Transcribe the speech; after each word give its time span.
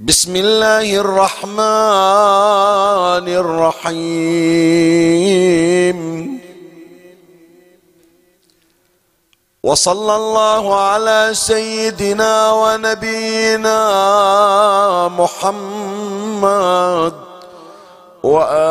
بسم 0.00 0.32
الله 0.36 0.96
الرحمن 0.96 1.60
الرحيم. 3.28 4.00
وصلى 9.60 10.14
الله 10.16 10.80
على 10.80 11.30
سيدنا 11.32 12.52
ونبينا 12.52 13.80
محمد 15.20 15.60
وآله 18.24 18.70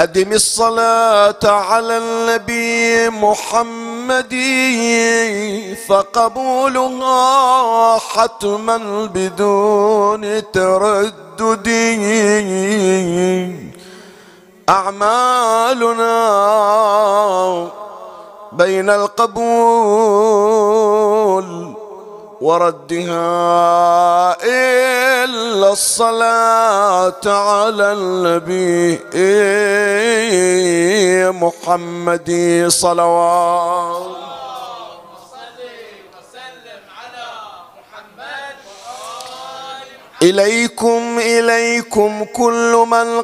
أدم 0.00 0.32
الصلاة 0.32 1.44
على 1.44 1.98
النبي 1.98 3.08
محمد 3.10 4.34
فقبولها 5.88 7.28
حتما 7.98 8.76
بدون 9.14 10.50
تردد. 10.52 11.68
أعمالنا 14.68 16.16
بين 18.52 18.90
القبول 18.90 20.20
وردها 22.40 23.20
إلا 25.24 25.72
الصلاة 25.72 27.20
على 27.26 27.92
النبي 27.92 29.00
محمد 31.30 32.64
صلوات 32.68 34.09
إليكم 40.30 41.18
إليكم 41.18 42.24
كل 42.24 42.84
من 42.90 43.22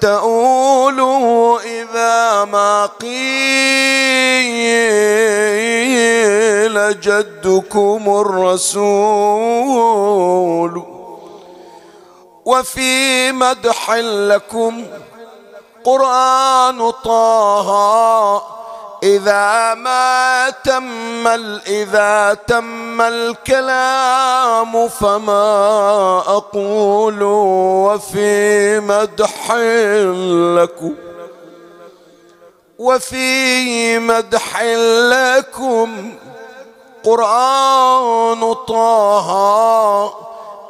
تؤول 0.00 1.00
إذا 1.64 2.44
ما 2.44 2.86
قيل 2.86 3.12
جدكم 7.00 8.20
الرسول 8.20 9.12
وفي 12.44 13.32
مدح 13.32 13.90
لكم 14.00 14.84
قرآن 15.84 16.90
طه 16.90 18.61
إذا 19.02 19.74
ما 19.74 20.50
تم 20.50 21.28
إذا 21.66 22.36
تم 22.46 23.00
الكلام 23.00 24.88
فما 24.88 26.18
أقول 26.26 27.22
وفي 27.22 28.80
مدح 28.80 29.52
لكم 30.56 30.94
وفي 32.78 33.98
مدح 33.98 34.62
لكم. 35.10 36.14
قرآن 37.04 38.54
طه 38.54 40.14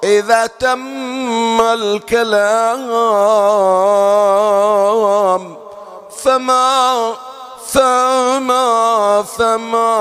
إذا 0.04 0.46
تم 0.46 1.60
الكلام 1.60 2.86
فما 6.10 7.12
فما 7.72 9.22
فما 9.22 9.92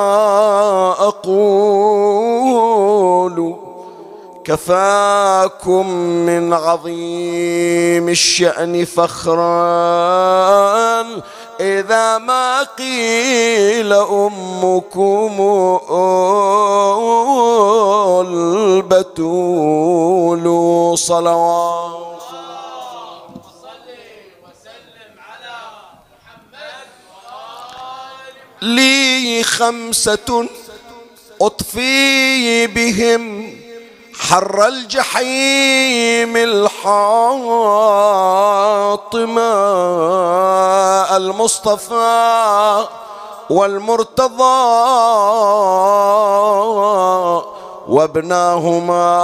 أقول 1.00 2.52
كفاكم 4.44 5.90
من 6.00 6.54
عظيم 6.54 8.10
الشأن 8.10 8.86
فخرا 8.86 9.42
إذا 11.60 12.18
ما 12.18 12.64
قيل 12.64 13.94
أمكم 13.94 15.38
البتول 19.42 20.48
صلوات 20.98 22.11
لي 28.62 29.44
خمسة 29.44 30.48
أطفي 31.42 32.68
بهم 32.68 33.54
حر 34.20 34.68
الجحيم 34.68 36.38
الحاطمة 36.38 37.02
المصطفى 41.18 42.86
والمرتضى 43.50 44.42
وابناهما 47.88 49.22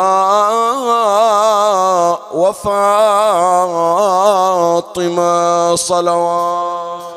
وفاطمة 4.37 5.75
صلوات 5.75 7.16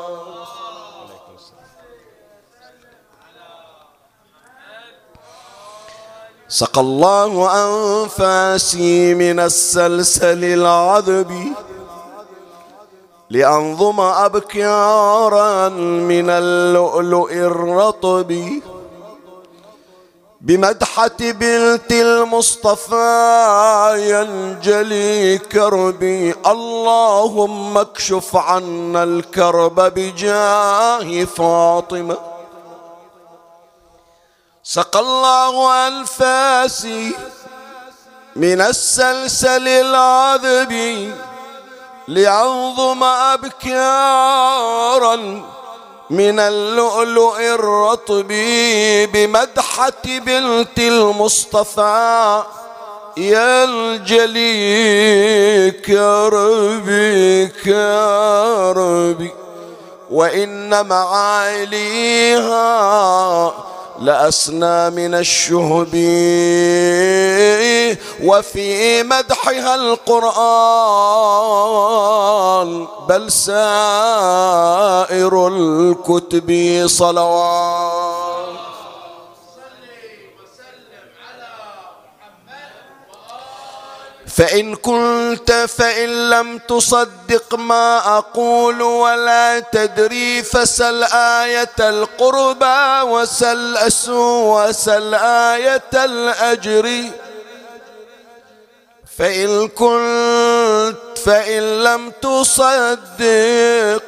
سقى 6.51 6.81
الله 6.81 7.31
أنفاسي 7.63 9.13
من 9.13 9.39
السلسل 9.39 10.43
العذب 10.43 11.53
لأنظم 13.29 13.99
أبكارا 13.99 15.69
من 16.11 16.29
اللؤلؤ 16.29 17.31
الرطب 17.31 18.59
بمدحة 20.41 21.17
بنت 21.21 21.91
المصطفى 21.91 22.99
ينجلي 23.97 25.37
كربي. 25.37 26.35
اللهم 26.47 27.77
اكشف 27.77 28.35
عنا 28.35 29.03
الكرب 29.03 29.81
بجاه 29.81 31.23
فاطمة. 31.23 32.30
سقى 34.71 34.99
الله 34.99 35.87
أنفاسي 35.87 37.11
من 38.35 38.61
السلسل 38.61 39.67
العذب 39.67 40.71
لأنظم 42.07 43.03
أبكارا 43.03 44.35
من 46.09 46.39
اللؤلؤ 46.39 47.39
الرطب 47.39 48.27
بمدحة 49.13 50.03
بنت 50.05 50.79
المصطفى. 50.79 52.43
ينجلي 53.17 54.51
كربي 55.71 57.47
كربي 57.47 59.31
وإن 60.11 60.87
معاليها 60.87 62.51
لأسنى 64.01 64.89
من 64.89 65.15
الشهب 65.15 65.95
وفي 68.23 69.03
مدحها 69.03 69.75
القرآن 69.75 70.31
بل 73.09 73.31
سائر 73.31 73.57
الكتب 75.47 76.83
صلوات. 76.85 78.30
فإن 84.35 84.75
كنت 84.75 85.51
فإن 85.51 86.29
لم 86.29 86.57
تصدق 86.57 87.55
ما 87.55 88.17
أقول 88.17 88.81
ولا 88.81 89.59
تدري 89.59 90.43
فسل 90.43 91.03
آية 91.13 91.75
القربى 91.79 93.01
وسل 93.11 93.77
أسو 93.77 94.59
وسل 94.59 95.13
آية 95.15 95.91
الأجر. 95.93 97.03
فإن 99.17 99.67
كنت 99.67 101.17
فإن 101.25 101.83
لم 101.83 102.11
تصدق 102.21 104.03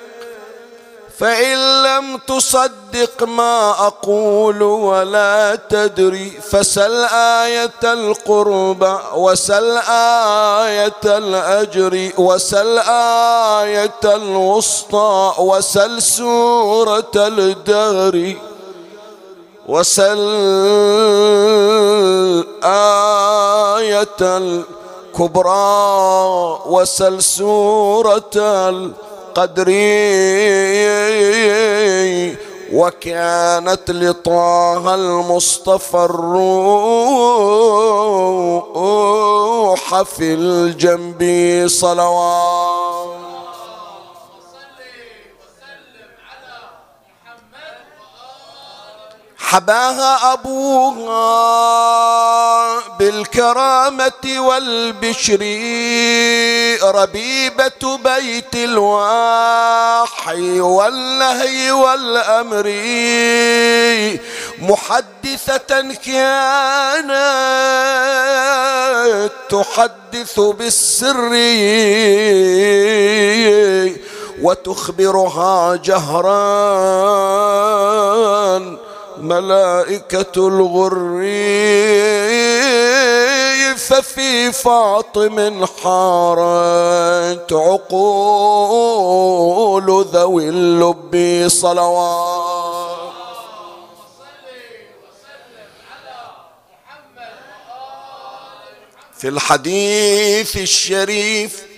فإن 1.20 1.84
لم 1.84 2.18
تصدق 2.28 3.24
ما 3.24 3.70
أقول 3.88 4.62
ولا 4.64 5.56
تدري 5.70 6.30
فسل 6.52 7.04
آية 7.14 7.80
القربى 7.84 8.98
وسل 9.16 9.78
آية 10.68 11.02
الأجر 11.06 12.10
وسل 12.18 12.78
آية 13.60 14.00
الوسطى 14.06 15.34
وسل 15.40 16.02
سورة 16.02 17.12
الدهر 17.16 18.36
وسل 19.68 20.20
آية 22.64 24.08
الكبرى 24.22 25.64
وسل 26.66 27.24
سورة 27.24 28.32
الدهر 28.36 29.13
قدري 29.36 29.84
وكانت 32.74 33.92
لطه 33.92 34.96
المصطفى 34.96 35.98
الروح 35.98 36.54
في 40.02 40.34
الجنب 40.34 41.64
صلوات. 41.68 43.33
حباها 49.54 50.34
أبوها 50.34 51.20
بالكرامة 53.00 54.38
والبشر 54.38 55.40
ربيبة 56.84 57.98
بيت 58.04 58.56
الوحي 58.56 59.02
والنهي 60.62 61.72
والأمر 61.72 62.68
محدثة 64.60 65.94
كانت 66.06 67.14
تحدث 69.50 70.40
بالسر 70.40 71.30
وتخبرها 74.42 75.76
جهرا 75.76 76.44
ملائكة 79.18 80.48
الغر 80.48 81.24
ففي 83.78 84.52
فاطم 84.52 85.66
حارت 85.66 87.54
عقول 87.54 88.74
ذوي 90.14 90.50
اللب 90.50 91.46
صلوات. 91.48 92.54
في 99.18 99.30
الحديث 99.30 100.58
الشريف 100.58 101.73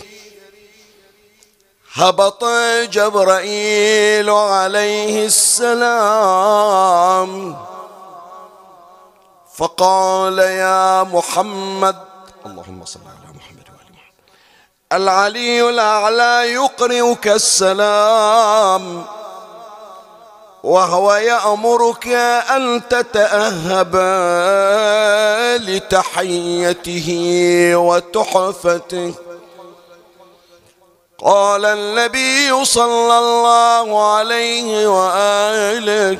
هبط 1.98 2.46
جبرائيل 2.84 4.30
عليه 4.30 5.26
السلام. 5.26 6.52
فقال 9.56 10.40
يا 10.40 11.04
محمد 11.04 11.96
اللهم 12.46 12.86
صل 12.86 13.00
على 13.00 13.30
محمد 13.36 13.68
وآل 13.70 13.92
محمد. 13.96 14.14
العلي 14.94 15.70
الأعلى 15.70 16.54
يقرئك 16.54 17.28
السلام 17.28 19.06
وهو 20.64 21.14
يأمرك 21.14 22.08
أن 22.08 22.82
تتأهب 22.90 23.96
لتحيته 25.62 27.10
وتحفته 27.75 29.14
قال 31.24 31.65
النبي 31.65 32.65
صلى 32.65 33.17
الله 33.19 34.13
عليه 34.15 34.88
وآله 34.88 36.19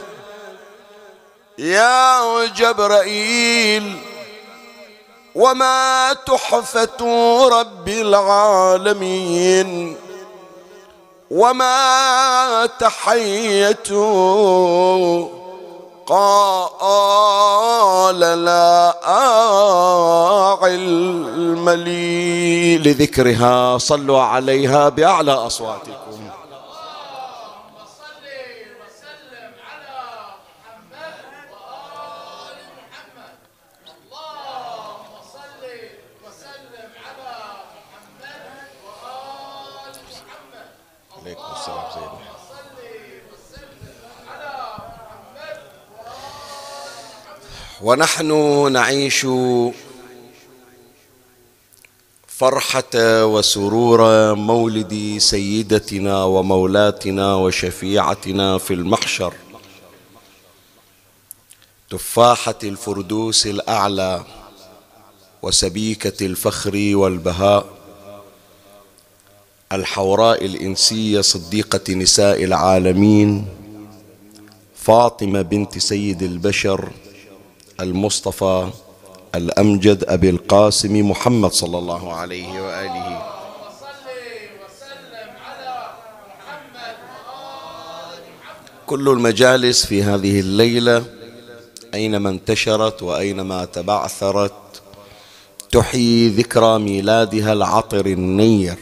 يا 1.58 2.46
جبرائيل 2.46 4.00
وما 5.36 6.14
تحفة 6.26 7.02
رب 7.48 7.90
العالمين 7.90 9.26
وما 11.32 12.66
تحية 12.80 13.90
قال 16.08 18.20
لا 18.20 19.00
علم 20.64 21.70
لي. 21.70 22.78
لذكرها 22.78 23.78
صلوا 23.78 24.22
عليها 24.22 24.90
بأعلى 24.90 25.32
أصواتكم. 25.32 26.25
ونحن 47.82 48.32
نعيش 48.72 49.28
فرحة 52.28 53.26
وسرور 53.26 54.34
مولد 54.36 55.16
سيدتنا 55.18 56.24
ومولاتنا 56.24 57.36
وشفيعتنا 57.36 58.58
في 58.58 58.74
المحشر. 58.74 59.34
تفاحة 61.90 62.60
الفردوس 62.64 63.48
الأعلى 63.48 64.24
وسبيكة 65.42 66.26
الفخر 66.26 66.92
والبهاء. 66.94 67.66
الحوراء 69.72 70.46
الإنسية 70.46 71.22
صديقة 71.22 71.94
نساء 71.94 72.44
العالمين. 72.44 73.48
فاطمة 74.76 75.42
بنت 75.42 75.78
سيد 75.78 76.24
البشر. 76.24 76.92
المصطفى 77.80 78.70
الأمجد 79.36 80.04
أبي 80.04 80.30
القاسم 80.30 81.10
محمد 81.10 81.52
صلى 81.52 81.78
الله 81.78 82.14
عليه 82.14 82.62
وآله. 82.62 83.32
كل 88.88 89.10
المجالس 89.10 89.86
في 89.86 90.04
هذه 90.04 90.40
الليلة 90.40 91.06
أينما 91.94 92.30
انتشرت 92.30 93.04
وأينما 93.04 93.66
تبعثرت 93.66 94.54
تحيي 95.72 96.30
ذكرى 96.30 96.80
ميلادها 96.80 97.54
العطر 97.54 98.06
النير. 98.06 98.78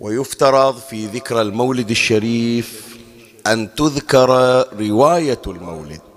ويفترض 0.00 0.78
في 0.78 1.06
ذكرى 1.06 1.42
المولد 1.42 1.90
الشريف 1.90 2.96
أن 3.46 3.74
تذكر 3.74 4.28
رواية 4.80 5.42
المولد. 5.46 6.11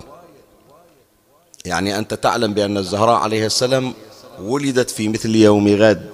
يعني 1.66 1.98
أنت 1.98 2.14
تعلم 2.14 2.54
بأن 2.54 2.76
الزهراء 2.76 3.16
عليه 3.16 3.46
السلام 3.46 3.94
ولدت 4.40 4.90
في 4.90 5.08
مثل 5.08 5.34
يوم 5.34 5.68
غد. 5.68 6.10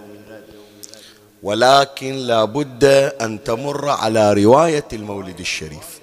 ولكن 1.42 2.14
لا 2.14 2.44
بد 2.44 2.84
أن 3.20 3.44
تمر 3.44 3.88
على 3.88 4.32
رواية 4.32 4.84
المولد 4.92 5.40
الشريف. 5.40 6.00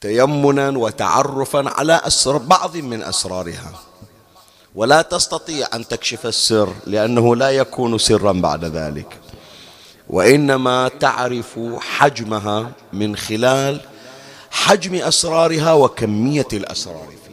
تيمنا 0.00 0.68
وتعرفا 0.78 1.70
على 1.70 2.00
أسر 2.04 2.36
بعض 2.36 2.76
من 2.76 3.02
أسرارها. 3.02 3.72
ولا 4.74 5.02
تستطيع 5.02 5.66
أن 5.74 5.88
تكشف 5.88 6.26
السر 6.26 6.72
لأنه 6.86 7.36
لا 7.36 7.50
يكون 7.50 7.98
سرا 7.98 8.32
بعد 8.32 8.64
ذلك. 8.64 9.16
وإنما 10.10 10.88
تعرف 11.00 11.60
حجمها 11.78 12.70
من 12.92 13.16
خلال 13.16 13.80
حجم 14.50 14.94
أسرارها 14.94 15.72
وكمية 15.72 16.48
الأسرار 16.52 17.08
فيها. 17.24 17.27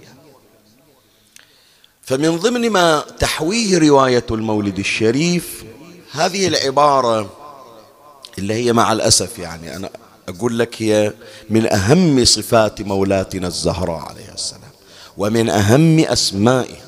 فمن 2.05 2.37
ضمن 2.37 2.69
ما 2.69 2.99
تحويه 3.19 3.77
رواية 3.77 4.25
المولد 4.31 4.79
الشريف 4.79 5.63
هذه 6.11 6.47
العبارة 6.47 7.29
اللي 8.37 8.53
هي 8.53 8.73
مع 8.73 8.91
الأسف 8.91 9.39
يعني 9.39 9.75
أنا 9.75 9.89
أقول 10.29 10.59
لك 10.59 10.81
هي 10.81 11.13
من 11.49 11.73
أهم 11.73 12.25
صفات 12.25 12.81
مولاتنا 12.81 13.47
الزهراء 13.47 13.99
عليه 13.99 14.33
السلام 14.33 14.61
ومن 15.17 15.49
أهم 15.49 15.99
أسمائها 15.99 16.85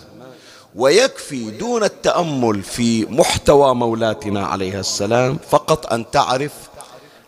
ويكفي 0.75 1.51
دون 1.51 1.83
التأمل 1.83 2.63
في 2.63 3.05
محتوى 3.05 3.75
مولاتنا 3.75 4.47
عليه 4.47 4.79
السلام 4.79 5.37
فقط 5.49 5.93
أن 5.93 6.11
تعرف 6.11 6.51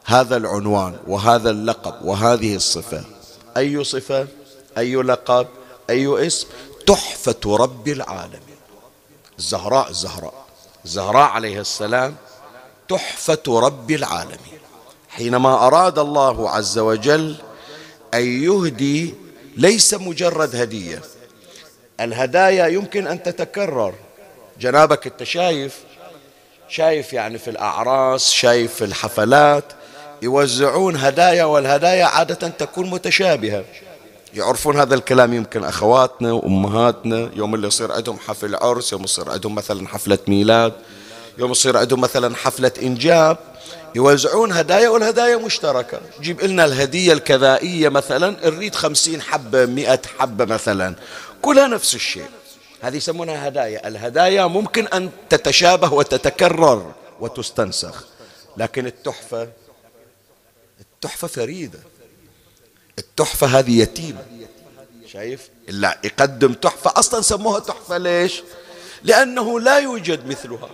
هذا 0.05 0.37
العنوان 0.37 0.95
وهذا 1.07 1.49
اللقب 1.49 2.05
وهذه 2.05 2.55
الصفة. 2.55 3.03
أي 3.57 3.83
صفة؟ 3.83 4.27
أي 4.77 4.95
لقب؟ 4.95 5.47
أي 5.89 6.27
اسم؟ 6.27 6.47
تحفة 6.89 7.55
رب 7.55 7.87
العالمين. 7.87 8.59
الزهراء 9.39 9.89
الزهراء. 9.89 10.45
الزهراء 10.85 11.29
عليه 11.29 11.59
السلام 11.59 12.15
تحفة 12.89 13.43
رب 13.47 13.91
العالمين. 13.91 14.59
حينما 15.09 15.67
أراد 15.67 15.99
الله 15.99 16.49
عز 16.49 16.77
وجل 16.79 17.35
أن 18.13 18.43
يهدي 18.43 19.13
ليس 19.57 19.93
مجرد 19.93 20.55
هدية. 20.55 21.01
الهدايا 21.99 22.67
يمكن 22.67 23.07
أن 23.07 23.23
تتكرر. 23.23 23.93
جنابك 24.59 25.07
أنت 25.07 25.23
شايف؟ 25.23 25.79
شايف 26.69 27.13
يعني 27.13 27.37
في 27.37 27.49
الأعراس 27.49 28.31
شايف 28.31 28.75
في 28.75 28.85
الحفلات. 28.85 29.65
يوزعون 30.21 30.95
هدايا 30.95 31.43
والهدايا 31.43 32.05
عادة 32.05 32.47
تكون 32.47 32.89
متشابهة. 32.89 33.63
يعرفون 34.33 34.79
هذا 34.79 34.95
الكلام 34.95 35.33
يمكن 35.33 35.63
أخواتنا 35.63 36.31
وأمهاتنا. 36.31 37.29
يوم 37.35 37.55
اللي 37.55 37.67
يصير 37.67 37.91
عندهم 37.91 38.19
حفل 38.19 38.55
عرس 38.55 38.93
يوم 38.93 39.03
يصير 39.03 39.29
عندهم 39.29 39.55
مثلا 39.55 39.87
حفلة 39.87 40.17
ميلاد 40.27 40.73
يوم 41.37 41.51
يصير 41.51 41.77
عندهم 41.77 42.01
مثلا 42.01 42.35
حفلة 42.35 42.71
إنجاب 42.81 43.37
يوزعون 43.95 44.51
هدايا 44.51 44.89
والهدايا 44.89 45.37
مشتركة. 45.37 46.01
جيب 46.21 46.41
لنا 46.41 46.65
الهدية 46.65 47.13
الكذائية 47.13 47.89
مثلا 47.89 48.49
نريد 48.49 48.75
خمسين 48.75 49.21
حبة 49.21 49.65
مئة 49.65 50.01
حبة 50.19 50.45
مثلا. 50.45 50.95
كلها 51.41 51.67
نفس 51.67 51.95
الشيء. 51.95 52.29
هذه 52.81 52.97
يسمونها 52.97 53.47
هدايا. 53.47 53.87
الهدايا 53.87 54.45
ممكن 54.45 54.87
أن 54.87 55.09
تتشابه 55.29 55.93
وتتكرر 55.93 56.91
وتستنسخ 57.19 58.05
لكن 58.57 58.87
التحفة 58.87 59.49
التحفة 60.79 61.27
فريدة. 61.27 61.79
التحفة 62.99 63.47
هذه 63.47 63.81
يتيمة 63.81 64.19
شايف؟ 65.13 65.49
لا 65.67 65.97
يقدم 66.03 66.53
تحفة. 66.53 66.91
أصلا 66.95 67.21
سموها 67.21 67.59
تحفة 67.59 67.97
ليش؟ 67.97 68.43
لأنه 69.03 69.59
لا 69.59 69.77
يوجد 69.77 70.27
مثلها. 70.27 70.69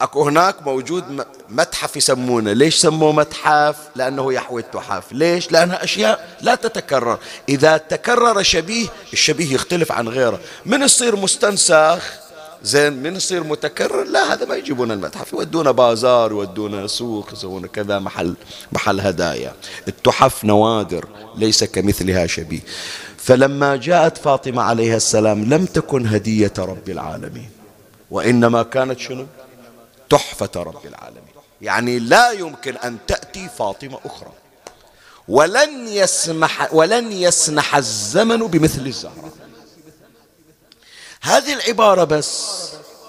أكو 0.00 0.22
هناك 0.22 0.62
موجود 0.62 1.26
متحف 1.48 1.96
يسمونه. 1.96 2.52
ليش 2.52 2.76
سموه 2.76 3.12
متحف؟ 3.12 3.76
لأنه 3.96 4.32
يحوي 4.32 4.60
التحف. 4.60 5.12
ليش؟ 5.12 5.52
لأنها 5.52 5.84
أشياء 5.84 6.38
لا 6.40 6.54
تتكرر. 6.54 7.18
إذا 7.48 7.76
تكرر 7.76 8.42
شبيه 8.42 8.88
الشبيه 9.12 9.54
يختلف 9.54 9.92
عن 9.92 10.08
غيره. 10.08 10.40
من 10.66 10.82
يصير 10.82 11.16
مستنسخ؟ 11.16 12.27
زين 12.62 12.92
من 12.92 13.16
يصير 13.16 13.44
متكرر 13.44 14.04
لا 14.04 14.32
هذا 14.32 14.44
ما 14.46 14.56
يجيبون 14.56 14.90
المتحف 14.92 15.32
يودون 15.32 15.72
بازار 15.72 16.30
يودون 16.32 16.88
سوق 16.88 17.32
يسوون 17.32 17.66
كذا 17.66 17.98
محل 17.98 18.34
محل 18.72 19.00
هدايا. 19.00 19.54
التحف 19.88 20.44
نوادر 20.44 21.04
ليس 21.36 21.64
كمثلها 21.64 22.26
شبيه. 22.26 22.60
فلما 23.16 23.76
جاءت 23.76 24.18
فاطمة 24.18 24.62
عليها 24.62 24.96
السلام 24.96 25.44
لم 25.44 25.64
تكن 25.64 26.06
هدية 26.06 26.52
رب 26.58 26.88
العالمين 26.88 27.50
وإنما 28.10 28.62
كانت 28.62 28.98
شنو؟ 29.00 29.26
تحفة 30.10 30.50
رب 30.56 30.86
العالمين. 30.86 31.22
يعني 31.62 31.98
لا 31.98 32.30
يمكن 32.30 32.76
أن 32.76 32.96
تأتي 33.06 33.48
فاطمة 33.58 33.98
أخرى. 34.04 34.32
ولن 35.28 35.88
يسمح 35.88 36.74
ولن 36.74 37.12
يسنح 37.12 37.76
الزمن 37.76 38.46
بمثل 38.46 38.86
الزهراء 38.86 39.32
هذه 41.22 41.52
العبارة 41.52 42.04
بس. 42.04 42.58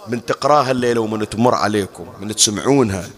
من 0.07 0.25
تقراها 0.25 0.71
الليلة 0.71 1.01
ومن 1.01 1.29
تمر 1.29 1.55
عليكم 1.55 2.07
من 2.19 2.35
تسمعونها. 2.35 3.09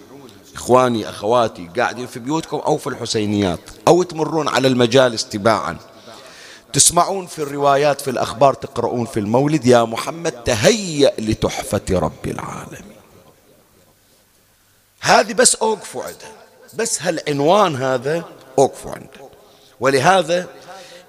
إخواني 0.56 1.10
أخواتي 1.10 1.70
قاعدين 1.78 2.08
في 2.08 2.20
بيوتكم 2.20 2.58
أو 2.58 2.78
في 2.78 2.88
الحسينيات 2.88 3.60
أو 3.88 4.04
تمرون 4.04 4.48
على 4.48 4.68
المجالس 4.68 5.26
تباعا 5.26 5.78
تسمعون 6.74 7.28
في 7.28 7.40
الروايات 7.40 8.02
في 8.02 8.10
الأخبار 8.10 8.54
تقرؤون 8.54 9.06
في 9.06 9.20
المولد. 9.20 9.66
يا 9.66 9.84
محمد 9.84 10.32
تهيأ 10.32 11.12
لتحفة 11.20 11.82
رب 11.92 12.26
العالمين. 12.26 12.96
هذه 15.02 15.34
بس 15.34 15.56
أوقفوا 15.56 16.04
عندها. 16.04 16.32
بس 16.74 17.02
هالعنوان 17.02 17.76
هذا 17.76 18.24
أوقفوا 18.60 18.92
عنده. 18.92 19.30
ولهذا 19.80 20.48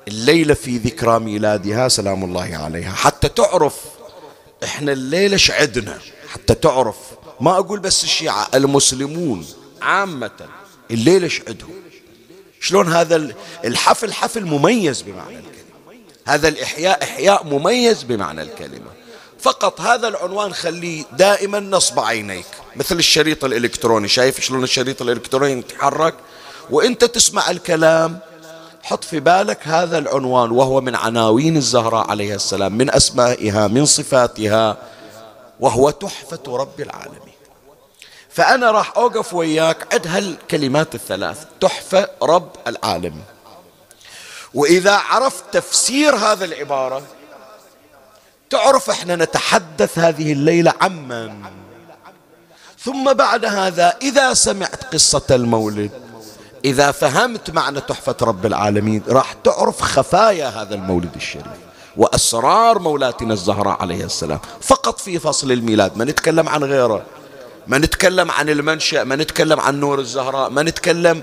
الليلة 0.09 0.55
في 0.55 0.79
ذكرى 0.79 1.19
ميلادها 1.19 1.89
سلام 1.89 2.25
الله 2.25 2.57
عليها. 2.57 2.93
حتى 2.93 3.29
تعرف 3.29 3.75
إحنا 4.65 4.93
الليلة 4.93 5.37
شعدنا. 5.37 5.99
حتى 6.29 6.55
تعرف. 6.55 6.97
ما 7.41 7.59
أقول 7.59 7.81
بس 7.81 8.05
الشيعة 8.05 8.49
المسلمون 8.55 9.47
عامة 9.83 10.49
الليلة 10.91 11.29
شعدهم. 11.29 11.83
شلون 12.61 12.93
هذا 12.93 13.35
الحفل 13.65 14.13
حفل 14.13 14.45
مميز 14.45 15.03
بمعنى 15.03 15.39
الكلمة. 15.39 16.03
هذا 16.27 16.49
الإحياء 16.49 17.03
إحياء 17.03 17.45
مميز 17.45 18.03
بمعنى 18.03 18.43
الكلمة. 18.43 18.91
فقط 19.41 19.81
هذا 19.81 20.09
العنوان 20.09 20.55
خليه 20.55 21.05
دائما 21.13 21.61
نصب 21.61 22.01
عينيك. 22.01 22.47
مثل 22.77 22.99
الشريط 22.99 23.45
الإلكتروني. 23.45 24.09
شايف 24.09 24.41
شلون 24.41 24.65
الشريط 24.65 25.03
الإلكتروني 25.03 25.53
يتحرك 25.53 26.15
وإنت 26.71 27.05
تسمع 27.05 27.51
الكلام 27.51 28.19
حط 28.83 29.05
في 29.05 29.21
بالك 29.21 29.69
هذا 29.69 29.99
العنوان 29.99 30.51
وهو 30.51 30.81
من 30.81 30.97
عناوين 30.97 31.57
الزهراء 31.57 32.11
عليه 32.11 32.35
السلام 32.35 32.73
من 32.73 32.95
أسمائها 32.95 33.67
من 33.67 33.85
صفاتها 33.87 34.77
وهو 35.61 35.91
تحفة 35.91 36.57
رب 36.57 36.81
العالمين. 36.81 37.33
فأنا 38.29 38.71
راح 38.71 38.97
أوقف 38.97 39.35
وياك 39.35 39.95
عد 39.95 40.07
هالكلمات 40.07 40.95
الثلاث 40.95 41.45
تحفة 41.61 42.09
رب 42.23 42.51
العالمين. 42.67 43.25
وإذا 44.55 44.93
عرفت 44.93 45.45
تفسير 45.53 46.17
هذا 46.17 46.45
العبارة 46.45 47.03
تعرف 48.51 48.91
إحنا 48.91 49.17
نتحدث 49.17 49.99
هذه 49.99 50.33
الليلة 50.33 50.75
عمن 50.81 51.43
ثم 52.79 53.13
بعد 53.13 53.45
هذا 53.45 53.97
إذا 54.03 54.35
سمعت 54.35 54.95
قصة 54.95 55.23
المولد 55.31 55.91
إذا 56.65 56.91
فهمت 56.91 57.51
معنى 57.51 57.81
تحفة 57.81 58.17
رب 58.23 58.47
العالمين 58.47 59.03
راح 59.09 59.33
تعرف 59.33 59.83
خفايا 59.83 60.49
هذا 60.49 60.75
المولد 60.75 61.11
الشريف 61.17 61.47
وأسرار 61.97 62.79
مولاتنا 62.79 63.33
الزهراء 63.33 63.83
عليه 63.83 64.05
السلام. 64.05 64.39
فقط 64.61 65.01
في 65.01 65.19
فصل 65.19 65.53
الميلاد 65.53 65.97
ما 65.97 66.05
نتكلم 66.05 66.49
عن 66.49 66.65
غيره 66.65 67.03
ما 67.67 67.79
نتكلم 67.79 68.31
عن 68.31 68.49
المنشأ 68.49 69.05
ما 69.05 69.17
نتكلم 69.17 69.61
عن 69.61 69.81
نور 69.81 69.99
الزهراء 69.99 70.51
ما 70.51 70.63
نتكلم 70.63 71.23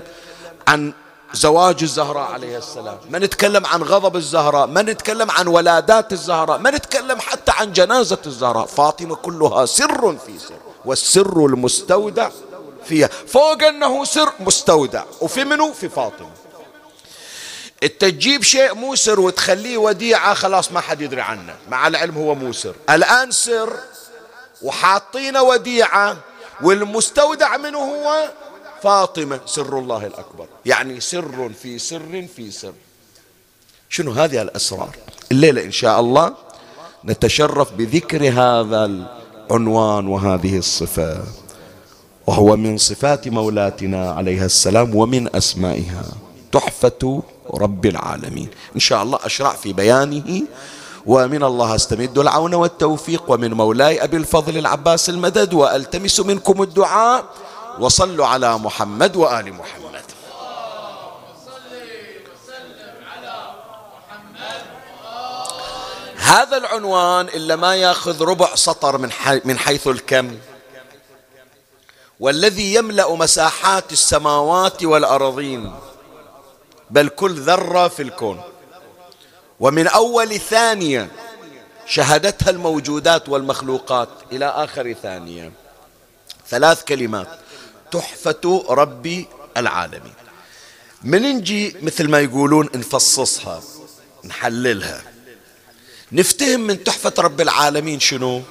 عن 0.68 0.92
زواج 1.32 1.82
الزهراء 1.82 2.32
عليه 2.32 2.58
السلام 2.58 2.96
ما 3.10 3.18
نتكلم 3.18 3.66
عن 3.66 3.82
غضب 3.82 4.16
الزهراء 4.16 4.66
ما 4.66 4.82
نتكلم 4.82 5.30
عن 5.30 5.46
ولادات 5.46 6.12
الزهراء 6.12 6.58
ما 6.58 6.70
نتكلم 6.70 7.20
حتى 7.20 7.52
عن 7.58 7.72
جنازة 7.72 8.18
الزهراء. 8.26 8.66
فاطمة 8.66 9.14
كلها 9.14 9.66
سر 9.66 10.16
في 10.26 10.38
سر 10.38 10.54
والسر 10.84 11.46
المستودع 11.46 12.30
فيها. 12.84 13.06
فوق 13.06 13.62
أنه 13.62 14.04
سر 14.04 14.32
مستودع 14.40 15.04
وفي 15.20 15.44
منه 15.44 15.72
في 15.72 15.88
فاطمة. 15.88 16.30
انت 17.82 18.00
تجيب 18.00 18.42
شيء 18.42 18.74
مو 18.74 18.94
سر 18.94 19.20
وتخليه 19.20 19.78
وديعة 19.78 20.34
خلاص 20.34 20.72
ما 20.72 20.80
حد 20.80 21.00
يدري 21.00 21.20
عنه. 21.20 21.56
مع 21.70 21.86
العلم 21.86 22.14
هو 22.14 22.34
مو 22.34 22.52
سر. 22.52 22.74
الآن 22.90 23.30
سر 23.30 23.76
وحاطينه 24.62 25.42
وديعة 25.42 26.16
والمستودع 26.62 27.56
منه 27.56 27.78
هو 27.78 28.30
فاطمة 28.82 29.40
سر 29.46 29.78
الله 29.78 30.06
الأكبر. 30.06 30.46
يعني 30.66 31.00
سر 31.00 31.50
في 31.62 31.78
سر 31.78 32.26
في 32.36 32.50
سر. 32.50 32.72
شنو 33.88 34.12
هذه 34.12 34.42
الأسرار؟ 34.42 34.96
الليلة 35.32 35.64
إن 35.64 35.72
شاء 35.72 36.00
الله 36.00 36.34
نتشرف 37.04 37.72
بذكر 37.72 38.28
هذا 38.28 38.84
العنوان 38.84 40.06
وهذه 40.06 40.58
الصفة. 40.58 41.24
وهو 42.30 42.56
من 42.56 42.78
صفات 42.78 43.28
مولاتنا 43.28 44.10
عليها 44.10 44.46
السلام 44.46 44.94
ومن 44.96 45.36
أسمائها. 45.36 46.04
تحفة 46.52 47.22
رب 47.54 47.86
العالمين. 47.86 48.48
إن 48.74 48.80
شاء 48.80 49.02
الله 49.02 49.18
أشرع 49.22 49.52
في 49.52 49.72
بيانه. 49.72 50.42
ومن 51.06 51.42
الله 51.42 51.74
أستمد 51.74 52.18
العون 52.18 52.54
والتوفيق. 52.54 53.22
ومن 53.28 53.52
مولاي 53.52 54.04
أبي 54.04 54.16
الفضل 54.16 54.58
العباس 54.58 55.10
المدد. 55.10 55.54
وألتمس 55.54 56.20
منكم 56.20 56.62
الدعاء. 56.62 57.24
وصلوا 57.80 58.26
على 58.26 58.58
محمد 58.58 59.16
وآل 59.16 59.54
محمد. 59.54 60.06
هذا 66.16 66.56
العنوان 66.56 67.26
إلا 67.26 67.56
ما 67.56 67.74
يأخذ 67.74 68.22
ربع 68.22 68.54
سطر 68.54 68.98
من, 68.98 69.10
حي 69.10 69.40
من 69.44 69.58
حيث 69.58 69.86
الكم. 69.86 70.30
والذي 72.20 72.74
يملأ 72.74 73.14
مساحات 73.14 73.92
السماوات 73.92 74.84
والأرضين 74.84 75.72
بل 76.90 77.08
كل 77.08 77.40
ذرة 77.40 77.88
في 77.88 78.02
الكون. 78.02 78.40
ومن 79.60 79.86
أول 79.86 80.40
ثانية 80.40 81.10
شهدتها 81.86 82.50
الموجودات 82.50 83.28
والمخلوقات 83.28 84.08
إلى 84.32 84.46
آخر 84.46 84.92
ثانية. 84.92 85.52
ثلاث 86.48 86.84
كلمات. 86.84 87.38
تحفة 87.90 88.64
رب 88.68 89.24
العالمين. 89.56 90.14
من 91.02 91.22
نجي 91.22 91.76
مثل 91.82 92.08
ما 92.08 92.20
يقولون 92.20 92.68
نفصصها 92.74 93.62
نحللها. 94.24 95.02
نفتهم 96.12 96.60
من 96.60 96.84
تحفة 96.84 97.12
رب 97.18 97.40
العالمين 97.40 98.00
شنو؟ 98.00 98.42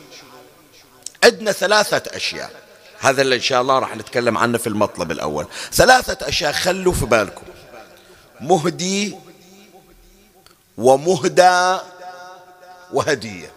عندنا 1.24 1.52
ثلاثة 1.52 2.16
أشياء. 2.16 2.69
هذا 3.00 3.22
اللي 3.22 3.36
إن 3.36 3.42
شاء 3.42 3.62
الله 3.62 3.80
راح 3.80 3.96
نتكلم 3.96 4.38
عنه 4.38 4.58
في 4.58 4.68
المطلب 4.68 5.12
الأول. 5.12 5.48
ثلاثة 5.72 6.28
أشياء 6.28 6.52
خلوا 6.52 6.94
في 6.94 7.06
بالكم. 7.06 7.44
مهدي 8.42 9.16
ومهدى 10.78 11.78
وهدية. 12.94 13.52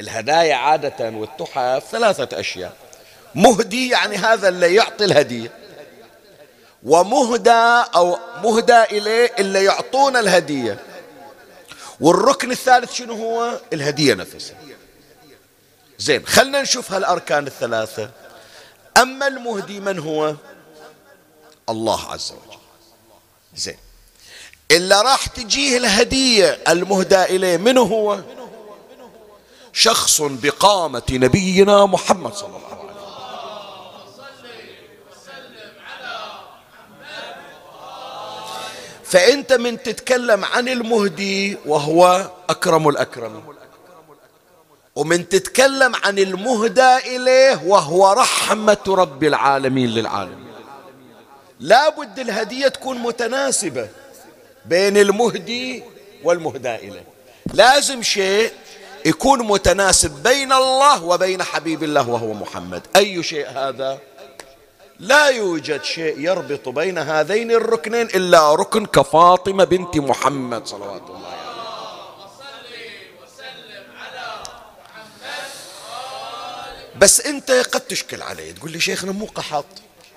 الهدايا 0.00 0.54
عادة 0.54 1.10
والتحف 1.10 1.84
ثلاثة 1.90 2.40
أشياء. 2.40 2.76
مهدي 3.34 3.88
يعني 3.88 4.16
هذا 4.16 4.48
اللي 4.48 4.74
يعطي 4.74 5.04
الهدية. 5.04 5.52
ومهدى 6.82 7.84
أو 7.94 8.18
مهدى 8.42 8.82
إليه 8.82 9.32
اللي 9.38 9.64
يعطون 9.64 10.16
الهدية. 10.16 10.78
والركن 12.00 12.50
الثالث 12.50 12.92
شنو 12.92 13.14
هو؟ 13.14 13.60
الهدية 13.72 14.14
نفسها. 14.14 14.56
زين 15.98 16.26
خلنا 16.26 16.62
نشوف 16.62 16.92
هالأركان 16.92 17.46
الثلاثة. 17.46 18.10
أما 18.96 19.26
المهدي 19.26 19.80
من 19.80 19.98
هو؟ 19.98 20.34
الله 21.68 22.12
عز 22.12 22.32
وجل. 22.32 22.58
زين. 23.56 23.78
إلا 24.70 25.02
راح 25.02 25.26
تجيه 25.26 25.76
الهدية 25.76 26.58
المهدى 26.68 27.22
إليه 27.22 27.56
من 27.56 27.78
هو؟ 27.78 28.20
شخص 29.72 30.22
بقامة 30.22 31.02
نبينا 31.10 31.86
محمد 31.86 32.34
صلى 32.34 32.48
الله 32.48 32.66
عليه 32.66 32.66
وسلم. 32.66 32.86
فأنت 39.04 39.52
من 39.52 39.82
تتكلم 39.82 40.44
عن 40.44 40.68
المهدي 40.68 41.58
وهو 41.66 42.30
أكرم 42.50 42.88
الأكرمين 42.88 43.55
ومن 44.96 45.28
تتكلم 45.28 45.92
عن 46.04 46.18
المهدى 46.18 46.96
إليه 46.96 47.62
وهو 47.66 48.12
رحمة 48.12 48.78
رب 48.88 49.24
العالمين 49.24 49.90
للعالمين. 49.90 50.46
لا 51.60 51.88
بد 51.88 52.18
الهدية 52.18 52.68
تكون 52.68 52.98
متناسبة 52.98 53.88
بين 54.66 54.96
المهدي 54.96 55.82
والمهدى 56.24 56.74
إليه. 56.74 57.04
لازم 57.54 58.02
شيء 58.02 58.52
يكون 59.04 59.46
متناسب 59.46 60.22
بين 60.22 60.52
الله 60.52 61.04
وبين 61.04 61.42
حبيب 61.42 61.82
الله 61.82 62.08
وهو 62.08 62.32
محمد. 62.32 62.82
أي 62.96 63.22
شيء 63.22 63.48
هذا؟ 63.48 63.98
لا 65.00 65.26
يوجد 65.26 65.84
شيء 65.84 66.20
يربط 66.20 66.68
بين 66.68 66.98
هذين 66.98 67.50
الركنين 67.50 68.06
إلا 68.06 68.54
ركن 68.54 68.86
كفاطمة 68.86 69.64
بنت 69.64 69.96
محمد 69.96 70.66
صلوات 70.66 71.02
الله 71.08 71.28
عليه 71.28 71.45
بس 77.00 77.20
انت 77.20 77.50
قد 77.50 77.80
تشكل 77.80 78.22
علي 78.22 78.52
تقول 78.52 78.72
لي 78.72 78.80
شيخنا 78.80 79.12
مو 79.12 79.26
قحط. 79.26 79.66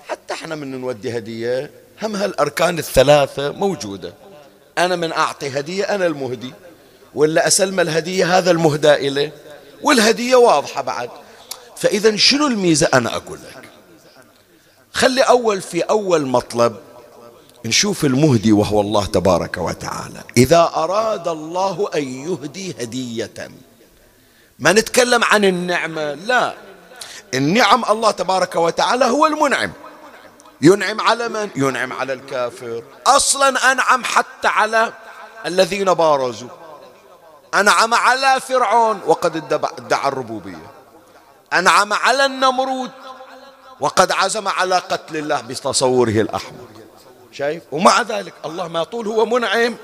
حتى 0.08 0.34
إحنا 0.34 0.54
من 0.54 0.80
نودي 0.80 1.18
هدية 1.18 1.70
هم 2.02 2.16
هالأركان 2.16 2.78
الثلاثة 2.78 3.52
موجودة. 3.52 4.14
أنا 4.78 4.96
من 4.96 5.12
أعطي 5.12 5.48
هدية 5.48 5.84
أنا 5.84 6.06
المهدي. 6.06 6.52
ولا 7.14 7.46
أسلم 7.46 7.80
الهدية 7.80 8.38
هذا 8.38 8.50
المهدى 8.50 8.94
إليه 8.94 9.32
والهدية 9.82 10.36
واضحة 10.36 10.82
بعد. 10.82 11.10
فإذا 11.76 12.16
شنو 12.16 12.46
الميزة؟ 12.46 12.88
أنا 12.94 13.16
أقول 13.16 13.38
لك. 13.38 13.68
خلي 14.92 15.22
أول 15.22 15.60
في 15.60 15.80
أول 15.80 16.26
مطلب 16.26 16.76
نشوف 17.64 18.04
المهدي 18.04 18.52
وهو 18.52 18.80
الله 18.80 19.06
تبارك 19.06 19.58
وتعالى. 19.58 20.22
إذا 20.36 20.70
أراد 20.74 21.28
الله 21.28 21.90
أن 21.94 22.02
يهدي 22.02 22.74
هدية. 22.80 23.50
ما 24.58 24.72
نتكلم 24.72 25.24
عن 25.24 25.44
النعمة 25.44 26.14
لا. 26.14 26.54
النعم 27.34 27.84
الله 27.84 28.10
تبارك 28.10 28.56
وتعالى 28.56 29.04
هو 29.04 29.26
المنعم. 29.26 29.72
ينعم 30.62 31.00
على 31.00 31.28
من؟ 31.28 31.50
ينعم 31.56 31.92
على 31.92 32.12
الكافر. 32.12 32.82
أصلا 33.06 33.72
أنعم 33.72 34.04
حتى 34.04 34.48
على 34.48 34.92
الذين 35.46 35.94
بارزوا. 35.94 36.48
أنعم 37.54 37.94
على 37.94 38.40
فرعون 38.40 39.00
وقد 39.06 39.36
ادعى 39.78 40.08
الربوبية. 40.08 40.70
أنعم 41.52 41.92
على 41.92 42.26
النمرود 42.26 42.90
وقد 43.80 44.12
عزم 44.12 44.48
على 44.48 44.78
قتل 44.78 45.16
الله 45.16 45.40
بتصوره 45.40 46.20
الأحمر. 46.20 46.68
شايف؟ 47.32 47.62
ومع 47.72 48.02
ذلك 48.02 48.34
الله 48.44 48.68
ما 48.68 48.84
طول 48.84 49.06
هو 49.06 49.26
منعم. 49.26 49.76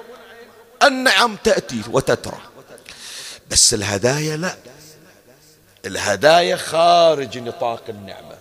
النعم 0.82 1.36
تأتي 1.44 1.82
وتترى. 1.90 2.40
بس 3.50 3.74
الهدايا 3.74 4.36
لا. 4.36 4.56
الهدايا 5.86 6.56
خارج 6.56 7.38
نطاق 7.38 7.82
النعمة. 7.88 8.36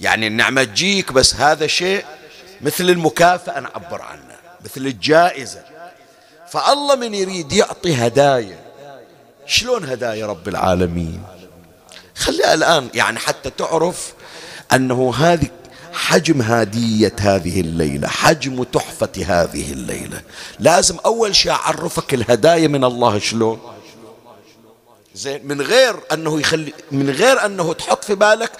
يعني 0.00 0.26
النعمة 0.26 0.64
تجيك 0.64 1.12
بس 1.12 1.34
هذا 1.34 1.66
شيء 1.66 2.04
مثل 2.60 2.84
المكافأة 2.90 3.60
نعبر 3.60 4.02
عنه 4.02 4.36
مثل 4.64 4.80
الجائزة. 4.80 5.62
فالله 6.48 6.94
من 6.94 7.14
يريد 7.14 7.52
يعطي 7.52 7.94
هدايا. 7.94 8.58
شلون 9.46 9.84
هدايا 9.84 10.26
رب 10.26 10.48
العالمين؟ 10.48 11.22
خلي 12.14 12.54
الآن 12.54 12.88
يعني 12.94 13.18
حتى 13.18 13.50
تعرف 13.50 14.12
أنه 14.72 15.14
هذه 15.14 15.48
حجم 15.92 16.42
هدية 16.42 17.16
هذه 17.20 17.60
الليلة 17.60 18.08
حجم 18.08 18.62
تحفة 18.62 19.12
هذه 19.26 19.72
الليلة. 19.72 20.20
لازم 20.58 20.96
أول 21.06 21.36
شيء 21.36 21.52
أعرفك 21.52 22.14
الهدايا 22.14 22.68
من 22.68 22.84
الله 22.84 23.18
شلون؟ 23.18 23.77
زين 25.14 25.46
من 25.46 25.62
غير 25.62 25.96
أنه 26.12 26.40
يخلي 26.40 26.72
من 26.90 27.10
غير 27.10 27.44
أنه 27.46 27.72
تحط 27.72 28.04
في 28.04 28.14
بالك 28.14 28.52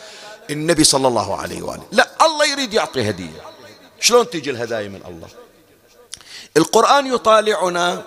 النبي 0.51 0.85
صلى 0.85 1.09
الله 1.09 1.37
عليه 1.41 1.63
وآله. 1.63 1.83
لا 1.93 2.09
الله 2.23 2.47
يريد 2.47 2.75
يعطي 2.75 3.11
هدية. 3.11 3.43
شلون 4.01 4.31
تيجي 4.31 4.51
الهدايا 4.51 4.89
من 4.89 5.01
الله؟ 5.09 5.29
القرآن 6.57 7.07
يطالعنا 7.07 8.03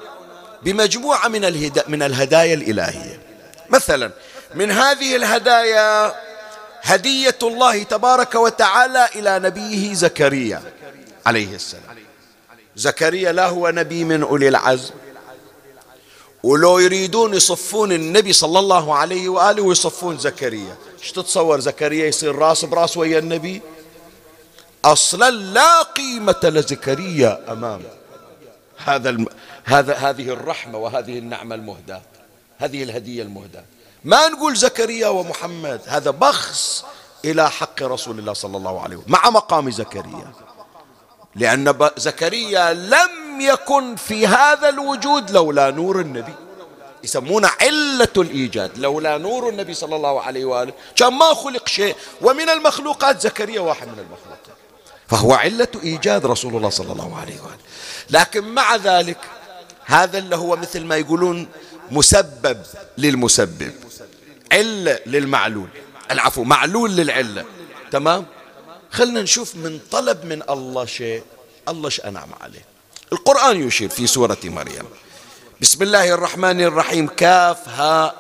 بمجموعة 0.64 1.28
من, 1.28 1.72
من 1.88 2.04
الهدايا 2.04 2.54
الإلهية. 2.54 3.22
مثلا 3.70 4.12
من 4.56 4.72
هذه 4.72 5.16
الهدايا 5.16 6.16
هدية 6.82 7.38
الله 7.44 7.84
تبارك 7.84 8.36
وتعالى 8.36 9.10
إلى 9.16 9.40
نبيه 9.40 9.94
زكريا 9.94 10.62
عليه 11.26 11.56
السلام. 11.56 11.98
زكريا 12.76 13.32
لا 13.32 13.48
هو 13.48 13.70
نبي 13.70 14.04
من 14.04 14.24
أولي 14.24 14.48
العزم. 14.48 14.94
ولو 16.44 16.80
يريدون 16.80 17.34
يصفون 17.34 17.92
النبي 17.92 18.34
صلى 18.34 18.60
الله 18.60 18.96
عليه 18.96 19.30
وآله 19.30 19.64
ويصفون 19.64 20.18
زكريا. 20.18 20.76
إيش 21.00 21.12
تتصور 21.12 21.60
زكريا 21.60 22.08
يصير 22.08 22.36
راس 22.36 22.66
براس 22.66 22.98
ويا 22.98 23.20
النبي؟ 23.20 23.62
أصلا 24.86 25.32
لا 25.32 25.82
قيمة 25.82 26.40
لزكريا 26.44 27.52
أمام 27.52 27.82
هذا 28.78 29.10
الم... 29.10 29.26
هذا 29.64 29.94
هذه 29.94 30.30
الرحمة 30.30 30.78
وهذه 30.78 31.20
النعمة 31.20 31.56
المهداة. 31.56 32.02
هذه 32.58 32.84
الهدية 32.84 33.24
المهداة. 33.24 33.64
ما 34.04 34.28
نقول 34.28 34.56
زكريا 34.56 35.08
ومحمد 35.08 35.82
هذا 35.86 36.12
بخس 36.12 36.84
إلى 37.26 37.52
حق 37.52 37.84
رسول 37.84 38.20
الله 38.20 38.34
صلى 38.34 38.58
الله 38.58 38.82
عليه 38.82 38.96
وسلم 38.96 39.12
مع 39.12 39.30
مقام 39.30 39.72
زكريا. 39.72 40.34
لأن 41.36 41.90
زكريا 41.98 42.74
لم 42.74 43.21
يكن 43.46 43.96
في 43.96 44.28
هذا 44.28 44.70
الوجود 44.70 45.32
لولا 45.32 45.72
نور 45.72 46.00
النبي. 46.00 46.34
يسمونه 47.04 47.50
علة 47.62 48.14
الإيجاد 48.18 48.78
لولا 48.78 49.18
نور 49.18 49.50
النبي 49.50 49.74
صلى 49.74 49.96
الله 49.96 50.22
عليه 50.22 50.46
وآله. 50.46 50.74
كان 50.96 51.14
ما 51.14 51.34
خلق 51.34 51.68
شيء 51.68 51.96
ومن 52.22 52.50
المخلوقات 52.50 53.22
زكريا 53.22 53.62
واحد 53.62 53.88
من 53.88 54.00
المخلوقات. 54.00 54.40
فهو 55.08 55.34
علة 55.34 55.68
إيجاد 55.84 56.26
رسول 56.26 56.56
الله 56.56 56.70
صلى 56.70 56.92
الله 56.92 57.20
عليه 57.20 57.42
وآله. 57.42 57.58
لكن 58.10 58.44
مع 58.44 58.76
ذلك 58.76 59.18
هذا 59.86 60.18
اللي 60.18 60.36
هو 60.36 60.56
مثل 60.56 60.86
ما 60.86 60.98
يقولون 60.98 61.48
مسبب 61.92 62.62
للمسبب. 62.98 63.72
علة 64.52 65.00
للمعلول. 65.06 65.68
العفو 66.12 66.44
معلول 66.44 66.96
للعلة. 66.96 67.46
تمام؟ 67.92 68.26
خلنا 68.92 69.22
نشوف 69.22 69.56
من 69.56 69.80
طلب 69.92 70.26
من 70.26 70.44
الله 70.50 70.86
شيء. 70.86 71.24
الله 71.70 71.86
إيش 71.86 72.02
أنعم 72.02 72.30
عليه. 72.42 72.71
القرآن 73.14 73.68
يشير 73.68 73.90
في 73.90 74.08
سورة 74.08 74.38
مريم. 74.44 74.86
بسم 75.62 75.84
الله 75.84 76.14
الرحمن 76.14 76.62
الرحيم. 76.62 77.08
كاف 77.08 77.70
ها. 77.70 78.14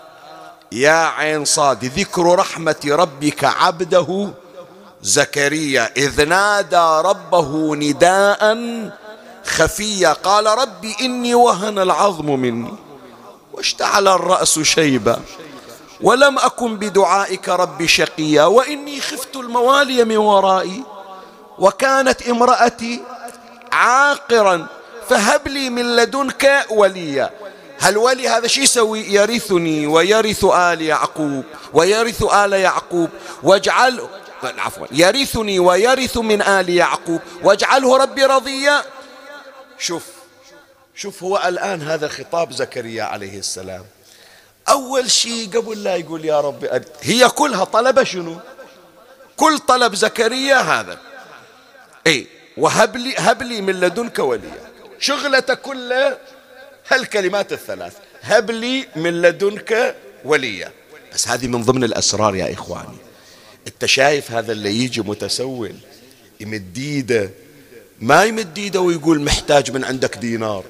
يا 0.72 0.92
عين 0.92 1.46
صاد. 1.46 1.86
ذكر 1.86 2.36
رحمة 2.36 2.82
ربك 2.86 3.44
عبده 3.44 4.34
زكريا. 5.02 5.92
إذ 5.98 6.28
نادى 6.28 7.08
ربه 7.08 7.76
نداء 7.76 8.42
خفيا. 9.46 10.14
قال 10.14 10.46
ربي 10.46 10.96
إني 11.02 11.36
وهن 11.36 11.80
العظم 11.80 12.40
مني 12.40 12.74
واشتعل 13.54 14.08
الرأس 14.08 14.60
شيبا. 14.60 15.22
ولم 16.02 16.40
أكن 16.40 16.78
بدعائك 16.78 17.50
رب 17.50 17.86
شقيا. 17.86 18.44
وإني 18.44 19.02
خفت 19.02 19.36
الموالي 19.36 20.06
من 20.06 20.18
ورائي. 20.18 20.84
وكانت 21.60 22.22
امرأتي 22.22 23.02
عاقرا 23.72 24.68
فهب 25.12 25.48
لي 25.48 25.70
من 25.70 25.96
لدنك 25.96 26.66
وليا. 26.70 27.30
هل 27.80 27.98
ولي 27.98 28.30
هذا 28.30 28.48
شو 28.48 28.62
يسوي؟ 28.62 29.14
يرثني 29.14 29.88
ويرث 29.88 30.46
آل 30.46 30.82
يعقوب 30.82 31.44
ويرث 31.74 32.24
آل 32.24 32.54
يعقوب. 32.54 33.10
واجعل 33.44 34.08
عفوا. 34.44 34.88
يرثني 34.92 35.60
ويرث 35.60 36.18
من 36.18 36.42
آل 36.42 36.70
يعقوب. 36.70 37.22
واجعله 37.44 37.98
ربي 37.98 38.26
رضيا. 38.26 38.84
شوف 39.80 40.04
شوف 40.96 41.24
هو 41.24 41.44
الآن 41.48 41.82
هذا 41.82 42.08
خطاب 42.08 42.52
زكريا 42.52 43.04
عليه 43.04 43.40
السلام. 43.40 43.86
أول 44.70 45.12
شيء 45.12 45.50
قبل 45.58 45.84
لا 45.84 45.96
يقول 45.96 46.26
يا 46.26 46.42
ربي 46.42 46.70
هي 47.02 47.30
كلها 47.30 47.64
طلبة 47.64 48.04
شنو؟ 48.04 48.38
كل 49.38 49.60
طلب 49.60 49.96
زكريا 49.96 50.56
هذا. 50.56 50.98
اي 52.08 52.28
وهب 52.58 52.98
لي 52.98 53.16
هب 53.18 53.44
لي 53.44 53.62
من 53.62 53.80
لدنك 53.80 54.20
وليا. 54.20 54.71
شغلته 55.02 55.54
كلها 55.54 56.18
هالكلمات 56.88 57.54
الثلاث. 57.54 57.94
هب 58.22 58.52
لي 58.52 58.88
من 58.96 59.22
لدنك 59.22 59.96
وليا. 60.26 60.72
بس 61.14 61.28
هذه 61.28 61.48
من 61.48 61.64
ضمن 61.64 61.84
الأسرار 61.84 62.36
يا 62.36 62.54
إخواني. 62.54 62.98
أنت 63.68 63.86
شايف 63.86 64.32
هذا 64.32 64.52
اللي 64.52 64.76
يجي 64.84 65.02
متسول 65.02 65.76
يمد 66.40 66.78
ايده 66.78 67.30
ما 68.00 68.24
يمد 68.24 68.58
ايده 68.58 68.82
ويقول 68.82 69.22
محتاج 69.22 69.72
من 69.72 69.84
عندك 69.84 70.18
دينار. 70.18 70.64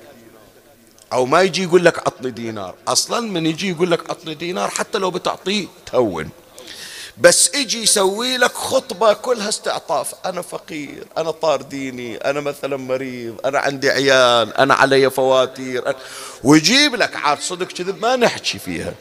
أو 1.13 1.25
ما 1.25 1.41
يجي 1.41 1.63
يقول 1.63 1.85
لك 1.85 1.99
عطني 1.99 2.31
دينار. 2.31 2.75
أصلا 2.87 3.19
من 3.19 3.45
يجي 3.45 3.69
يقول 3.69 3.91
لك 3.91 4.09
عطني 4.09 4.35
دينار 4.35 4.69
حتى 4.69 4.97
لو 4.97 5.11
بتعطيه 5.11 5.67
تهون. 5.85 6.29
بس 7.17 7.51
أجي 7.55 7.83
يسوي 7.83 8.37
لك 8.37 8.53
خطبة 8.53 9.13
كلها 9.13 9.49
استعطاف 9.49 10.13
أنا 10.25 10.41
فقير 10.41 11.07
أنا 11.17 11.31
طار 11.31 11.61
ديني 11.61 12.17
أنا 12.17 12.39
مثلا 12.39 12.77
مريض 12.77 13.35
أنا 13.45 13.59
عندي 13.59 13.89
عيال 13.89 14.57
أنا 14.57 14.73
علي 14.73 15.09
فواتير 15.09 15.85
أنا 15.87 15.95
ويجيب 16.43 16.95
لك 16.95 17.15
عاد 17.15 17.39
صدق 17.39 17.67
كذب 17.67 18.01
ما 18.01 18.15
نحكي 18.15 18.59
فيها. 18.59 18.93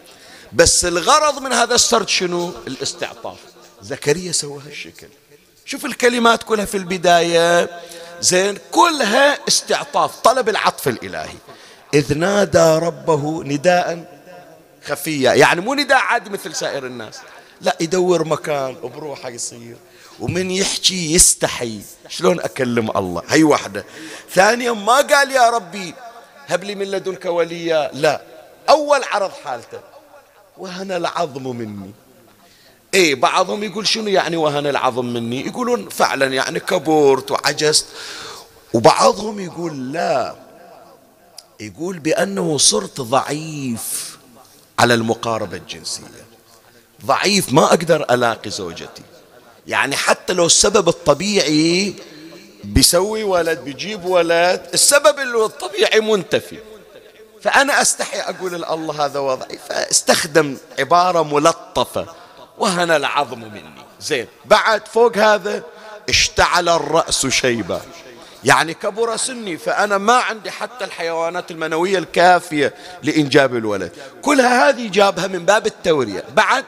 بس 0.53 0.85
الغرض 0.85 1.43
من 1.43 1.53
هذا 1.53 1.75
السرد 1.75 2.09
شنو؟ 2.09 2.53
الاستعطاف. 2.67 3.39
زكريا 3.83 4.33
سوى 4.33 4.63
هالشكل. 4.67 5.09
شوف 5.65 5.85
الكلمات 5.85 6.43
كلها 6.43 6.65
في 6.65 6.77
البداية. 6.77 7.81
زين 8.21 8.59
كلها 8.71 9.49
استعطاف 9.49 10.17
طلب 10.17 10.49
العطف 10.49 10.89
الإلهي. 10.89 11.37
إذ 11.95 12.19
نادى 12.19 12.79
ربه 12.87 13.43
نداء 13.45 14.21
خفيا. 14.85 15.33
يعني 15.33 15.61
مو 15.61 15.75
نداء 15.75 15.99
عادي 15.99 16.31
مثل 16.31 16.55
سائر 16.55 16.87
الناس. 16.87 17.19
لا 17.61 17.77
يدور 17.81 18.25
مكان 18.25 18.77
بروحه 18.83 19.29
يصير. 19.29 19.77
ومن 20.21 20.51
يحكي 20.51 21.15
يستحي. 21.15 21.81
شلون 22.09 22.41
أكلم 22.41 22.91
الله؟ 22.97 23.23
هي 23.29 23.45
واحدة. 23.45 23.85
ثانيا 24.31 24.73
ما 24.73 24.97
قال 24.97 25.31
يا 25.31 25.51
ربي 25.51 25.95
هب 26.47 26.65
لي 26.65 26.75
من 26.75 26.91
لدنك 26.91 27.25
وليا. 27.25 27.91
لا. 27.93 28.23
أول 28.69 29.05
عرض 29.05 29.31
حالته. 29.45 29.81
وهنا 30.59 30.97
العظم 30.97 31.57
مني. 31.57 31.91
إيه 32.95 33.15
بعضهم 33.15 33.65
يقول 33.65 33.87
شنو 33.87 34.09
يعني 34.09 34.37
وهن 34.37 34.67
العظم 34.67 35.05
مني؟ 35.05 35.47
يقولون 35.47 35.89
فعلا 35.89 36.27
يعني 36.27 36.61
كبرت 36.61 37.31
وعجزت. 37.31 37.87
وبعضهم 38.75 39.41
يقول 39.41 39.93
لا. 39.93 40.37
يقول 41.61 41.99
بأنه 41.99 42.59
صرت 42.59 43.01
ضعيف 43.01 44.19
على 44.79 44.95
المقاربة 44.95 45.57
الجنسية. 45.57 46.20
ضعيف 47.07 47.53
ما 47.53 47.65
أقدر 47.65 48.07
ألاقي 48.11 48.51
زوجتي. 48.51 49.03
يعني 49.67 49.97
حتى 49.97 50.33
لو 50.33 50.47
السبب 50.47 50.89
الطبيعي 50.89 51.95
بيسوي 52.65 53.23
ولد 53.23 53.59
بيجيب 53.59 54.05
ولد 54.05 54.67
السبب 54.75 55.19
الطبيعي 55.19 56.01
منتفي. 56.01 56.59
فأنا 57.43 57.83
أستحي 57.83 58.21
أقول 58.21 58.65
الله 58.65 59.05
هذا 59.05 59.19
وضعي. 59.19 59.59
فاستخدم 59.69 60.57
عبارة 60.79 61.23
ملطفة 61.23 62.07
وهنا 62.59 62.97
العظم 62.97 63.41
مني. 63.41 63.83
زين 64.01 64.27
بعد 64.45 64.89
فوق 64.89 65.19
هذا 65.19 65.63
اشتعل 66.09 66.69
الرأس 66.69 67.27
شيبا 67.27 67.81
يعني 68.45 68.75
كبر 68.75 69.17
سني 69.17 69.57
فأنا 69.57 69.99
ما 69.99 70.13
عندي 70.13 70.51
حتى 70.51 70.85
الحيوانات 70.85 71.51
المنوية 71.51 71.99
الكافية 71.99 72.75
لإنجاب 73.03 73.57
الولد. 73.57 73.93
كلها 74.23 74.69
هذه 74.69 74.89
جابها 74.89 75.27
من 75.27 75.45
باب 75.45 75.67
التورية. 75.67 76.25
بعد 76.35 76.65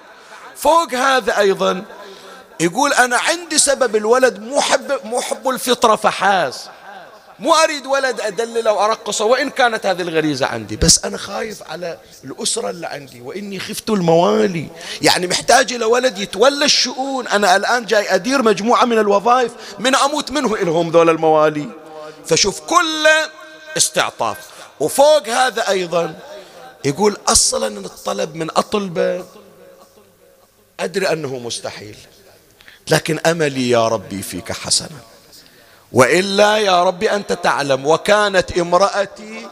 فوق 0.62 0.94
هذا 0.94 1.38
أيضا 1.38 1.84
يقول 2.60 2.92
أنا 2.92 3.18
عندي 3.18 3.58
سبب 3.58 3.96
الولد 3.96 4.40
مو 4.40 4.60
حب, 4.60 4.92
مو 5.04 5.20
حب 5.20 5.48
الفطرة 5.48 5.96
فحاس. 5.96 6.68
مو 7.38 7.54
أريد 7.54 7.86
ولد 7.86 8.20
أدلله 8.20 8.72
وأرقصه 8.72 9.24
وإن 9.24 9.50
كانت 9.50 9.86
هذه 9.86 10.02
الغريزة 10.02 10.46
عندي. 10.46 10.76
بس 10.76 11.04
أنا 11.04 11.18
خايف 11.18 11.62
على 11.62 11.98
الأسرة 12.24 12.70
اللي 12.70 12.86
عندي 12.86 13.20
وإني 13.20 13.60
خفت 13.60 13.90
الموالي. 13.90 14.66
يعني 15.02 15.26
محتاج 15.26 15.72
إلى 15.72 15.84
ولد 15.84 16.18
يتولى 16.18 16.64
الشؤون. 16.64 17.28
أنا 17.28 17.56
الآن 17.56 17.86
جاي 17.86 18.14
أدير 18.14 18.42
مجموعة 18.42 18.84
من 18.84 18.98
الوظائف 18.98 19.52
من 19.78 19.94
أموت 19.96 20.30
منه 20.30 20.54
إلهم 20.54 20.90
ذول 20.90 21.10
الموالي. 21.10 21.68
فشوف 22.26 22.60
كل 22.60 23.06
استعطاف. 23.76 24.36
وفوق 24.80 25.28
هذا 25.28 25.68
أيضا 25.68 26.14
يقول 26.84 27.16
أصلا 27.28 27.78
الطلب 27.78 28.34
من 28.34 28.50
أطلبه 28.50 29.24
أدري 30.84 31.12
أنه 31.12 31.38
مستحيل 31.38 31.96
لكن 32.90 33.18
أملي 33.26 33.70
يا 33.70 33.88
ربي 33.88 34.22
فيك 34.22 34.52
حسنا. 34.52 34.98
وإلا 35.92 36.58
يا 36.58 36.84
ربي 36.84 37.10
أنت 37.10 37.32
تعلم 37.32 37.86
وكانت 37.86 38.58
امرأتي 38.58 39.48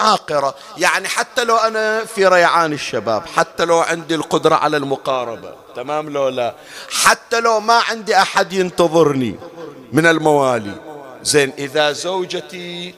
عاقرة. 0.00 0.54
يعني 0.76 1.08
حتى 1.08 1.44
لو 1.44 1.56
أنا 1.56 2.04
في 2.04 2.26
ريعان 2.26 2.72
الشباب 2.72 3.26
حتى 3.36 3.64
لو 3.64 3.78
عندي 3.78 4.14
القدرة 4.14 4.54
على 4.54 4.76
المقاربة 4.76 5.54
تمام 5.76 6.08
لو 6.08 6.28
لا. 6.28 6.54
حتى 6.90 7.40
لو 7.40 7.60
ما 7.60 7.74
عندي 7.74 8.16
أحد 8.16 8.52
ينتظرني 8.52 9.36
من 9.92 10.06
الموالي. 10.06 10.74
زين 11.22 11.52
إذا 11.58 11.92
زوجتي 11.92 12.94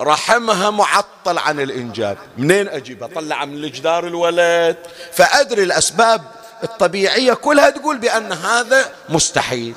رحمها 0.00 0.70
معطل 0.70 1.38
عن 1.38 1.60
الإنجاب 1.60 2.18
منين 2.38 2.68
أجيب؟ 2.68 3.02
أطلع 3.02 3.44
من 3.44 3.54
الجدار 3.64 4.06
الولد. 4.06 4.76
فأدري 5.12 5.62
الأسباب 5.62 6.22
الطبيعية 6.62 7.34
كلها 7.34 7.70
تقول 7.70 7.98
بأن 7.98 8.32
هذا 8.32 8.92
مستحيل. 9.08 9.74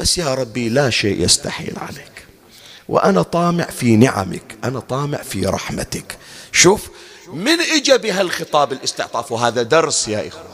بس 0.00 0.18
يا 0.18 0.34
ربي 0.34 0.68
لا 0.68 0.90
شيء 0.90 1.20
يستحيل 1.20 1.78
عليك. 1.78 2.26
وأنا 2.88 3.22
طامع 3.22 3.64
في 3.64 3.96
نعمك 3.96 4.58
أنا 4.64 4.80
طامع 4.80 5.18
في 5.18 5.46
رحمتك. 5.46 6.18
شوف 6.52 6.88
من 7.32 7.60
اجى 7.60 7.98
بهالخطاب 7.98 8.72
الاستعطاف 8.72 9.32
وهذا 9.32 9.62
درس 9.62 10.08
يا 10.08 10.28
إخوان. 10.28 10.44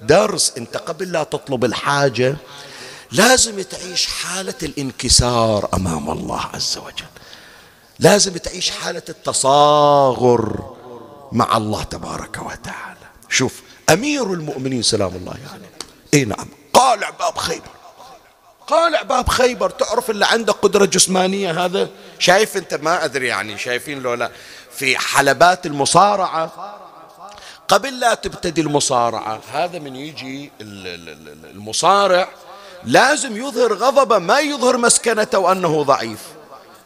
درس. 0.00 0.52
أنت 0.58 0.76
قبل 0.76 1.12
لا 1.12 1.22
تطلب 1.22 1.64
الحاجة 1.64 2.36
لازم 3.12 3.62
تعيش 3.62 4.06
حالة 4.06 4.54
الانكسار 4.62 5.68
أمام 5.74 6.10
الله 6.10 6.40
عز 6.54 6.78
وجل. 6.78 7.06
لازم 7.98 8.32
تعيش 8.32 8.70
حالة 8.70 9.02
التصاغر 9.08 10.74
مع 11.32 11.56
الله 11.56 11.82
تبارك 11.82 12.36
وتعالى. 12.36 13.06
شوف 13.28 13.62
أمير 13.92 14.32
المؤمنين 14.32 14.82
سلام 14.82 15.16
الله 15.16 15.32
عليه. 15.32 15.42
يعني. 15.50 15.64
إيه 16.14 16.24
نعم. 16.24 16.46
قالع 16.72 17.10
باب 17.10 17.38
خيبر. 17.38 17.70
قالع 18.66 19.02
باب 19.02 19.28
خيبر 19.28 19.70
تعرف 19.70 20.10
اللي 20.10 20.26
عنده 20.26 20.52
قدرة 20.52 20.84
جسمانية 20.84 21.64
هذا؟ 21.64 21.88
شايف 22.18 22.56
أنت؟ 22.56 22.74
ما 22.74 23.04
أدري 23.04 23.26
يعني 23.26 23.58
شايفين 23.58 23.98
لو 24.00 24.14
لا. 24.14 24.30
في 24.72 24.98
حلبات 24.98 25.66
المصارعة. 25.66 26.76
قبل 27.68 28.00
لا 28.00 28.14
تبتدي 28.14 28.60
المصارعة 28.60 29.40
هذا 29.52 29.78
من 29.78 29.96
يجي 29.96 30.50
المصارع 31.54 32.28
لازم 32.84 33.36
يظهر 33.36 33.74
غضبه 33.74 34.18
ما 34.18 34.40
يظهر 34.40 34.76
مسكنته 34.76 35.38
وأنه 35.38 35.82
ضعيف. 35.82 36.18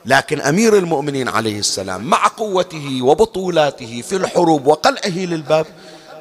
لكن 0.06 0.40
أمير 0.40 0.78
المؤمنين 0.78 1.28
عليه 1.28 1.58
السلام 1.58 2.04
مع 2.04 2.26
قوته 2.26 3.02
وبطولاته 3.02 4.02
في 4.08 4.16
الحروب 4.16 4.66
وقلعه 4.66 5.18
للباب 5.18 5.66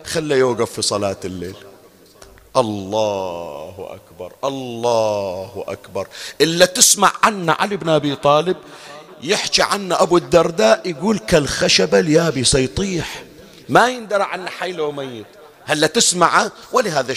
خلى 0.06 0.36
يوقف 0.36 0.72
في 0.72 0.82
صلاة 0.82 1.18
الليل. 1.26 1.56
الله 2.58 3.74
أكبر 3.78 4.32
الله 4.44 5.64
أكبر. 5.68 6.08
إلا 6.42 6.66
تسمع 6.66 7.12
عنا 7.24 7.54
علي 7.54 7.78
بن 7.78 7.90
أبي 7.90 8.16
طالب 8.16 8.58
يحكي 9.22 9.62
عنا 9.62 10.02
أبو 10.04 10.18
الدرداء 10.18 10.90
يقول 10.90 11.20
كالخشبة 11.20 12.00
اليابسة 12.00 12.60
يطيح. 12.60 13.24
ما 13.70 13.90
يندرى 13.90 14.24
عنه 14.24 14.50
حي 14.50 14.72
لو 14.72 14.92
ميت. 14.92 15.26
هلا 15.66 15.88
تسمعه 15.88 16.52
ولهذا 16.72 17.16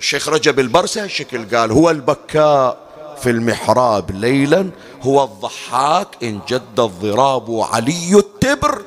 الشيخ 0.00 0.28
رجب 0.28 0.60
البرسي 0.60 1.00
هالشكل 1.00 1.56
قال 1.56 1.72
هو 1.72 1.90
البكاء 1.90 2.78
في 3.22 3.30
المحراب 3.30 4.10
ليلا 4.10 4.70
هو 5.02 5.24
الضحاك 5.24 6.08
إن 6.22 6.40
جد 6.48 6.80
الضراب 6.80 7.60
علي 7.60 8.14
التبر 8.14 8.82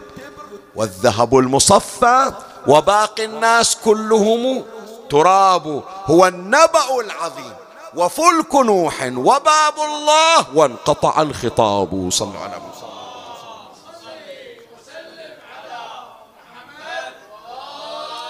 والذهب 0.75 1.37
المصفى. 1.37 2.33
وباقي 2.67 3.25
الناس 3.25 3.75
كلهم 3.75 4.63
تراب 5.09 5.83
هو 6.05 6.27
النبأ 6.27 6.99
العظيم. 6.99 7.53
وفلك 7.95 8.55
نوح 8.55 9.03
وباب 9.15 9.73
الله 9.77 10.55
وانقطع 10.55 11.21
الخطاب. 11.21 12.09
صلوا 12.11 12.39
على 12.39 12.51
محمد. 12.57 12.77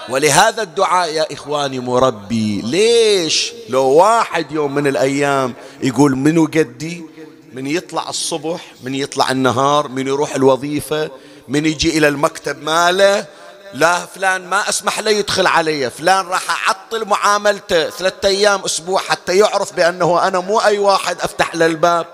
ولهذا 0.10 0.62
الدعاء 0.62 1.13
يا 1.13 1.34
إخواني 1.34 1.80
مربي 1.80 2.62
ليش 2.62 3.54
لو 3.69 3.84
واحد 3.84 4.52
يوم 4.52 4.76
من 4.76 4.88
الأيام 4.88 5.54
يقول 5.84 6.15
منو 6.15 6.45
قدي؟ 6.45 7.06
من 7.54 7.67
يطلع 7.67 8.10
الصبح 8.10 8.62
من 8.84 8.95
يطلع 8.95 9.32
النهار 9.32 9.88
من 9.88 10.08
يروح 10.08 10.36
الوظيفة 10.36 11.10
من 11.47 11.65
يجي 11.65 11.97
إلى 11.97 12.08
المكتب 12.08 12.63
ماله؟ 12.63 13.26
لا 13.74 14.06
فلان 14.06 14.48
ما 14.48 14.70
أسمح 14.70 15.00
له 15.00 15.12
يدخل 15.12 15.48
علي 15.48 15.90
فلان 15.90 16.26
راح 16.26 16.70
أعطل 16.70 17.06
معاملته 17.06 17.90
ثلاثة 17.90 18.28
أيام 18.28 18.62
أسبوع 18.62 19.02
حتى 19.02 19.38
يعرف 19.38 19.74
بأنه 19.74 20.28
أنا 20.28 20.40
مو 20.40 20.60
أي 20.60 20.78
واحد 20.78 21.22
أفتح 21.22 21.56
له 21.56 21.66
الباب. 21.66 22.06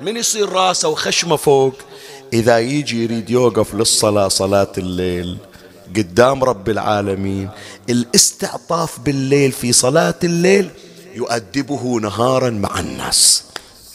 من 0.00 0.16
يصير 0.16 0.48
راسه 0.48 0.88
وخشمه 0.88 1.36
فوق؟ 1.36 1.74
إذا 2.32 2.58
يجي 2.58 3.04
يريد 3.04 3.30
يوقف 3.30 3.74
للصلاة 3.74 4.28
صلاة 4.28 4.72
الليل 4.78 5.38
قدام 5.96 6.44
رب 6.44 6.68
العالمين 6.68 7.50
الاستعطاف 7.90 8.98
بالليل 9.00 9.52
في 9.52 9.72
صلاة 9.72 10.14
الليل 10.24 10.70
يؤدبه 11.14 12.00
نهارا 12.02 12.50
مع 12.50 12.80
الناس. 12.80 13.44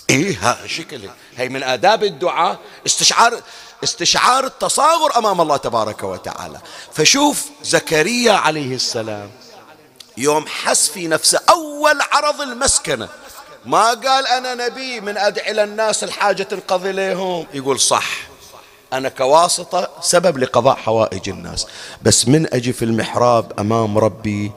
إيه 0.09 0.37
ها 0.41 0.67
شكل 0.67 1.01
هي 1.37 1.49
من 1.49 1.63
آداب 1.63 2.03
الدعاء 2.03 2.59
استشعار 2.85 3.41
استشعار 3.83 4.45
التصاغر 4.45 5.17
أمام 5.17 5.41
الله 5.41 5.57
تبارك 5.57 6.03
وتعالى. 6.03 6.59
فشوف 6.93 7.45
زكريا 7.63 8.33
عليه 8.33 8.75
السلام 8.75 9.29
يوم 10.17 10.45
حس 10.47 10.89
في 10.89 11.07
نفسه 11.07 11.39
أول 11.49 12.01
عرض 12.11 12.41
المسكنة. 12.41 13.09
ما 13.65 13.89
قال 13.89 14.27
أنا 14.27 14.67
نبي 14.67 15.01
من 15.01 15.17
أدعي 15.17 15.53
للناس 15.53 16.03
الحاجة 16.03 16.43
تنقضي 16.43 16.91
لهم 16.91 17.47
يقول 17.53 17.79
صح. 17.79 18.07
أنا 18.93 19.09
كواسطة 19.09 19.89
سبب 20.01 20.37
لقضاء 20.37 20.75
حوائج 20.75 21.29
الناس. 21.29 21.67
بس 22.01 22.27
من 22.27 22.53
أجي 22.53 22.73
في 22.73 22.85
المحراب 22.85 23.59
أمام 23.59 23.97
ربي 23.97 24.51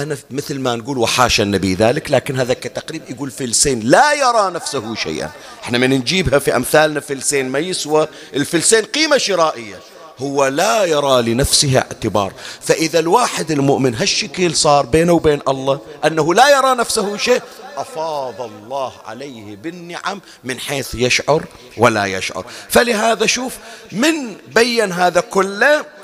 أنا 0.00 0.16
مثل 0.30 0.60
ما 0.60 0.76
نقول 0.76 0.98
وحاشا 0.98 1.42
النبي 1.42 1.74
ذلك 1.74 2.10
لكن 2.10 2.40
هذا 2.40 2.54
كتقريب 2.54 3.02
يقول 3.08 3.30
فلسين 3.30 3.80
لا 3.80 4.12
يرى 4.12 4.50
نفسه 4.50 4.94
شيئا. 4.94 5.30
إحنا 5.62 5.78
من 5.78 5.90
نجيبها 5.90 6.38
في 6.38 6.56
أمثالنا 6.56 7.00
فلسين 7.00 7.48
ما 7.48 7.58
يسوى 7.58 8.08
الفلسين 8.34 8.84
قيمة 8.84 9.18
شرائية. 9.18 9.76
هو 10.18 10.46
لا 10.46 10.84
يرى 10.84 11.22
لنفسه 11.22 11.78
اعتبار. 11.78 12.32
فإذا 12.60 12.98
الواحد 12.98 13.50
المؤمن 13.50 13.94
هالشكل 13.94 14.56
صار 14.56 14.86
بينه 14.86 15.12
وبين 15.12 15.40
الله 15.48 15.80
أنه 16.04 16.34
لا 16.34 16.58
يرى 16.58 16.74
نفسه 16.74 17.16
شيء 17.16 17.42
أفاض 17.76 18.40
الله 18.40 18.92
عليه 19.06 19.56
بالنعم 19.56 20.20
من 20.44 20.60
حيث 20.60 20.94
يشعر 20.94 21.44
ولا 21.76 22.04
يشعر. 22.04 22.44
فلهذا 22.68 23.26
شوف 23.26 23.56
من 23.92 24.36
بين 24.54 24.92
هذا 24.92 25.20
كله 25.20 25.99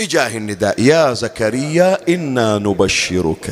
إجاه 0.00 0.36
النداء. 0.36 0.80
يا 0.80 1.14
زكريا 1.14 1.98
إنا 2.08 2.58
نبشرك 2.58 3.50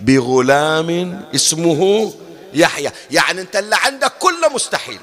بغلام 0.00 1.22
اسمه 1.34 2.12
يحيى. 2.54 2.90
يعني 3.10 3.40
أنت 3.40 3.56
اللي 3.56 3.76
عندك 3.76 4.12
كله 4.18 4.48
مستحيل. 4.48 4.98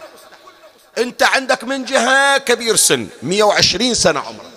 أنت 0.98 1.24
عندك 1.24 1.64
من 1.64 1.86
جهة 1.86 2.38
كبير 2.38 2.76
سن 2.76 3.08
120 3.24 3.94
سنة 3.94 4.20
عمرك 4.20 4.50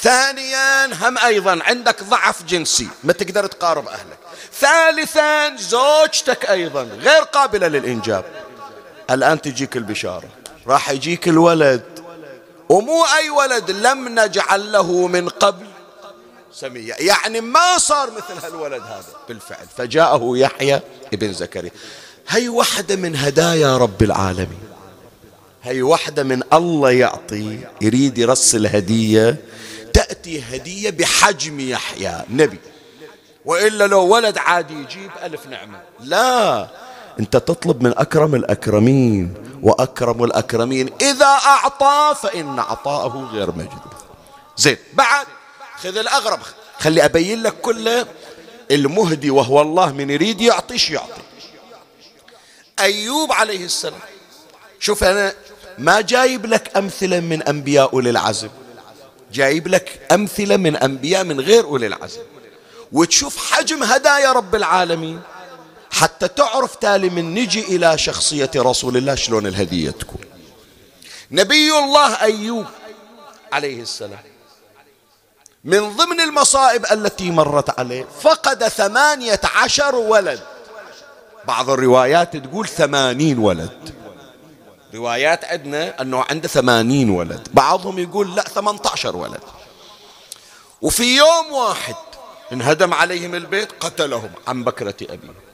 ثانيا 0.00 0.86
هم 0.86 1.18
أيضا 1.18 1.58
عندك 1.62 2.02
ضعف 2.02 2.42
جنسي 2.42 2.88
ما 3.04 3.12
تقدر 3.12 3.46
تقارب 3.46 3.88
أهلك. 3.88 4.18
ثالثا 4.60 5.56
زوجتك 5.56 6.50
أيضا 6.50 6.82
غير 6.82 7.22
قابلة 7.22 7.68
للإنجاب. 7.68 8.24
الآن 9.10 9.40
تجيك 9.40 9.76
البشارة. 9.76 10.28
راح 10.66 10.90
يجيك 10.90 11.28
الولد. 11.28 11.97
ومو 12.68 13.04
أي 13.04 13.30
ولد 13.30 13.70
لم 13.70 14.20
نجعل 14.20 14.72
له 14.72 15.06
من 15.06 15.28
قبل. 15.28 15.66
سمية. 16.52 16.94
يعني 16.98 17.40
ما 17.40 17.78
صار 17.78 18.10
مثل 18.10 18.46
هالولد 18.46 18.82
هذا. 18.82 19.04
بالفعل. 19.28 19.66
فجاءه 19.76 20.32
يحيى 20.36 20.80
ابن 21.12 21.32
زكريا. 21.32 21.70
هي 22.28 22.48
واحدة 22.48 22.96
من 22.96 23.16
هدايا 23.16 23.76
رب 23.76 24.02
العالمين. 24.02 24.60
هي 25.62 25.82
واحدة 25.82 26.22
من 26.22 26.42
الله 26.52 26.90
يعطي 26.90 27.58
يريد 27.80 28.18
يرسل 28.18 28.66
هدية 28.66 29.36
تأتي 29.92 30.42
هدية 30.50 30.90
بحجم 30.90 31.60
يحيى 31.60 32.22
نبي. 32.30 32.58
وإلا 33.44 33.86
لو 33.86 34.06
ولد 34.06 34.38
عادي 34.38 34.74
يجيب 34.74 35.10
ألف 35.22 35.46
نعمة. 35.46 35.80
لا. 36.00 36.68
أنت 37.20 37.36
تطلب 37.36 37.82
من 37.82 37.92
أكرم 37.96 38.34
الأكرمين. 38.34 39.34
وأكرم 39.62 40.24
الأكرمين. 40.24 40.90
إذا 41.00 41.26
أعطى 41.26 42.14
فإن 42.22 42.58
عطاءه 42.58 43.30
غير 43.32 43.50
مجدود 43.50 43.92
زين 44.56 44.76
بعد 44.92 45.26
خذ 45.82 45.96
الأغرب. 45.96 46.40
خلي 46.78 47.04
أبين 47.04 47.42
لك 47.42 47.60
كله 47.60 48.06
المهدي 48.70 49.30
وهو 49.30 49.60
الله 49.60 49.92
من 49.92 50.10
يريد 50.10 50.40
يعطيش 50.40 50.90
يعطي. 50.90 51.22
أيوب 52.78 53.32
عليه 53.32 53.64
السلام 53.64 54.00
شوف 54.80 55.04
أنا 55.04 55.34
ما 55.78 56.00
جايب 56.00 56.46
لك 56.46 56.76
أمثلة 56.76 57.20
من 57.20 57.42
أنبياء 57.42 57.92
أولي 57.92 58.10
العزم. 58.10 58.48
جايب 59.32 59.68
لك 59.68 60.00
أمثلة 60.12 60.56
من 60.56 60.76
أنبياء 60.76 61.24
من 61.24 61.40
غير 61.40 61.64
أولي 61.64 61.86
العزم. 61.86 62.20
وتشوف 62.92 63.52
حجم 63.52 63.82
هدايا 63.82 64.32
رب 64.32 64.54
العالمين. 64.54 65.20
حتى 65.90 66.28
تعرف 66.28 66.74
تالي 66.74 67.10
من 67.10 67.34
نجي 67.34 67.76
إلى 67.76 67.98
شخصية 67.98 68.50
رسول 68.56 68.96
الله 68.96 69.14
شلون 69.14 69.46
الهدية 69.46 69.90
تكون. 69.90 70.20
نبي 71.30 71.78
الله 71.78 72.22
أيوب 72.22 72.66
عليه 73.52 73.82
السلام 73.82 74.22
من 75.64 75.96
ضمن 75.96 76.20
المصائب 76.20 76.86
التي 76.92 77.30
مرت 77.30 77.78
عليه 77.78 78.06
فقد 78.20 78.68
ثمانية 78.68 79.40
عشر 79.44 79.94
ولد. 79.94 80.40
بعض 81.44 81.70
الروايات 81.70 82.36
تقول 82.36 82.68
ثمانين 82.68 83.38
ولد. 83.38 83.94
روايات 84.94 85.44
عندنا 85.44 86.02
أنه 86.02 86.24
عنده 86.30 86.48
ثمانين 86.48 87.10
ولد. 87.10 87.48
بعضهم 87.52 87.98
يقول 87.98 88.36
لا 88.36 88.42
ثمانية 88.42 88.80
عشر 88.92 89.16
ولد. 89.16 89.40
وفي 90.82 91.16
يوم 91.16 91.52
واحد 91.52 91.94
انهدم 92.52 92.94
عليهم 92.94 93.34
البيت 93.34 93.72
قتلهم 93.80 94.30
عن 94.46 94.64
بكرة 94.64 94.96
أبيه 95.02 95.47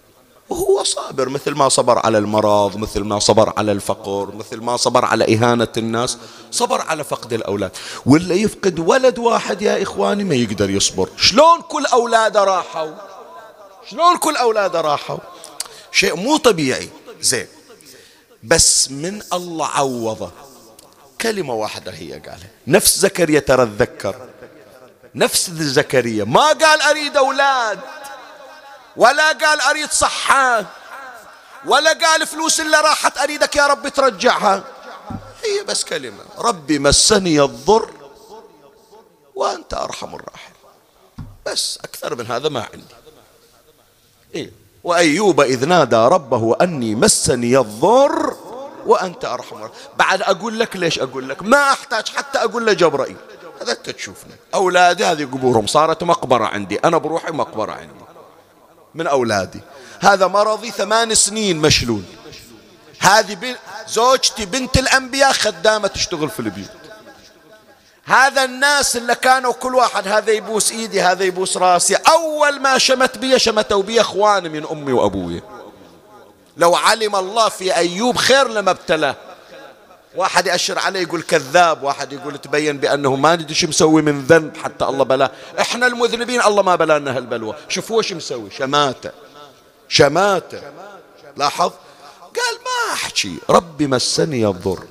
وهو 0.48 0.82
صابر 0.82 1.28
مثل 1.28 1.50
ما 1.50 1.68
صبر 1.68 1.98
على 1.98 2.18
المرض 2.18 2.76
مثل 2.76 3.00
ما 3.00 3.18
صبر 3.18 3.52
على 3.56 3.72
الفقر 3.72 4.34
مثل 4.34 4.60
ما 4.60 4.76
صبر 4.76 5.04
على 5.04 5.34
إهانة 5.34 5.68
الناس 5.76 6.18
صبر 6.50 6.80
على 6.80 7.04
فقد 7.04 7.32
الأولاد. 7.32 7.70
ولا 8.06 8.34
يفقد 8.34 8.78
ولد 8.78 9.18
واحد 9.18 9.62
يا 9.62 9.82
إخواني 9.82 10.24
ما 10.24 10.34
يقدر 10.34 10.70
يصبر. 10.70 11.08
شلون 11.16 11.60
كل 11.60 11.86
أولاده 11.86 12.44
راحوا؟ 12.44 12.92
شلون 13.90 14.16
كل 14.16 14.36
أولاده 14.36 14.80
راحوا؟ 14.80 15.18
شيء 15.92 16.16
مو 16.16 16.36
طبيعي. 16.36 16.88
زين. 17.20 17.46
بس 18.42 18.90
من 18.90 19.22
الله 19.32 19.66
عوضه. 19.66 20.30
كلمة 21.20 21.54
واحدة 21.54 21.92
هي 21.92 22.12
قالها. 22.12 22.50
نفس 22.66 22.98
زكريا 22.98 23.40
ترى 23.40 23.62
اتذكر 23.62 24.14
نفس 25.14 25.50
زكريا. 25.50 26.24
ما 26.24 26.48
قال 26.48 26.82
أريد 26.82 27.16
أولاد. 27.16 27.78
ولا 28.96 29.32
قال 29.32 29.60
أريد 29.60 29.90
صحة 29.90 30.64
ولا 31.66 31.92
قال 31.92 32.26
فلوس 32.26 32.60
اللي 32.60 32.76
راحت 32.76 33.18
أريدك 33.18 33.56
يا 33.56 33.66
رب 33.66 33.88
ترجعها. 33.88 34.64
هي 35.44 35.64
بس 35.64 35.84
كلمة 35.84 36.24
ربي 36.38 36.78
مسني 36.78 37.40
الضر 37.40 37.90
وأنت 39.34 39.74
أرحم 39.74 40.14
الراحم 40.14 40.52
بس 41.46 41.78
أكثر 41.84 42.14
من 42.14 42.26
هذا 42.26 42.48
ما 42.48 42.66
عندي. 42.72 42.94
إيه 44.34 44.50
وأيوب 44.84 45.40
إذ 45.40 45.66
نادى 45.66 45.96
ربه 45.96 46.56
أني 46.60 46.94
مسني 46.94 47.58
الضر 47.58 48.36
وأنت 48.86 49.24
أرحم 49.24 49.56
الراحم 49.56 49.74
بعد 49.96 50.22
أقول 50.22 50.58
لك 50.58 50.76
ليش 50.76 50.98
أقول 50.98 51.28
لك؟ 51.28 51.42
ما 51.42 51.72
أحتاج 51.72 52.08
حتى 52.08 52.38
أقول 52.38 52.66
له 52.66 52.72
جبرائيل 52.72 53.16
هذا 53.60 53.74
تشوفني. 53.74 54.34
أولادي 54.54 55.04
هذه 55.04 55.24
قبورهم 55.24 55.66
صارت 55.66 56.04
مقبرة 56.04 56.44
عندي 56.44 56.76
أنا 56.76 56.98
بروحي 56.98 57.32
مقبرة 57.32 57.72
عندي. 57.72 58.04
من 58.94 59.06
أولادي. 59.06 59.60
هذا 60.00 60.26
مرضي 60.26 60.70
ثمان 60.70 61.14
سنين 61.14 61.56
مشلول. 61.56 62.02
هذه. 62.98 63.56
زوجتي 63.88 64.46
بنت 64.46 64.78
الأنبياء 64.78 65.32
خدامة 65.32 65.88
تشتغل 65.88 66.30
في 66.30 66.40
البيوت. 66.40 66.70
هذا 68.04 68.44
الناس 68.44 68.96
اللي 68.96 69.14
كانوا 69.14 69.52
كل 69.52 69.74
واحد 69.74 70.08
هذا 70.08 70.32
يبوس 70.32 70.72
إيدي 70.72 71.02
هذا 71.02 71.24
يبوس 71.24 71.56
راسي. 71.56 71.94
أول 71.94 72.60
ما 72.60 72.78
شمت 72.78 73.18
بي 73.18 73.38
شمتوا 73.38 73.82
بي 73.82 74.00
إخواني 74.00 74.48
من 74.48 74.66
أمي 74.70 74.92
وأبوي. 74.92 75.42
لو 76.56 76.74
علم 76.74 77.16
الله 77.16 77.48
في 77.48 77.76
أيوب 77.76 78.16
خير 78.16 78.48
لما 78.48 78.70
ابتلاه. 78.70 79.16
واحد 80.16 80.46
يأشر 80.46 80.78
عليه 80.78 81.00
يقول 81.00 81.22
كذاب 81.22 81.82
واحد 81.82 82.12
يقول 82.12 82.38
تبين 82.38 82.78
بأنه 82.78 83.16
ما 83.16 83.36
ندري 83.36 83.54
شو 83.54 83.66
مسوي 83.66 84.02
من 84.02 84.20
ذنب 84.20 84.56
حتى 84.56 84.84
الله 84.84 85.04
بلاه 85.04 85.30
إحنا 85.60 85.86
المذنبين 85.86 86.42
الله 86.42 86.62
ما 86.62 86.76
بلانا 86.76 87.16
هالبلوى. 87.16 87.54
شوفوا 87.68 87.98
وش 87.98 88.12
مسوي. 88.12 88.50
شماتة. 88.50 89.10
شماتة. 89.88 90.60
لاحظ؟ 91.36 91.72
قال 92.20 92.56
ما 92.64 92.94
أحكي. 92.94 93.38
ربي 93.50 93.86
مسني 93.86 94.46
الضر. 94.46 94.84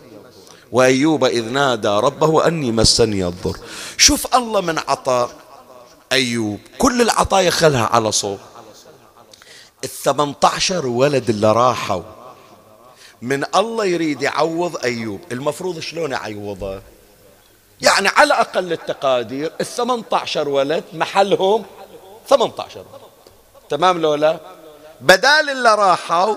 وأيوب 0.72 1.26
إذ 1.26 1.46
نادى 1.46 1.88
ربه 1.88 2.48
أني 2.48 2.72
مسني 2.72 3.28
الضر. 3.28 3.58
شوف 3.98 4.36
الله 4.36 4.62
من 4.62 4.80
عطاء 4.80 5.30
أيوب 6.12 6.60
كل 6.78 7.02
العطايا 7.02 7.50
خلها 7.50 7.86
على 7.86 8.12
صوت 8.12 8.40
الثمنة 9.84 10.36
عشر 10.44 10.88
ولد 10.88 11.30
اللي 11.30 11.52
راحوا. 11.52 12.23
من 13.24 13.46
الله 13.56 13.86
يريد 13.86 14.22
يعوض 14.22 14.86
أيوب. 14.86 15.22
المفروض 15.32 15.80
شلون 15.80 16.12
يعوضه؟ 16.12 16.82
يعني 17.82 18.08
على 18.08 18.34
أقل 18.34 18.74
التقادير 18.74 19.52
الثمنة 19.62 20.04
عشر 20.14 20.50
ولد 20.50 20.84
محلهم 20.94 21.66
ثمنة 22.28 22.54
عشر 22.60 22.86
تمام 23.70 24.02
لولا 24.02 24.40
بدال 25.02 25.50
اللي 25.50 25.76
راحوا 25.76 26.36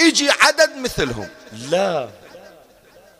يجي 0.00 0.30
عدد 0.30 0.76
مثلهم. 0.76 1.28
لا. 1.52 2.08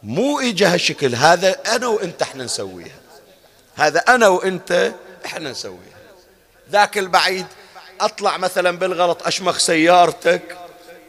مو 0.02 0.40
اجى 0.40 0.64
هالشكل. 0.64 1.14
هذا 1.14 1.50
أنا 1.50 1.86
وأنت 1.86 2.22
إحنا 2.22 2.44
نسويها. 2.44 3.00
هذا 3.74 3.98
أنا 3.98 4.28
وأنت 4.28 4.92
إحنا 5.26 5.50
نسويها. 5.50 5.98
ذاك 6.70 6.98
البعيد 6.98 7.46
أطلع 8.00 8.36
مثلا 8.36 8.78
بالغلط 8.78 9.26
أشمخ 9.26 9.58
سيارتك. 9.58 10.63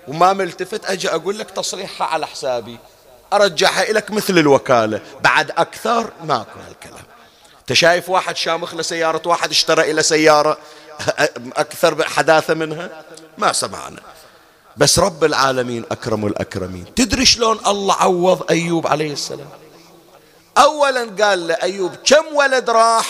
وما 0.08 0.34
ملتفت 0.34 0.86
أجي 0.86 1.10
أقول 1.10 1.40
لك 1.40 1.52
تصريحها 1.52 2.08
على 2.08 2.28
حسابي. 2.28 2.78
أرجعها 3.34 3.92
لك 3.92 4.12
مثل 4.12 4.38
الوكالة. 4.38 5.02
بعد 5.24 5.52
أكثر 5.52 6.12
ماكو 6.24 6.60
هالكلام. 6.68 7.04
أنت 7.60 7.74
شايف 7.74 8.10
واحد 8.10 8.38
شامخ 8.38 8.76
لسيارة 8.76 9.22
واحد 9.26 9.50
اشترى 9.50 9.92
إلى 9.92 10.04
سيارة 10.04 10.58
أكثر 11.58 12.04
حداثة 12.04 12.54
منها؟ 12.54 13.04
ما 13.38 13.52
سمعنا. 13.52 14.02
بس 14.78 15.00
رب 15.00 15.24
العالمين 15.24 15.86
أكرم 15.92 16.26
الأكرمين. 16.26 16.96
تدري 16.96 17.26
شلون 17.26 17.60
الله 17.68 17.96
عوض 17.96 18.52
أيوب 18.52 18.88
عليه 18.88 19.14
السلام؟ 19.14 19.50
اولا 20.58 21.26
قال 21.26 21.48
لايوب 21.48 21.96
كم 21.96 22.36
ولد 22.36 22.70
راح؟ 22.70 23.08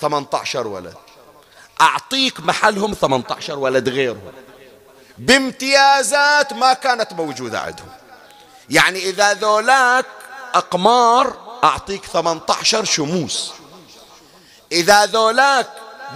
18 0.00 0.66
ولد. 0.66 0.94
أعطيك 1.80 2.40
محلهم 2.40 2.94
18 2.94 3.58
ولد 3.58 3.88
غيرهم. 3.88 4.32
بامتيازات 5.18 6.52
ما 6.52 6.72
كانت 6.72 7.12
موجودة 7.12 7.60
عندهم. 7.60 7.88
يعني 8.70 8.98
إذا 8.98 9.34
ذولاك 9.34 10.06
أقمار 10.54 11.36
أعطيك 11.64 12.04
18 12.04 12.84
شموس. 12.84 13.52
إذا 14.72 15.06
ذولاك 15.06 15.66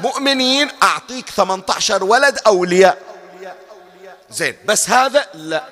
مؤمنين 0.03 0.71
أعطيك 0.83 1.31
18 1.31 2.05
ولد 2.05 2.39
أولياء. 2.47 2.99
زين 4.31 4.57
بس 4.65 4.91
هذا 4.91 5.27
لا. 5.35 5.65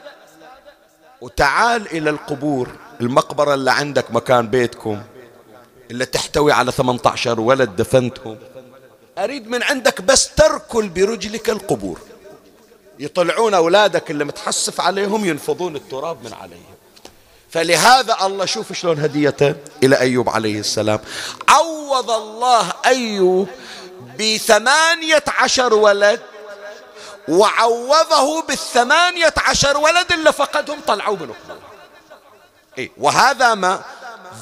وتعال 1.20 1.86
إلى 1.86 2.10
القبور 2.10 2.68
المقبرة 3.00 3.54
اللي 3.54 3.70
عندك 3.70 4.10
مكان 4.10 4.48
بيتكم 4.48 5.02
اللي 5.90 6.06
تحتوي 6.06 6.52
على 6.52 6.72
18 6.72 7.40
ولد 7.40 7.76
دفنتهم. 7.76 8.38
أريد 9.18 9.48
من 9.48 9.62
عندك 9.62 10.00
بس 10.00 10.34
تركل 10.34 10.88
برجلك 10.88 11.50
القبور. 11.50 12.00
يطلعون 12.98 13.54
أولادك 13.54 14.10
اللي 14.10 14.24
متحسف 14.24 14.80
عليهم 14.80 15.24
ينفضون 15.24 15.76
التراب 15.76 16.24
من 16.24 16.32
عليهم. 16.32 16.74
فلهذا 17.50 18.16
الله 18.22 18.44
شوف 18.44 18.72
شلون 18.72 19.00
هديته 19.00 19.54
إلى 19.82 19.98
أيوب 19.98 20.28
عليه 20.28 20.60
السلام. 20.60 21.00
عوض 21.48 22.10
الله 22.10 22.72
أيوب 22.86 23.48
بثمانية 24.20 25.24
عشر 25.28 25.74
ولد 25.74 26.20
وعوضه 27.28 28.42
بالثمانية 28.42 29.34
عشر 29.36 29.76
ولد 29.76 30.12
اللي 30.12 30.32
فقدهم 30.32 30.80
طلعوا 30.86 31.16
من 31.16 31.34
إيه 32.78 32.90
وهذا 32.98 33.54
ما 33.54 33.82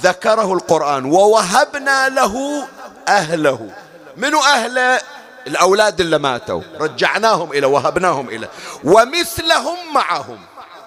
ذكره 0.02 0.52
القرآن. 0.52 1.04
ووهبنا 1.04 2.08
له 2.08 2.66
أهله. 3.08 3.70
منو 4.16 4.42
أهله؟ 4.42 5.00
الأولاد 5.46 6.00
اللي 6.00 6.18
ماتوا 6.18 6.62
رجعناهم 6.80 7.52
إلى 7.52 7.66
وهبناهم 7.66 8.28
إلى. 8.28 8.48
ومثلهم 8.84 9.94
معهم. 9.94 10.38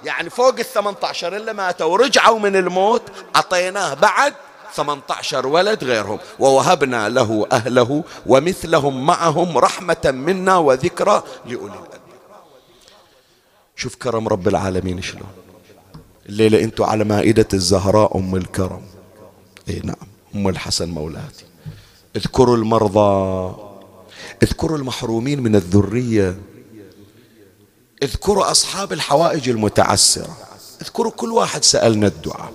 يعني 0.04 0.30
فوق 0.30 0.56
الثمانية 0.60 0.98
عشر 1.04 1.36
اللي 1.36 1.54
ماتوا 1.54 1.98
رجعوا 1.98 2.40
من 2.40 2.56
الموت 2.56 3.02
أعطيناه 3.36 3.94
بعد 3.94 4.34
18 4.74 5.48
ولد 5.48 5.84
غيرهم. 5.84 6.20
ووهبنا 6.40 7.10
له 7.10 7.48
أهله 7.52 8.04
ومثلهم 8.26 9.06
معهم 9.06 9.58
رحمة 9.58 10.04
منا 10.06 10.58
وذكرى 10.58 11.24
لأولي 11.46 11.74
الألباب. 11.74 12.00
شوف 13.76 13.96
كرم 13.96 14.28
رب 14.28 14.48
العالمين 14.48 15.02
شلون. 15.02 15.32
الليلة 16.30 16.64
أنتوا 16.64 16.86
على 16.86 17.04
مائدة 17.04 17.48
الزهراء 17.54 18.18
أم 18.18 18.36
الكرم. 18.36 18.82
اي 19.70 19.82
نعم 19.84 19.96
أم 20.36 20.48
الحسن 20.50 20.90
مولاتي. 20.90 21.46
اذكروا 22.16 22.58
المرضى. 22.58 23.69
اذكروا 24.44 24.78
المحرومين 24.78 25.40
من 25.44 25.56
الذرية. 25.56 26.38
اذكروا 28.04 28.52
أصحاب 28.52 28.94
الحوائج 28.94 29.50
المتعسرة. 29.50 30.38
اذكروا 30.82 31.12
كل 31.12 31.32
واحد 31.32 31.64
سألنا 31.64 32.08
الدعاء. 32.08 32.54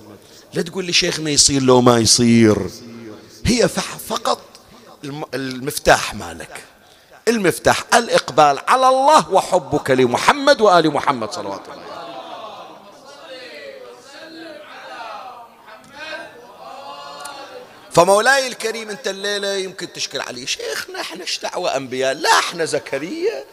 لا 0.53 0.61
تقول 0.61 0.85
لي 0.85 0.93
شيخنا 0.93 1.29
يصير 1.29 1.61
لو 1.61 1.81
ما 1.81 1.97
يصير. 1.97 2.69
هي 3.45 3.67
فقط 4.07 4.41
المفتاح 5.33 6.15
مالك. 6.15 6.63
المفتاح 7.27 7.83
الإقبال 7.93 8.59
على 8.67 8.89
الله 8.89 9.31
وحبك 9.31 9.91
لمحمد 9.91 10.61
وآل 10.61 10.93
محمد 10.93 11.31
صلوات 11.31 11.61
الله 11.73 11.94
فمولاي 17.95 18.47
الكريم 18.47 18.89
انت 18.89 19.07
الليلة 19.07 19.53
يمكن 19.53 19.93
تشكل 19.93 20.21
علي. 20.21 20.47
شيخنا 20.47 21.01
إحنا 21.01 21.21
إيش 21.21 21.39
دعوة 21.39 21.75
أنبياء؟ 21.75 22.13
لا 22.13 22.29
إحنا 22.29 22.65
زكريا 22.65 23.45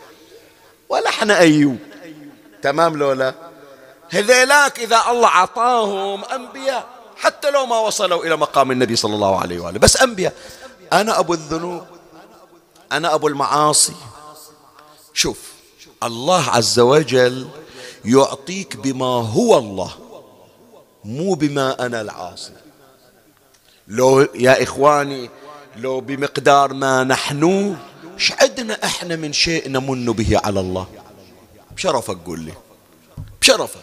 ولا 0.88 1.09
إحنا 1.09 1.38
أيوب. 1.38 1.78
تمام 2.62 2.97
لولا؟ 2.97 3.34
هذيلاك 4.11 4.78
إذا 4.78 5.03
الله 5.11 5.28
عطاهم 5.28 6.24
أنبياء. 6.24 6.88
حتى 7.16 7.51
لو 7.51 7.66
ما 7.66 7.78
وصلوا 7.78 8.24
إلى 8.24 8.36
مقام 8.36 8.70
النبي 8.70 8.97
صلى 8.97 9.14
الله 9.14 9.40
عليه 9.40 9.61
وآله. 9.61 9.78
بس 9.78 9.97
أنبياء. 9.97 10.34
أنا 10.93 11.18
أبو 11.18 11.34
الذنوب. 11.34 11.86
أنا 12.93 13.14
أبو 13.14 13.28
المعاصي. 13.28 13.95
شوف 15.14 15.38
الله 16.03 16.51
عز 16.51 16.80
وجل 16.80 17.49
يعطيك 18.05 18.76
بما 18.76 19.07
هو 19.07 19.59
الله 19.59 19.93
مو 21.05 21.34
بما 21.34 21.86
أنا 21.86 22.01
العاصي. 22.01 22.62
لو 23.93 24.20
يا 24.20 24.62
إخواني 24.62 25.30
لو 25.76 26.01
بمقدار 26.01 26.72
ما 26.72 27.05
نحن 27.05 27.76
إيش 28.14 28.32
عندنا 28.32 28.84
إحنا 28.84 29.16
من 29.16 29.32
شيء 29.32 29.68
نمن 29.68 30.12
به 30.12 30.40
على 30.45 30.61
الله؟ 30.61 30.86
بشرفك 31.76 32.16
قول 32.26 32.40
لي. 32.40 32.53
بشرفك. 33.40 33.80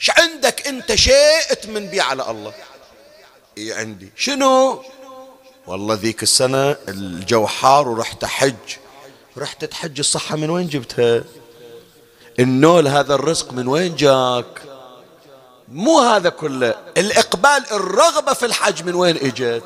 إيش 0.00 0.10
عندك 0.10 0.66
أنت 0.66 0.94
شيء 0.94 1.54
تمن 1.62 1.86
به 1.86 2.02
على 2.02 2.30
الله؟ 2.30 2.52
إي 3.58 3.72
عندي. 3.72 4.08
شنو؟ 4.16 4.82
والله 5.66 5.94
ذيك 5.94 6.22
السنة 6.22 6.76
الجو 6.88 7.46
حار 7.46 7.88
ورحت 7.88 8.24
أحج 8.24 8.54
رحت 9.36 9.64
تحج 9.64 9.98
الصحة 9.98 10.36
من 10.36 10.50
وين 10.50 10.68
جبتها؟ 10.68 11.24
النول 12.38 12.88
هذا 12.88 13.14
الرزق 13.14 13.52
من 13.52 13.68
وين 13.68 13.96
جاك؟ 13.96 14.67
مو 15.72 15.98
هذا 15.98 16.28
كله. 16.28 16.74
الإقبال 16.96 17.64
الرغبة 17.72 18.32
في 18.32 18.46
الحج 18.46 18.84
من 18.84 18.94
وين 18.94 19.16
إجت؟ 19.16 19.62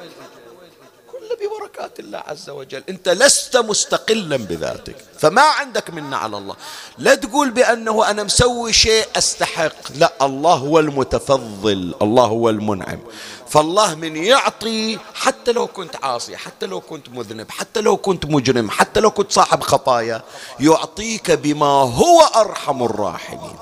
كله 1.12 1.36
ببركات 1.40 2.00
الله 2.00 2.22
عز 2.26 2.50
وجل. 2.50 2.82
أنت 2.88 3.08
لست 3.08 3.56
مستقلا 3.56 4.36
بذاتك. 4.36 4.96
فما 5.18 5.42
عندك 5.42 5.90
منة 5.90 6.16
على 6.16 6.38
الله. 6.38 6.56
لا 6.98 7.14
تقول 7.14 7.50
بأنه 7.50 8.10
أنا 8.10 8.22
مسوي 8.22 8.72
شيء 8.72 9.06
أستحق. 9.16 9.92
لا 9.94 10.12
الله 10.22 10.54
هو 10.54 10.78
المتفضل. 10.78 11.94
الله 12.02 12.24
هو 12.24 12.50
المنعم. 12.50 12.98
فالله 13.48 13.94
من 13.94 14.16
يعطي 14.16 14.98
حتى 15.14 15.52
لو 15.52 15.66
كنت 15.66 15.96
عاصي 16.04 16.36
حتى 16.36 16.66
لو 16.66 16.80
كنت 16.80 17.08
مذنب 17.08 17.50
حتى 17.50 17.80
لو 17.80 17.96
كنت 17.96 18.26
مجرم 18.26 18.70
حتى 18.70 19.00
لو 19.00 19.10
كنت 19.10 19.32
صاحب 19.32 19.62
خطايا 19.62 20.22
يعطيك 20.60 21.30
بما 21.30 21.66
هو 21.66 22.20
أرحم 22.20 22.82
الراحمين. 22.82 23.56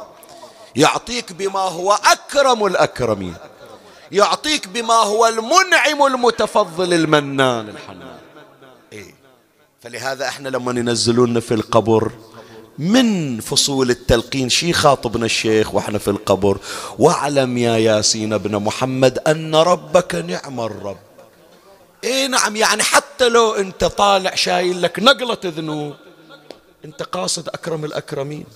يعطيك 0.76 1.32
بما 1.32 1.60
هو 1.60 1.92
أكرم 1.92 2.66
الأكرمين. 2.66 3.34
يعطيك 4.12 4.68
بما 4.68 4.94
هو 4.94 5.26
المنعم 5.26 6.06
المتفضل 6.06 6.94
المنان 6.94 7.68
الحنان. 7.68 8.18
إيه؟ 8.92 9.14
فلهذا 9.82 10.28
إحنا 10.28 10.48
لما 10.48 10.72
ينزلونا 10.80 11.40
في 11.40 11.54
القبر 11.54 12.12
من 12.78 13.40
فصول 13.40 13.90
التلقين 13.90 14.48
شي 14.48 14.72
خاطبنا 14.72 15.24
الشيخ 15.24 15.74
وإحنا 15.74 15.98
في 15.98 16.08
القبر؟ 16.08 16.58
واعلم 16.98 17.58
يا 17.58 17.76
ياسين 17.76 18.32
ابن 18.32 18.56
محمد 18.56 19.18
أن 19.18 19.54
ربك 19.54 20.14
نعم 20.14 20.60
الرب. 20.60 20.98
اي 22.04 22.28
نعم 22.28 22.56
يعني 22.56 22.82
حتى 22.82 23.28
لو 23.28 23.52
أنت 23.52 23.84
طالع 23.84 24.34
شايل 24.34 24.82
لك 24.82 24.98
نقلة 24.98 25.38
ذنوب 25.44 25.94
أنت 26.84 27.02
قاصد 27.02 27.48
أكرم 27.48 27.84
الأكرمين. 27.84 28.46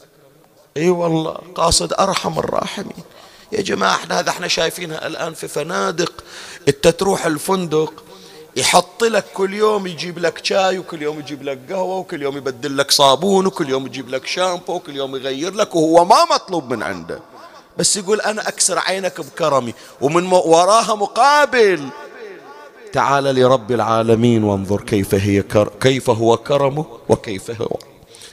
إي 0.77 0.89
والله 0.89 1.39
قاصد 1.55 1.93
أرحم 1.93 2.39
الراحمين. 2.39 3.05
يا 3.53 3.63
جماعة 3.63 3.95
إحنا 3.95 4.21
هذا 4.21 4.31
إحنا 4.31 4.49
شايفينها 4.49 5.07
الآن 5.07 5.35
في 5.35 5.49
فنادق. 5.49 6.13
أنت 6.69 6.89
تروح 6.89 7.27
الفندق 7.27 8.05
يحط 8.57 9.05
لك 9.05 9.25
كل 9.35 9.55
يوم 9.55 9.87
يجيب 9.87 10.19
لك 10.19 10.45
شاي 10.45 10.79
وكل 10.79 11.03
يوم 11.03 11.19
يجيب 11.19 11.43
لك 11.43 11.59
قهوة 11.73 11.97
وكل 11.97 12.23
يوم 12.23 12.37
يبدل 12.37 12.77
لك 12.79 12.91
صابون 12.91 13.47
وكل 13.47 13.69
يوم 13.69 13.87
يجيب 13.87 14.09
لك 14.09 14.27
شامبو 14.27 14.75
وكل 14.75 14.97
يوم 14.97 15.17
يغير 15.17 15.55
لك 15.55 15.75
وهو 15.75 16.05
ما 16.05 16.25
مطلوب 16.35 16.73
من 16.73 16.83
عنده. 16.83 17.21
بس 17.79 17.97
يقول 17.97 18.21
أنا 18.21 18.49
أكسر 18.49 18.79
عينك 18.79 19.21
بكرمي 19.21 19.75
ومن 20.01 20.33
وراها 20.33 20.95
مقابل. 20.95 21.89
تعال 22.93 23.25
لرب 23.25 23.73
العالمين 23.73 24.45
وانظر 24.45 24.81
كيف 24.81 25.15
هي 25.15 25.43
كر... 25.43 25.71
كيف 25.81 26.11
هو 26.11 26.37
كرمه 26.37 26.87
وكيف 27.09 27.63
هو. 27.63 27.79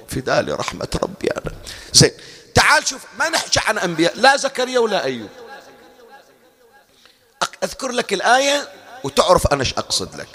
فداء 0.08 0.52
رحمة 0.52 0.88
ربي 1.04 1.32
أنا. 1.32 1.56
زين 1.94 2.12
تعال 2.56 2.88
شوف 2.88 3.02
ما 3.20 3.30
نحكي 3.30 3.60
عن 3.68 3.78
أنبياء 3.78 4.14
لا 4.16 4.36
زكريا 4.38 4.80
ولا 4.80 5.04
أيوب. 5.04 5.30
أذكر 7.64 7.91
لك 7.91 8.14
الآية 8.14 8.70
وتعرف 9.04 9.47
أنا 9.47 9.60
إيش 9.60 9.74
أقصد 9.74 10.16
لك. 10.16 10.28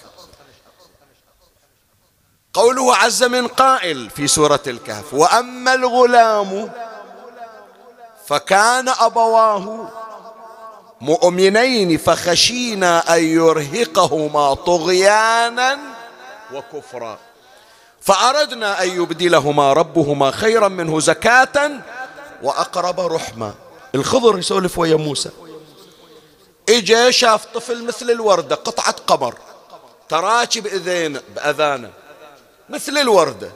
قوله 2.55 2.97
عز 2.97 3.23
من 3.25 3.49
قائل 3.49 4.11
في 4.11 4.27
سورة 4.29 4.62
الكهف 4.67 5.14
وأما 5.14 5.75
الغلام 5.75 6.71
فكان 8.27 8.89
أبواه 8.89 9.93
مؤمنين 11.01 11.99
فخشينا 11.99 13.17
أن 13.17 13.23
يرهقهما 13.25 14.55
طغيانا 14.55 15.79
وكفرا. 16.53 17.19
فأردنا 18.01 18.83
أن 18.83 18.89
يبدلهما 18.89 19.73
ربهما 19.73 20.31
خيرا 20.31 20.69
منه 20.69 21.01
زكاة 21.01 21.71
وأقرب 22.43 23.01
رحمة. 23.01 23.55
الخضر 23.95 24.39
يسولف 24.39 24.78
ويا 24.78 24.97
موسى. 24.97 25.30
إجا 26.68 27.11
شاف 27.11 27.45
طفل 27.45 27.84
مثل 27.84 28.11
الوردة 28.11 28.57
قطعة 28.57 28.93
قمر. 28.93 29.34
تراكي 30.09 30.61
بإذين 30.61 31.20
بأذانه. 31.34 31.93
مثل 32.68 32.99
الوردة. 32.99 33.51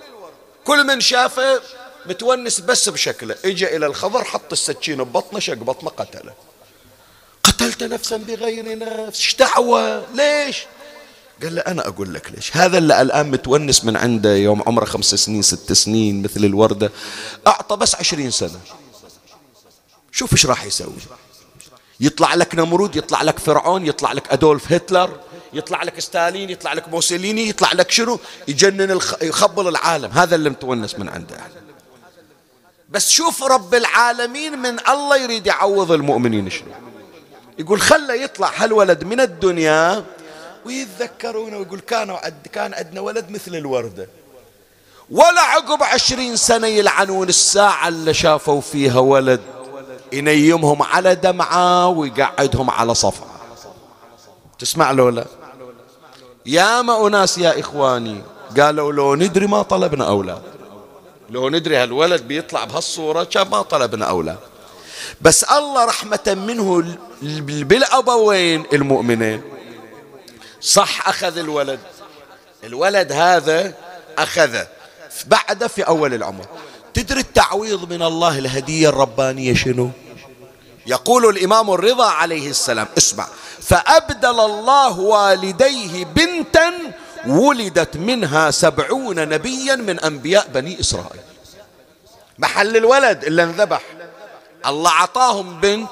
كل 0.65 0.87
من 0.87 1.01
شافه 1.01 1.61
متونس 2.07 2.61
بس 2.61 2.89
بشكله. 2.89 3.37
إجا 3.45 3.77
إلى 3.77 3.87
الخضر 3.87 4.25
حط 4.25 4.53
السكين 4.53 5.05
ببطنه 5.05 5.41
شق 5.41 5.55
بطنه 5.55 5.91
قتله. 5.91 6.33
قتلت 7.45 7.83
نفسا 7.83 8.17
بغير 8.17 8.79
نفس. 8.79 9.19
إيش 9.19 9.37
دعوة؟ 9.37 10.07
ليش؟ 10.15 10.67
قال 11.43 11.55
له 11.55 11.61
أنا 11.61 11.89
أقول 11.89 12.15
لك 12.15 12.31
ليش؟ 12.31 12.57
هذا 12.57 12.79
اللي 12.79 13.03
الآن 13.03 13.31
متونس 13.31 13.85
من 13.85 13.97
عنده 13.97 14.35
يوم 14.37 14.63
عمره 14.67 14.85
خمس 14.85 15.15
سنين 15.15 15.43
ست 15.43 15.73
سنين 15.73 16.23
مثل 16.23 16.45
الوردة. 16.45 16.91
أعطى 17.47 17.77
بس 17.77 17.95
عشرين 17.95 18.31
سنة. 18.31 18.61
شوف 20.13 20.33
إيش 20.33 20.47
راح 20.47 20.65
يسوي. 20.65 20.93
يطلع 22.01 22.35
لك 22.35 22.55
نمرود 22.55 22.97
يطلع 22.97 23.23
لك 23.23 23.39
فرعون 23.39 23.87
يطلع 23.87 24.13
لك 24.13 24.33
أدولف 24.33 24.73
هتلر 24.73 25.21
يطلع 25.53 25.83
لك 25.83 26.01
ستالين 26.01 26.51
يطلع 26.51 26.73
لك 26.73 26.89
موسوليني 26.89 27.49
يطلع 27.49 27.73
لك 27.73 27.91
شنو؟ 27.91 28.21
يجنن 28.49 28.91
الخ... 28.91 29.15
يخبل 29.23 29.69
العالم. 29.69 30.11
هذا 30.11 30.35
اللي 30.35 30.51
متونس 30.51 30.99
من 30.99 31.09
عنده. 31.09 31.37
بس 32.91 33.11
شوف 33.11 33.43
رب 33.43 33.75
العالمين 33.75 34.59
من 34.59 34.89
الله 34.89 35.17
يريد 35.17 35.47
يعوض 35.47 35.93
المؤمنين 35.93 36.51
شنو؟ 36.51 36.73
يقول 37.59 37.81
خله 37.81 38.15
يطلع 38.15 38.53
هالولد 38.57 39.05
من 39.05 39.21
الدنيا 39.21 40.05
ويتذكرونه 40.67 41.57
ويقول 41.57 41.81
كانوا 41.81 42.17
عد 42.17 42.47
كان 42.53 42.75
عندنا 42.75 43.01
ولد 43.01 43.31
مثل 43.31 43.55
الوردة. 43.55 44.09
ولا 45.11 45.41
عقب 45.41 45.83
عشرين 45.83 46.37
سنة 46.37 46.67
يلعنون 46.67 47.29
الساعة 47.29 47.89
اللي 47.89 48.15
شافوا 48.15 48.61
فيها 48.61 48.99
ولد. 48.99 49.41
ينيمهم 50.13 50.83
على 50.83 51.15
دمعة 51.15 51.89
ويقعدهم 51.89 52.71
على 52.71 52.95
صفعة 52.95 53.31
تسمع 54.59 54.91
له 54.91 55.11
لا 55.11 55.25
ياما 56.47 57.07
أناس 57.07 57.39
يا 57.39 57.61
إخواني. 57.61 58.23
قالوا 58.59 58.93
لو 58.93 59.15
ندري 59.15 59.47
ما 59.47 59.63
طلبنا 59.63 60.09
أولاد. 60.09 60.43
لو 61.31 61.49
ندري 61.49 61.77
هالولد 61.77 62.23
بيطلع 62.23 62.65
بهالصورة 62.65 63.25
كان 63.25 63.49
ما 63.49 63.63
طلبنا 63.63 64.05
أولاد. 64.05 64.39
بس 65.21 65.45
الله 65.45 65.85
رحمة 65.85 66.37
منه 66.47 66.97
بالأبوين 67.63 68.65
المؤمنين. 68.73 69.43
صح 70.61 71.09
أخذ 71.09 71.39
الولد. 71.39 71.81
الولد 72.65 73.13
هذا 73.13 73.75
أخذه 74.19 74.67
بعده 75.27 75.69
في 75.69 75.83
أول 75.83 76.15
العمر 76.15 76.47
تدري 76.95 77.21
التعويض 77.21 77.93
من 77.93 78.03
الله 78.03 78.39
الهدية 78.39 78.89
الربانية 78.89 79.55
شنو؟ 79.55 79.91
يقول 80.87 81.27
الإمام 81.37 81.71
الرضا 81.71 82.07
عليه 82.11 82.51
السلام 82.51 82.89
اسمع. 82.99 83.27
فأبدل 83.61 84.41
الله 84.41 85.01
والديه 85.01 86.05
بنتا 86.05 86.73
ولدت 87.27 87.97
منها 87.97 88.51
سبعون 88.51 89.29
نبيا 89.29 89.77
من 89.77 90.01
أنبياء 90.01 90.49
بني 90.55 90.81
إسرائيل. 90.81 91.21
محل 92.39 92.77
الولد 92.77 93.25
اللي 93.25 93.43
انذبح. 93.43 93.83
الله 94.67 94.91
عطاهم 94.91 95.61
بنت. 95.61 95.91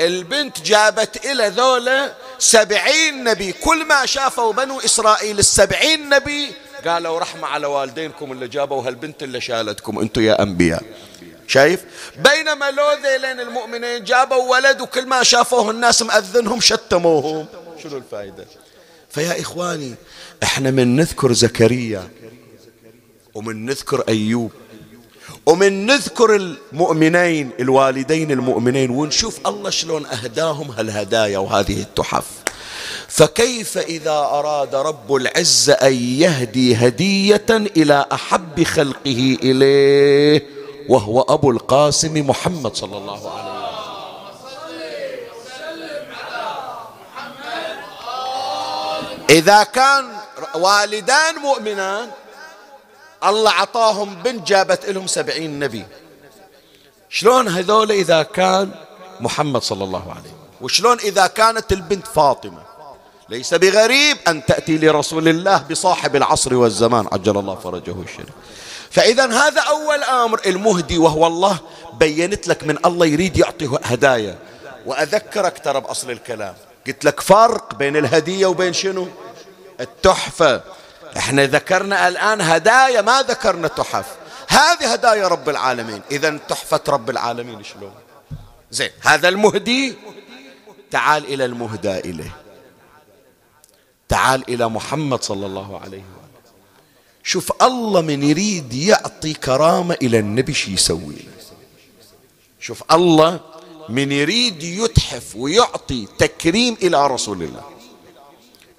البنت 0.00 0.60
جابت 0.60 1.26
إلى 1.26 1.48
ذولا 1.48 2.12
سبعين 2.38 3.24
نبي. 3.24 3.52
كل 3.52 3.84
ما 3.84 4.06
شافوا 4.06 4.52
بنو 4.52 4.80
إسرائيل 4.80 5.38
السبعين 5.38 6.08
نبي 6.08 6.52
قالوا 6.86 7.18
رحمة 7.18 7.46
على 7.46 7.66
والدينكم 7.66 8.32
اللي 8.32 8.48
جابوا 8.48 8.82
هالبنت 8.82 9.22
اللي 9.22 9.40
شالتكم 9.40 9.98
أنتم 9.98 10.22
يا 10.22 10.42
أنبياء. 10.42 10.82
شايف؟ 11.48 11.84
بينما 12.16 12.70
لو 12.70 12.92
ذيلين 12.92 13.40
المؤمنين 13.40 14.04
جابوا 14.04 14.50
ولد 14.50 14.80
وكل 14.80 15.06
ما 15.06 15.22
شافوه 15.22 15.70
الناس 15.70 16.02
مأذنهم 16.02 16.60
شتموهم. 16.60 17.46
شنو 17.82 17.96
الفائدة 17.96 18.46
فيا 19.10 19.40
إخواني 19.40 19.94
إحنا 20.42 20.70
من 20.70 20.96
نذكر 20.96 21.32
زكريا 21.32 22.08
ومن 23.34 23.66
نذكر 23.66 24.04
أيوب. 24.08 24.52
ومن 25.46 25.86
نذكر 25.86 26.36
المؤمنين 26.36 27.50
الوالدين 27.60 28.30
المؤمنين 28.30 28.90
ونشوف 28.90 29.38
الله 29.46 29.70
شلون 29.70 30.06
أهداهم 30.06 30.70
هالهدايا 30.70 31.38
وهذه 31.38 31.80
التحف. 31.80 32.26
فكيف 33.08 33.78
إذا 33.78 34.10
أراد 34.10 34.74
رب 34.74 35.14
العزة 35.14 35.72
أن 35.72 35.92
يهدي 35.92 36.74
هدية 36.76 37.46
إلى 37.50 38.06
أحب 38.12 38.62
خلقه 38.62 39.36
إليه 39.42 40.46
وهو 40.88 41.20
أبو 41.20 41.50
القاسم 41.50 42.28
محمد 42.30 42.76
صلى 42.76 42.96
الله 42.98 43.30
عليه 43.30 43.50
وسلم. 43.50 43.56
إذا 49.30 49.62
كان 49.62 50.04
والدان 50.54 51.34
مؤمنان 51.42 52.08
الله 53.24 53.50
عطاهم 53.50 54.14
بنت 54.14 54.46
جابت 54.48 54.86
لهم 54.86 55.06
سبعين 55.06 55.58
نبي. 55.58 55.84
شلون 57.08 57.48
هذول 57.48 57.92
إذا 57.92 58.22
كان 58.22 58.70
محمد 59.20 59.62
صلى 59.62 59.84
الله 59.84 60.02
عليه 60.10 60.20
وسلم؟ 60.20 60.32
وشلون 60.60 60.98
إذا 60.98 61.26
كانت 61.26 61.72
البنت 61.72 62.06
فاطمة؟ 62.06 62.62
ليس 63.28 63.54
بغريب 63.54 64.16
أن 64.28 64.46
تأتي 64.46 64.78
لرسول 64.78 65.28
الله 65.28 65.64
بصاحب 65.70 66.16
العصر 66.16 66.54
والزمان 66.54 67.08
عجل 67.12 67.38
الله 67.38 67.54
فرجه 67.54 67.94
الشريف 68.02 68.34
فإذا 68.90 69.26
هذا 69.26 69.60
أول 69.60 70.02
أمر 70.02 70.40
المهدي 70.46 70.98
وهو 70.98 71.26
الله 71.26 71.58
بينت 71.92 72.48
لك 72.48 72.64
من 72.64 72.78
الله 72.86 73.06
يريد 73.06 73.36
يعطي 73.36 73.78
هدايا. 73.84 74.38
وأذكرك 74.86 75.58
ترى 75.58 75.80
بأصل 75.80 76.10
الكلام. 76.10 76.54
قلت 76.86 77.04
لك 77.04 77.20
فرق 77.20 77.74
بين 77.74 77.96
الهدية 77.96 78.46
وبين 78.46 78.72
شنو؟ 78.72 79.08
التحفة. 79.80 80.62
إحنا 81.16 81.46
ذكرنا 81.46 82.08
الآن 82.08 82.40
هدايا 82.40 83.00
ما 83.00 83.22
ذكرنا 83.22 83.68
تحف. 83.68 84.16
هذه 84.48 84.92
هدايا 84.92 85.28
رب 85.28 85.48
العالمين. 85.48 86.02
إذا 86.10 86.38
تحفة 86.48 86.80
رب 86.88 87.10
العالمين 87.10 87.64
شلون؟ 87.64 87.94
زين 88.70 88.90
هذا 89.00 89.28
المهدي. 89.28 89.94
تعال 90.90 91.24
إلى 91.24 91.44
المهدى 91.44 91.98
إليه. 91.98 92.36
تعال 94.08 94.44
إلى 94.48 94.68
محمد 94.68 95.22
صلى 95.22 95.46
الله 95.46 95.80
عليه 95.80 95.98
وسلم 95.98 96.16
شوف 97.22 97.62
الله 97.62 98.00
من 98.00 98.22
يريد 98.22 98.74
يعطي 98.74 99.32
كرامة 99.34 99.96
إلى 100.02 100.18
النبي 100.18 100.54
شو 100.54 100.70
يسوي؟ 100.70 101.16
شوف 102.60 102.82
الله 102.92 103.40
من 103.88 104.12
يريد 104.12 104.62
يتحف 104.62 105.36
ويعطي 105.36 106.08
تكريم 106.18 106.76
إلى 106.82 107.06
رسول 107.06 107.42
الله. 107.42 107.64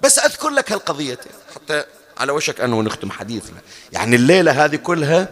بس 0.00 0.18
أذكر 0.18 0.48
لك 0.48 0.72
هالقضية 0.72 1.18
حتى 1.54 1.84
على 2.18 2.32
وشك 2.32 2.60
أنه 2.60 2.82
نختم 2.82 3.10
حديثنا. 3.10 3.60
يعني 3.92 4.16
الليلة 4.16 4.64
هذه 4.64 4.76
كلها 4.76 5.28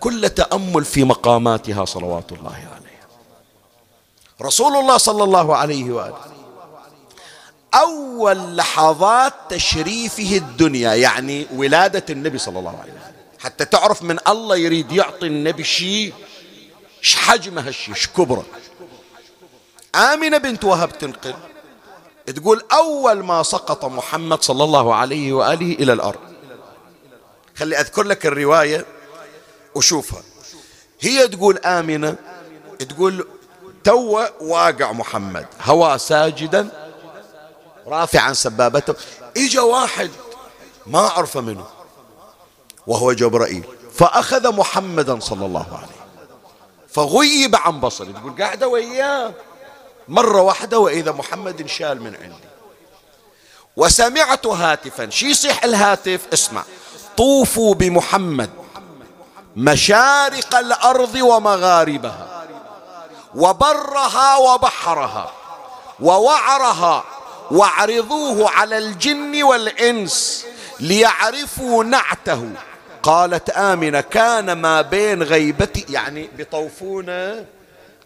كل 0.00 0.28
تأمل 0.28 0.84
في 0.84 1.04
مقاماتها 1.04 1.84
صلوات 1.84 2.32
الله 2.32 2.54
عليها. 2.54 3.06
رسول 4.42 4.76
الله 4.76 4.96
صلى 4.96 5.24
الله 5.24 5.56
عليه 5.56 5.92
وآله. 5.92 6.36
أول 7.74 8.56
لحظات 8.56 9.32
تشريفه 9.48 10.36
الدنيا 10.36 10.94
يعني 10.94 11.46
ولادة 11.54 12.04
النبي 12.10 12.38
صلى 12.38 12.58
الله 12.58 12.70
عليه 12.70 12.92
وسلم 12.92 13.12
حتى 13.38 13.64
تعرف 13.64 14.02
من 14.02 14.18
الله 14.28 14.56
يريد 14.56 14.92
يعطي 14.92 15.26
النبي 15.26 15.64
شيء 15.64 16.12
إيش 16.98 17.16
حجم 17.16 17.58
هالشيء 17.58 17.94
إيش 17.94 18.06
كبره 18.06 18.46
آمنة 19.94 20.38
بنت 20.38 20.64
وهب 20.64 20.98
تنقل. 20.98 21.34
تقول 22.26 22.62
أول 22.72 23.24
ما 23.24 23.42
سقط 23.42 23.84
محمد 23.84 24.42
صلى 24.42 24.64
الله 24.64 24.94
عليه 24.94 25.32
وآله 25.32 25.72
إلى 25.72 25.92
الأرض. 25.92 26.18
خلي 27.56 27.80
أذكر 27.80 28.02
لك 28.02 28.26
الرواية 28.26 28.86
وشوفها. 29.74 30.22
هي 31.00 31.28
تقول 31.28 31.58
آمنة 31.58 32.16
تقول 32.78 33.28
تو 33.84 34.26
واقع 34.40 34.92
محمد 34.92 35.46
هوى 35.62 35.98
ساجدا 35.98 36.90
رافعا 37.86 38.32
سبابته. 38.32 38.94
إجا 39.36 39.60
واحد 39.60 40.10
ما 40.86 41.00
عرف 41.00 41.36
منه 41.38 41.66
وهو 42.86 43.12
جبرائيل. 43.12 43.64
فأخذ 43.92 44.56
محمدا 44.56 45.20
صلى 45.20 45.46
الله 45.46 45.66
عليه 45.78 45.96
فغيب 46.88 47.56
عن 47.56 47.80
بصري 47.80 48.12
تقول 48.12 48.42
قاعدة 48.42 48.68
وياه. 48.68 49.34
مرة 50.08 50.40
واحدة 50.40 50.78
وإذا 50.78 51.12
محمد 51.12 51.60
انشال 51.60 52.02
من 52.02 52.16
عندي. 52.22 52.46
وسمعت 53.76 54.46
هاتفا. 54.46 55.10
شي 55.10 55.26
يصيح 55.26 55.64
الهاتف؟ 55.64 56.20
اسمع. 56.32 56.64
طوفوا 57.16 57.74
بمحمد 57.74 58.50
مشارق 59.56 60.56
الأرض 60.56 61.14
ومغاربها 61.14 62.46
وبرها 63.34 64.36
وبحرها 64.36 65.32
ووعرها 66.00 67.04
واعرضوه 67.50 68.50
على 68.50 68.78
الجن 68.78 69.42
والإنس 69.42 70.46
ليعرفوا 70.80 71.84
نعته. 71.84 72.50
قالت 73.02 73.50
آمنة 73.50 74.00
كان 74.00 74.52
ما 74.52 74.82
بين 74.82 75.22
غيبتي 75.22 75.86
يعني 75.88 76.30
بطوفونا 76.38 77.44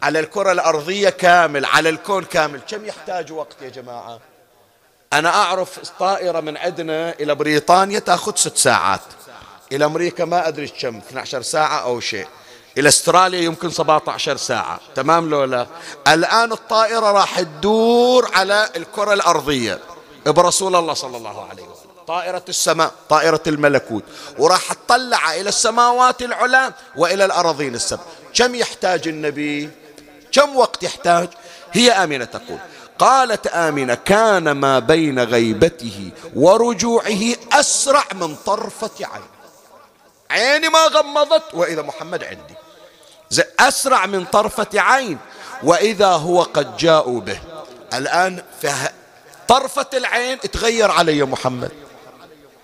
على 0.02 0.20
الكرة 0.20 0.52
الأرضية 0.52 1.08
كامل 1.08 1.64
على 1.64 1.88
الكون 1.88 2.24
كامل. 2.24 2.60
كم 2.68 2.84
يحتاج 2.84 3.32
وقت 3.32 3.56
يا 3.62 3.68
جماعة؟ 3.68 4.20
أنا 5.12 5.28
أعرف 5.28 5.78
طائرة 5.98 6.40
من 6.40 6.56
عندنا 6.56 7.14
إلى 7.20 7.34
بريطانيا 7.34 7.98
تأخذ 7.98 8.36
ست 8.36 8.56
ساعات. 8.56 9.00
إلى 9.72 9.84
أمريكا 9.84 10.24
ما 10.24 10.48
أدري 10.48 10.68
كم 10.68 10.96
12 10.96 11.42
ساعة 11.42 11.78
أو 11.78 12.00
شيء. 12.00 12.26
إلى 12.78 12.88
أستراليا 12.88 13.40
يمكن 13.40 13.70
17 13.70 14.36
ساعة. 14.36 14.80
تمام 14.94 15.30
لو 15.30 15.44
لا. 15.44 15.66
الآن 16.08 16.52
الطائرة 16.52 17.12
راح 17.12 17.40
تدور 17.40 18.30
على 18.34 18.68
الكرة 18.76 19.12
الأرضية 19.12 19.78
برسول 20.26 20.76
الله 20.76 20.94
صلى 20.94 21.16
الله 21.16 21.48
عليه 21.50 21.62
وسلم. 21.62 21.90
طائرة 22.06 22.44
السماء 22.48 22.92
طائرة 23.08 23.42
الملكوت. 23.46 24.04
وراح 24.38 24.72
تطلع 24.72 25.34
إلى 25.34 25.48
السماوات 25.48 26.22
العلى 26.22 26.72
وإلى 26.96 27.24
الأراضين 27.24 27.74
السبع. 27.74 28.02
كم 28.34 28.54
يحتاج 28.54 29.08
النبي؟ 29.08 29.70
كم 30.32 30.56
وقت 30.56 30.82
يحتاج؟ 30.82 31.28
هي 31.72 31.92
آمنة 31.92 32.24
تقول. 32.24 32.58
قالت 32.98 33.46
آمنة 33.46 33.94
كان 33.94 34.50
ما 34.50 34.78
بين 34.78 35.20
غيبته 35.20 36.10
ورجوعه 36.34 37.20
أسرع 37.52 38.04
من 38.14 38.36
طرفة 38.36 38.90
عين 39.00 39.22
عيني 40.30 40.68
ما 40.68 40.86
غمضت 40.86 41.54
وإذا 41.54 41.82
محمد 41.82 42.24
عندي. 42.24 42.54
أسرع 43.60 44.06
من 44.06 44.24
طرفة 44.24 44.68
عين 44.74 45.18
وإذا 45.62 46.06
هو 46.06 46.42
قد 46.42 46.76
جاءوا 46.76 47.20
به. 47.20 47.40
الآن 47.94 48.42
طرفة 49.48 49.86
العين 49.94 50.40
تغير 50.40 50.90
علي 50.90 51.22
محمد. 51.22 51.70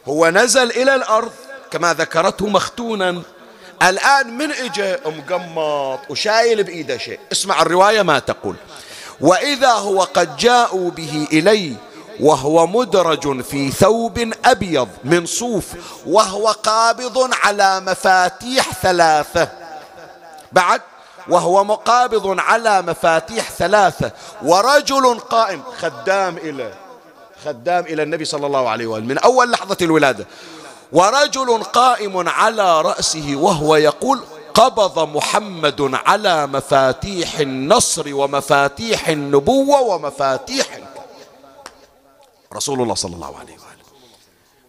هو 0.09 0.29
نزل 0.31 0.71
إلى 0.71 0.95
الأرض 0.95 1.33
كما 1.71 1.95
ذكرته 1.95 2.47
مختونا. 2.47 3.23
الآن 3.83 4.39
من 4.39 4.53
إجا؟ 4.53 5.01
مقمط 5.07 6.01
وشايل 6.11 6.65
بإيده 6.65 6.99
شيء. 6.99 7.19
اسمع 7.33 7.63
الرواية 7.63 8.03
ما 8.03 8.19
تقول. 8.19 8.57
وإذا 9.21 9.73
هو 9.73 10.03
قد 10.03 10.37
جاءوا 10.37 10.91
به 10.91 11.29
إلي 11.33 11.75
وهو 12.21 12.67
مدرج 12.67 13.41
في 13.43 13.71
ثوب 13.71 14.33
أبيض 14.45 14.89
من 15.05 15.27
صوف 15.27 15.65
وهو 16.07 16.49
قابض 16.49 17.31
على 17.33 17.81
مفاتيح 17.81 18.73
ثلاثة. 18.83 19.49
بعد 20.53 20.81
وهو 21.29 21.65
مقابض 21.65 22.41
على 22.41 22.83
مفاتيح 22.83 23.51
ثلاثة. 23.51 24.11
ورجل 24.43 25.19
قائم 25.19 25.63
خدام 25.79 26.37
إلى 26.37 26.73
خدام 27.45 27.85
إلى 27.85 28.03
النبي 28.03 28.25
صلى 28.25 28.47
الله 28.47 28.69
عليه 28.69 28.87
وسلم 28.87 29.07
من 29.07 29.19
أول 29.19 29.51
لحظة 29.51 29.77
الولادة. 29.83 30.27
ورجل 30.93 31.63
قائم 31.63 32.29
على 32.29 32.83
رأسه 32.83 33.37
وهو 33.37 33.77
يقول 33.77 34.21
قبض 34.55 34.99
محمد 35.17 35.91
على 35.95 36.47
مفاتيح 36.47 37.39
النصر 37.39 38.15
ومفاتيح 38.15 39.09
النبوة 39.09 39.81
ومفاتيح 39.81 40.79
رسول 42.53 42.83
الله 42.83 42.95
صلى 42.95 43.15
الله 43.15 43.39
عليه 43.39 43.53
وآله. 43.53 43.87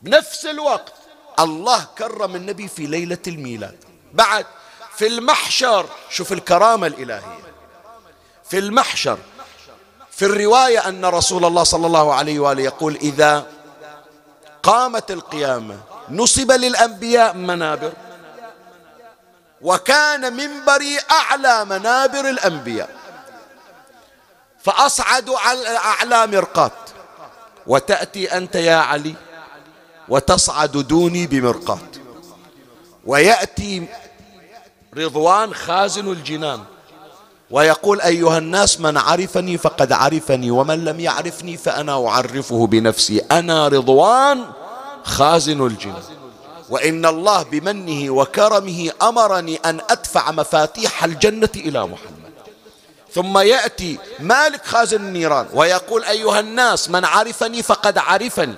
بنفس 0.02 0.46
الوقت 0.46 0.94
الله 1.40 1.88
كرم 1.98 2.36
النبي 2.36 2.68
في 2.68 2.88
ليلة 2.88 3.18
الميلاد. 3.28 3.78
بعد 4.14 4.46
في 4.96 5.08
المحشر 5.08 5.86
شوف 6.10 6.34
الكرامة 6.34 6.88
الإلهية. 6.88 7.40
في 8.50 8.60
المحشر 8.60 9.18
في 10.12 10.26
الرواية 10.26 10.88
أن 10.90 11.06
رسول 11.06 11.46
الله 11.46 11.64
صلى 11.64 11.88
الله 11.88 12.14
عليه 12.14 12.40
وآله 12.40 12.64
يقول 12.64 12.96
إذا 12.96 13.46
قامت 14.64 15.12
القيامة 15.12 15.80
نصب 16.10 16.52
للأنبياء 16.52 17.34
منابر. 17.34 17.92
وكان 19.62 20.34
منبري 20.34 20.98
أعلى 21.12 21.66
منابر 21.66 22.30
الأنبياء. 22.30 22.90
فأصعد 24.64 25.30
على 25.30 25.78
أعلى 25.78 26.28
مرقات. 26.28 26.72
وتأتي 27.68 28.38
أنت 28.38 28.56
يا 28.56 28.76
علي 28.76 29.16
وتصعد 30.10 30.72
دوني 30.72 31.28
بمرقات. 31.28 31.98
ويأتي 33.06 33.88
رضوان 34.98 35.54
خازن 35.54 36.12
الجنان. 36.12 36.64
ويقول 37.52 38.02
أيها 38.02 38.38
الناس 38.38 38.80
من 38.80 38.98
عرفني 38.98 39.58
فقد 39.58 39.92
عرفني 39.92 40.52
ومن 40.52 40.86
لم 40.86 41.00
يعرفني 41.00 41.58
فأنا 41.58 42.08
أعرفه 42.08 42.68
بنفسي. 42.68 43.20
أنا 43.20 43.68
رضوان 43.68 44.46
خازن 45.08 45.66
الجنة 45.66 46.04
وإن 46.70 47.06
الله 47.06 47.44
بمنه 47.44 48.12
وكرمه 48.12 48.92
أمرني 49.02 49.56
أن 49.66 49.82
أدفع 49.90 50.32
مفاتيح 50.32 51.04
الجنة 51.04 51.50
إلى 51.56 51.88
محمد. 51.88 52.28
ثم 53.14 53.38
يأتي 53.38 54.00
مالك 54.20 54.66
خازن 54.66 54.98
النيران 54.98 55.48
ويقول 55.54 56.04
أيها 56.04 56.40
الناس 56.40 56.90
من 56.90 57.06
عرفني 57.06 57.64
فقد 57.64 57.98
عرفني 57.98 58.56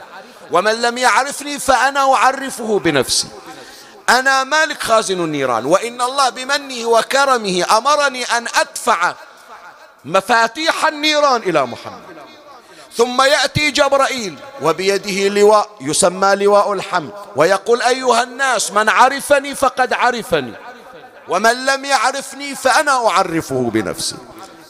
ومن 0.52 0.82
لم 0.82 0.98
يعرفني 0.98 1.60
فأنا 1.60 2.14
أعرفه 2.14 2.80
بنفسي. 2.80 3.28
أنا 4.10 4.44
مالك 4.44 4.84
خازن 4.84 5.24
النيران 5.24 5.66
وإن 5.66 6.02
الله 6.02 6.30
بمنه 6.30 6.86
وكرمه 6.86 7.78
أمرني 7.78 8.24
أن 8.24 8.46
أدفع 8.56 9.14
مفاتيح 10.06 10.86
النيران 10.86 11.42
إلى 11.42 11.66
محمد. 11.66 12.09
ثم 12.94 13.22
يأتي 13.22 13.72
جبرائيل 13.72 14.36
وبيده 14.62 15.28
لواء 15.28 15.70
يسمى 15.82 16.36
لواء 16.36 16.74
الحمد 16.74 17.12
ويقول 17.36 17.82
أيها 17.82 18.24
الناس 18.24 18.72
من 18.72 18.90
عرفني 18.90 19.56
فقد 19.56 19.94
عرفني 19.94 20.54
ومن 21.30 21.66
لم 21.66 21.86
يعرفني 21.86 22.56
فأنا 22.56 23.08
أعرفه 23.08 23.70
بنفسي. 23.74 24.16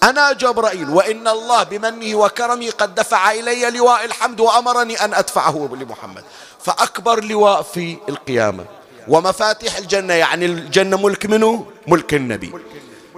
أنا 0.04 0.34
جبرائيل 0.34 0.90
وإن 0.90 1.28
الله 1.28 1.64
بمنه 1.64 2.16
وكرمه 2.16 2.70
قد 2.72 2.96
دفع 2.96 3.32
إلي 3.32 3.70
لواء 3.70 4.06
الحمد 4.06 4.40
وأمرني 4.40 5.06
أن 5.06 5.14
أدفعه 5.14 5.70
لمحمد. 5.82 6.24
فأكبر 6.64 7.24
لواء 7.24 7.62
في 7.62 7.98
القيامة. 8.10 8.66
ومفاتيح 9.08 9.78
الجنة 9.78 10.14
يعني 10.14 10.46
الجنة 10.46 10.98
ملك 10.98 11.26
منه؟ 11.26 11.66
ملك 11.88 12.14
النبي. 12.14 12.54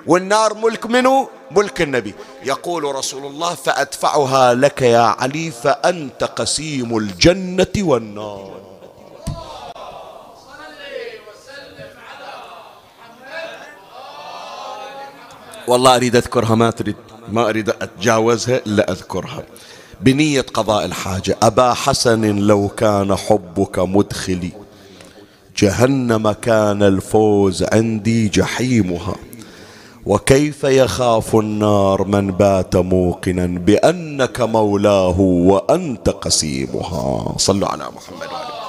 والنار 0.07 0.53
ملك 0.53 0.85
منه 0.85 1.27
ملك 1.51 1.81
النبي. 1.81 2.13
يقول 2.45 2.95
رسول 2.95 3.25
الله 3.25 3.55
فأدفعها 3.55 4.53
لك 4.53 4.81
يا 4.81 4.99
علي 4.99 5.51
فأنت 5.51 6.23
قسيم 6.23 6.97
الجنة 6.97 7.67
والنار. 7.77 8.61
والله 15.67 15.95
أريد 15.95 16.15
أذكرها 16.15 16.55
ما 16.55 16.71
تريد 16.71 16.95
ما 17.29 17.49
أريد 17.49 17.69
أتجاوزها 17.69 18.57
إلا 18.57 18.91
أذكرها. 18.91 19.43
بنية 20.01 20.41
قضاء 20.41 20.85
الحاجة 20.85 21.37
أبا 21.43 21.73
حسن 21.73 22.39
لو 22.39 22.67
كان 22.67 23.15
حبك 23.15 23.79
مدخلي 23.79 24.51
جهنم 25.57 26.31
كان 26.31 26.83
الفوز 26.83 27.63
عندي 27.63 28.27
جحيمها. 28.27 29.15
وكيف 30.05 30.63
يخاف 30.63 31.35
النار 31.35 32.03
من 32.03 32.31
بات 32.31 32.75
موقنا 32.75 33.45
بأنك 33.45 34.41
مولاه 34.41 35.19
وأنت 35.19 36.09
قسيمها؟ 36.09 37.35
صلوا 37.37 37.67
على 37.67 37.83
محمد 37.83 38.27
وعلى 38.31 38.61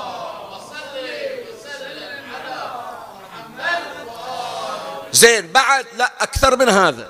زين 5.13 5.53
بعد 5.53 5.85
لا 5.99 6.13
أكثر 6.21 6.57
من 6.57 6.69
هذا. 6.69 7.09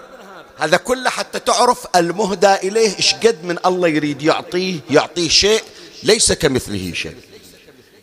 هذا 0.59 0.77
كله 0.77 1.11
حتى 1.11 1.39
تعرف 1.39 1.87
المهدى 1.97 2.55
إليه 2.55 2.97
إيش 2.97 3.15
قد 3.15 3.45
من 3.45 3.59
الله 3.67 3.89
يريد 3.89 4.23
يعطيه 4.23 4.81
يعطيه 4.91 5.29
شيء 5.29 5.63
ليس 6.03 6.33
كمثله 6.33 6.93
شيء. 6.95 7.17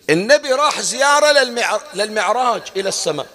النبي 0.10 0.50
راح 0.52 0.82
زيارة 0.82 1.32
للمعراج 1.94 2.62
إلى 2.76 2.90
السماء. 2.90 3.26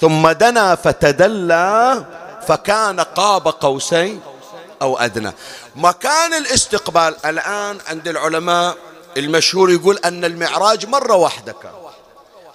ثم 0.00 0.30
دنا 0.30 0.74
فتدلى 0.74 2.04
فكان 2.46 3.00
قاب 3.00 3.48
قوسين 3.48 4.20
أو 4.82 4.98
أدنى. 4.98 5.32
مكان 5.76 6.34
الاستقبال 6.34 7.16
الآن 7.26 7.78
عند 7.86 8.08
العلماء 8.08 8.76
المشهور 9.16 9.70
يقول 9.70 9.98
أن 10.04 10.24
المعراج 10.24 10.86
مرة 10.86 11.14
واحدة 11.14 11.52
كان. 11.62 11.72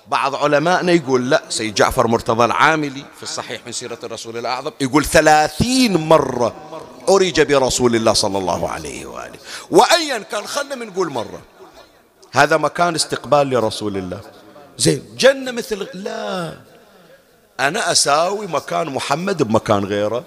بعض 0.07 0.35
علمائنا 0.35 0.91
يقول 0.91 1.29
لا 1.29 1.41
سيد 1.49 1.75
جعفر 1.75 2.07
مرتضى 2.07 2.45
العاملي 2.45 3.05
في 3.17 3.23
الصحيح 3.23 3.61
من 3.65 3.71
سيرة 3.71 3.97
الرسول 4.03 4.37
الأعظم 4.37 4.71
يقول 4.81 5.05
ثلاثين 5.05 6.07
مرة 6.07 6.55
أرج 7.09 7.41
برسول 7.41 7.95
الله 7.95 8.13
صلى 8.13 8.37
الله 8.37 8.69
عليه 8.69 9.05
وآله. 9.05 9.39
وأيا 9.71 10.17
كان 10.17 10.47
خلنا 10.47 10.75
من 10.75 10.87
نقول 10.87 11.09
مرة. 11.09 11.41
هذا 12.31 12.57
مكان 12.57 12.95
استقبال 12.95 13.49
لرسول 13.49 13.97
الله. 13.97 14.21
زين 14.77 15.03
جنة 15.17 15.51
مثل 15.51 15.87
لا. 15.93 16.53
أنا 17.59 17.91
أساوي 17.91 18.47
مكان 18.47 18.87
محمد 18.87 19.43
بمكان 19.43 19.85
غيره. 19.85 20.23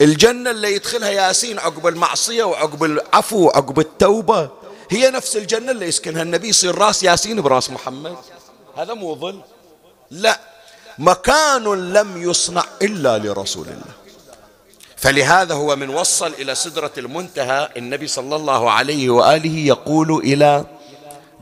الجنة 0.00 0.50
اللي 0.50 0.74
يدخلها 0.74 1.10
ياسين 1.10 1.58
عقب 1.58 1.86
المعصية 1.86 2.44
وعقب 2.44 2.84
العفو 2.84 3.46
وعقب 3.46 3.78
التوبة 3.78 4.50
هي 4.90 5.10
نفس 5.10 5.36
الجنة 5.36 5.70
اللي 5.70 5.86
يسكنها 5.86 6.22
النبي 6.22 6.48
يصير 6.48 6.78
راس 6.78 7.02
ياسين 7.02 7.40
براس 7.40 7.70
محمد. 7.70 8.16
هذا 8.76 8.94
مو 8.94 9.14
ظل 9.14 9.40
لا 10.10 10.40
مكان 10.98 11.92
لم 11.92 12.22
يصنع 12.22 12.64
إلا 12.82 13.18
لرسول 13.18 13.66
الله. 13.66 13.92
فلهذا 14.96 15.54
هو 15.54 15.76
من 15.76 15.90
وصل 15.90 16.32
إلى 16.38 16.54
سدرة 16.54 16.92
المنتهى 16.98 17.68
النبي 17.76 18.06
صلى 18.06 18.36
الله 18.36 18.70
عليه 18.70 19.10
وآله 19.10 19.58
يقول 19.58 20.12
إلى 20.12 20.64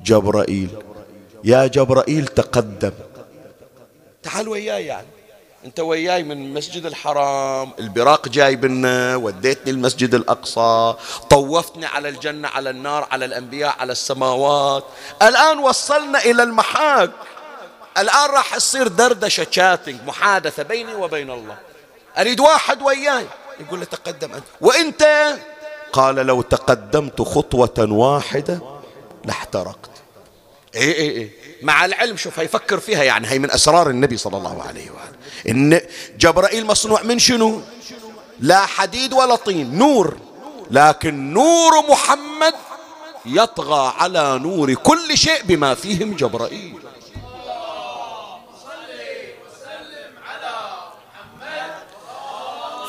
جبرائيل. 0.04 0.70
يا 1.44 1.66
جبرائيل 1.66 2.26
تقدم. 2.26 2.92
تعال 4.22 4.48
وياي 4.48 4.86
يعني. 4.86 5.06
انت 5.64 5.80
وياي 5.80 6.22
من 6.22 6.32
المسجد 6.46 6.86
الحرام 6.86 7.72
البراق 7.78 8.28
جاي 8.28 8.56
بنا 8.56 9.16
وديتني 9.16 9.70
المسجد 9.70 10.14
الأقصى 10.14 10.94
طوفتني 11.30 11.86
على 11.86 12.08
الجنة 12.08 12.48
على 12.48 12.70
النار 12.70 13.08
على 13.10 13.24
الأنبياء 13.24 13.76
على 13.78 13.92
السماوات. 13.92 14.84
الآن 15.22 15.58
وصلنا 15.58 16.18
إلى 16.18 16.42
المحاك 16.42 17.10
الآن 17.98 18.30
راح 18.30 18.56
تصير 18.56 18.88
دردشة 18.88 19.46
شاتنج 19.50 20.00
محادثة 20.06 20.62
بيني 20.62 20.94
وبين 20.94 21.30
الله. 21.30 21.58
أريد 22.18 22.40
واحد 22.40 22.82
وياي. 22.82 23.26
يقول 23.60 23.80
له 23.80 23.86
تقدم 23.86 24.32
أنت. 24.32 24.44
وأنت؟ 24.60 25.34
قال 25.92 26.14
لو 26.14 26.42
تقدمت 26.42 27.22
خطوة 27.22 27.74
واحدة 27.78 28.60
لاحترقت. 29.24 29.90
إيه 30.74 30.92
إيه 30.92 31.10
إيه. 31.10 31.30
مع 31.62 31.84
العلم 31.84 32.16
شوف 32.16 32.38
هيفكر 32.38 32.80
فيها 32.80 33.02
يعني 33.02 33.28
هي 33.28 33.38
من 33.38 33.50
أسرار 33.50 33.90
النبي 33.90 34.16
صلى 34.16 34.36
الله 34.36 34.62
عليه 34.62 34.90
وآله. 34.90 35.18
إن 35.48 35.80
جبرائيل 36.18 36.66
مصنوع 36.66 37.02
من 37.02 37.18
شنو؟ 37.18 37.62
لا 38.40 38.66
حديد 38.66 39.12
ولا 39.12 39.36
طين 39.36 39.78
نور. 39.78 40.16
لكن 40.70 41.32
نور 41.32 41.72
محمد 41.90 42.54
يطغى 43.26 43.94
على 43.98 44.38
نور 44.38 44.74
كل 44.74 45.18
شيء 45.18 45.42
بما 45.44 45.74
فيهم 45.74 46.14
جبرائيل. 46.14 46.78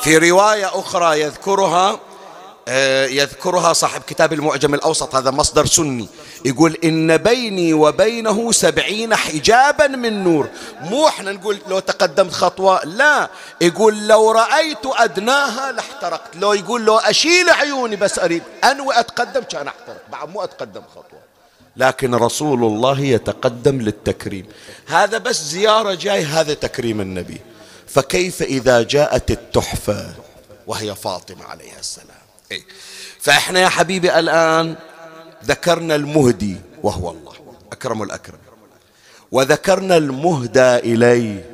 في 0.02 0.18
رواية 0.18 0.66
أخرى 0.66 1.20
يذكرها 1.20 2.00
يذكرها 3.10 3.72
صاحب 3.72 4.02
كتاب 4.02 4.32
المعجم 4.32 4.74
الأوسط 4.74 5.14
هذا 5.14 5.30
مصدر 5.30 5.66
سني. 5.66 6.08
يقول 6.44 6.78
إن 6.84 7.16
بيني 7.16 7.74
وبينه 7.74 8.52
سبعين 8.52 9.16
حجابا 9.16 9.86
من 9.86 10.24
نور. 10.24 10.48
مو 10.80 11.08
إحنا 11.08 11.32
نقول 11.32 11.58
لو 11.68 11.78
تقدمت 11.78 12.32
خطوة 12.32 12.84
لا. 12.84 13.30
يقول 13.60 14.08
لو 14.08 14.30
رأيت 14.30 14.78
أدناها 14.84 15.72
لاحترقت. 15.72 16.36
لو 16.36 16.52
يقول 16.52 16.84
لو 16.84 16.96
أشيل 16.98 17.50
عيوني 17.50 17.96
بس 17.96 18.18
أريد. 18.18 18.42
أنوي 18.64 19.00
أتقدم 19.00 19.42
كان 19.42 19.68
أحترق 19.68 20.02
بعد 20.12 20.28
مو 20.28 20.44
أتقدم 20.44 20.82
خطوة. 20.94 21.20
لكن 21.76 22.14
رسول 22.14 22.64
الله 22.64 23.00
يتقدم 23.00 23.80
للتكريم. 23.80 24.46
هذا 24.86 25.18
بس 25.18 25.42
زيارة 25.42 25.94
جاي 25.94 26.24
هذا 26.24 26.54
تكريم 26.54 27.00
النبي. 27.00 27.40
فكيف 27.88 28.42
إذا 28.42 28.82
جاءت 28.82 29.30
التحفة 29.30 30.12
وهي 30.66 30.94
فاطمة 30.94 31.44
عليها 31.44 31.80
السلام. 31.80 32.11
فإحنا 33.20 33.60
يا 33.60 33.68
حبيبي 33.68 34.18
الآن 34.18 34.76
ذكرنا 35.44 35.94
المهدي 35.94 36.56
وهو 36.82 37.10
الله 37.10 37.32
أكرم 37.72 38.02
الأكرم. 38.02 38.38
وذكرنا 39.32 39.96
المهدى 39.96 40.76
إليه 40.76 41.50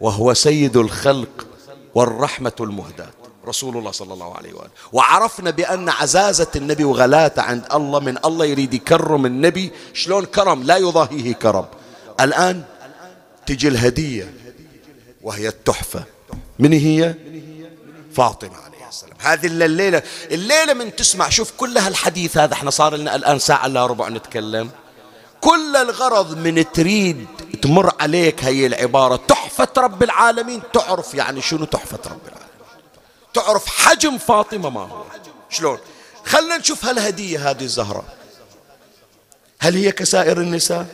وهو 0.00 0.34
سيد 0.34 0.76
الخلق 0.76 1.46
والرحمة 1.94 2.52
المهداة 2.60 3.10
رسول 3.46 3.76
الله 3.76 3.90
صلى 3.90 4.14
الله 4.14 4.36
عليه 4.36 4.54
وآله. 4.54 4.70
وعرفنا 4.92 5.50
بأن 5.50 5.88
عزازة 5.88 6.46
النبي 6.56 6.84
وغلاته 6.84 7.42
عند 7.42 7.64
الله 7.74 8.00
من 8.00 8.18
الله 8.24 8.44
يريد 8.44 8.74
يكرم 8.74 9.26
النبي 9.26 9.72
شلون 9.92 10.24
كرم؟ 10.24 10.62
لا 10.62 10.76
يضاهيه 10.76 11.34
كرم. 11.34 11.66
الآن 12.20 12.64
تجي 13.46 13.68
الهدية 13.68 14.34
وهي 15.22 15.48
التحفة. 15.48 16.04
من 16.58 16.72
هي؟ 16.72 17.14
فاطمة 18.12 18.66
السلام 18.96 19.16
هذه 19.18 19.46
الليلة 19.46 20.02
الليلة 20.30 20.72
من 20.72 20.96
تسمع. 20.96 21.28
شوف 21.28 21.52
كل 21.56 21.78
هالحديث 21.78 22.38
هذا 22.38 22.52
إحنا 22.52 22.70
صار 22.70 22.96
لنا 22.96 23.16
الآن 23.16 23.38
ساعة 23.38 23.66
إلا 23.66 23.86
ربع 23.86 24.08
نتكلم. 24.08 24.70
كل 25.40 25.76
الغرض 25.76 26.36
من 26.36 26.72
تريد 26.72 27.26
تمر 27.62 27.92
عليك 28.00 28.44
هي 28.44 28.66
العبارة 28.66 29.16
تحفة 29.16 29.68
رب 29.78 30.02
العالمين. 30.02 30.62
تعرف 30.72 31.14
يعني 31.14 31.42
شنو 31.42 31.64
تحفة 31.64 31.98
رب 32.06 32.20
العالمين؟ 32.26 32.56
تعرف 33.34 33.66
حجم 33.66 34.18
فاطمة 34.18 34.70
ما 34.70 34.80
هو؟ 34.80 35.04
شلون؟ 35.50 35.78
خلنا 36.24 36.56
نشوف 36.56 36.84
هالهدية 36.84 37.50
هذه 37.50 37.62
الزهرة. 37.62 38.04
هل 39.60 39.74
هي 39.74 39.92
كسائر 39.92 40.40
النساء؟ 40.40 40.86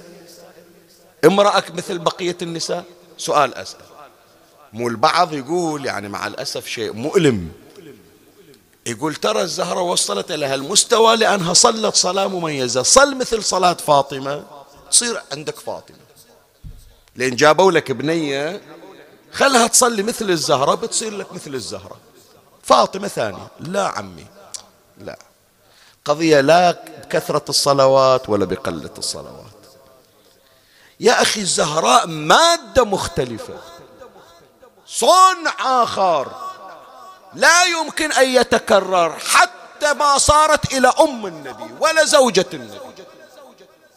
امرأة 1.25 1.65
مثل 1.75 1.99
بقية 1.99 2.37
النساء؟ 2.43 2.85
سؤال 3.19 3.55
أسأل. 3.55 3.81
مو 4.73 4.89
البعض 4.89 5.35
يقول 5.35 5.87
يعني 5.87 6.09
مع 6.09 6.27
الأسف 6.27 6.67
شيء 6.67 6.93
مؤلم. 6.93 7.62
يقول 8.87 9.15
ترى 9.15 9.43
الزهرة 9.43 9.81
وصلت 9.81 10.31
إلى 10.31 10.47
هالمستوى 10.47 11.17
لأنها 11.17 11.55
صلت 11.55 11.95
صلاة 11.95 12.27
مميزة. 12.27 12.83
صل 12.83 13.17
مثل 13.17 13.45
صلاة 13.45 13.73
فاطمة 13.73 14.45
تصير 14.91 15.23
عندك 15.33 15.59
فاطمة. 15.59 15.97
لأن 17.17 17.37
جابوا 17.37 17.73
لك 17.73 17.93
بنية 17.93 18.63
خلها 19.33 19.67
تصلي 19.67 20.03
مثل 20.03 20.31
الزهرة 20.31 20.75
بتصير 20.75 21.17
لك 21.17 21.33
مثل 21.33 21.55
الزهرة. 21.55 21.97
فاطمة 22.63 23.09
ثانية 23.09 23.49
لا 23.61 23.89
عمي 23.89 24.27
لا. 24.99 25.19
قضية 26.05 26.41
لا 26.41 26.71
بكثرة 26.71 27.45
الصلوات 27.49 28.29
ولا 28.29 28.45
بقلة 28.45 28.95
الصلوات. 28.99 29.53
يا 31.01 31.23
أخي 31.23 31.41
الزهراء 31.41 32.07
مادة 32.07 32.85
مختلفة. 32.85 33.55
صنع 34.87 35.83
آخر. 35.83 36.52
لا 37.35 37.65
يمكن 37.65 38.13
أن 38.13 38.29
يتكرر 38.29 39.19
حتى 39.19 39.93
ما 39.93 40.19
صارت 40.19 40.73
إلى 40.73 40.93
أم 41.01 41.27
النبي 41.27 41.75
ولا 41.81 42.05
زوجة 42.05 42.47
النبي. 42.55 42.79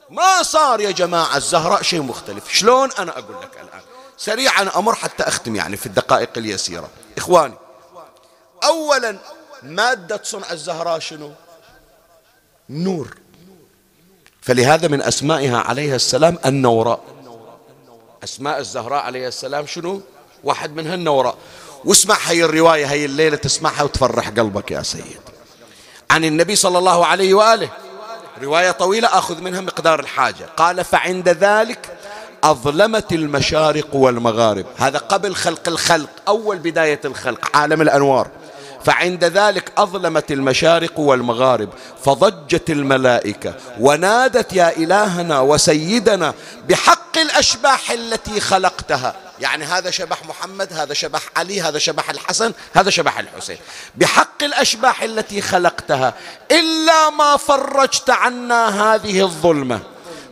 ما 0.10 0.44
صار 0.44 0.80
يا 0.80 0.92
جماعة 0.92 1.38
الزهراء 1.38 1.82
شيء 1.82 2.02
مختلف. 2.02 2.54
شلون 2.54 2.92
أنا 3.00 3.20
أقول 3.20 3.42
لك 3.42 3.56
الآن؟ 3.56 3.82
سريعا 4.18 4.72
أمر 4.76 4.96
حتى 4.96 5.24
أختم 5.24 5.56
يعني 5.56 5.78
في 5.78 5.86
الدقائق 5.86 6.30
اليسيرة. 6.38 6.90
إخواني 7.18 7.54
أولا 8.64 9.18
مادة 9.64 10.20
صنع 10.24 10.52
الزهراء 10.52 11.00
شنو؟ 11.00 11.32
نور. 12.70 13.18
فلهذا 14.42 14.88
من 14.88 15.02
أسمائها 15.02 15.58
عليها 15.58 15.96
السلام 15.96 16.40
النوراء. 16.46 17.00
أسماء 18.24 18.60
الزهراء 18.60 19.04
عليها 19.04 19.28
السلام 19.28 19.68
شنو؟ 19.68 20.02
واحد 20.44 20.76
منها 20.76 20.94
النوراء. 20.94 21.38
واسمع 21.86 22.18
هاي 22.26 22.44
الرواية 22.46 22.92
هاي 22.92 23.06
الليلة 23.06 23.38
تسمعها 23.38 23.84
وتفرح 23.84 24.30
قلبك 24.30 24.72
يا 24.72 24.82
سيد. 24.82 25.20
عن 26.12 26.26
النبي 26.26 26.56
صلى 26.56 26.78
الله 26.78 27.06
عليه 27.06 27.34
وآله. 27.34 27.70
رواية 28.44 28.72
طويلة 28.72 29.08
أخذ 29.08 29.42
منها 29.42 29.62
مقدار 29.62 30.00
الحاجة. 30.00 30.46
قال 30.58 30.84
فعند 30.84 31.30
ذلك 31.30 31.98
أظلمت 32.44 33.14
المشارق 33.14 33.96
والمغارب. 33.96 34.66
هذا 34.78 34.98
قبل 34.98 35.36
خلق 35.36 35.68
الخلق 35.68 36.10
أول 36.28 36.58
بداية 36.58 37.00
الخلق 37.06 37.58
عالم 37.58 37.82
الأنوار. 37.82 38.28
فعند 38.86 39.24
ذلك 39.24 39.72
أظلمت 39.78 40.32
المشارق 40.32 41.00
والمغارب 41.00 41.70
فضجت 42.04 42.70
الملائكة 42.70 43.54
ونادت 43.80 44.54
يا 44.54 44.78
إلهنا 44.78 45.40
وسيدنا 45.40 46.34
بحق 46.70 47.18
الأشباح 47.18 47.92
التي 47.92 48.40
خلقتها. 48.40 49.16
يعني 49.40 49.66
هذا 49.66 49.92
شبح 49.92 50.26
محمد 50.26 50.74
هذا 50.74 50.94
شبح 50.94 51.22
علي 51.36 51.62
هذا 51.62 51.80
شبح 51.80 52.10
الحسن 52.10 52.54
هذا 52.74 52.90
شبح 52.90 53.20
الحسين. 53.20 53.58
بحق 53.96 54.44
الأشباح 54.44 55.04
التي 55.04 55.42
خلقتها 55.42 56.14
إلا 56.52 57.10
ما 57.10 57.38
فرجت 57.38 58.10
عنا 58.10 58.94
هذه 58.96 59.22
الظلمة. 59.22 59.80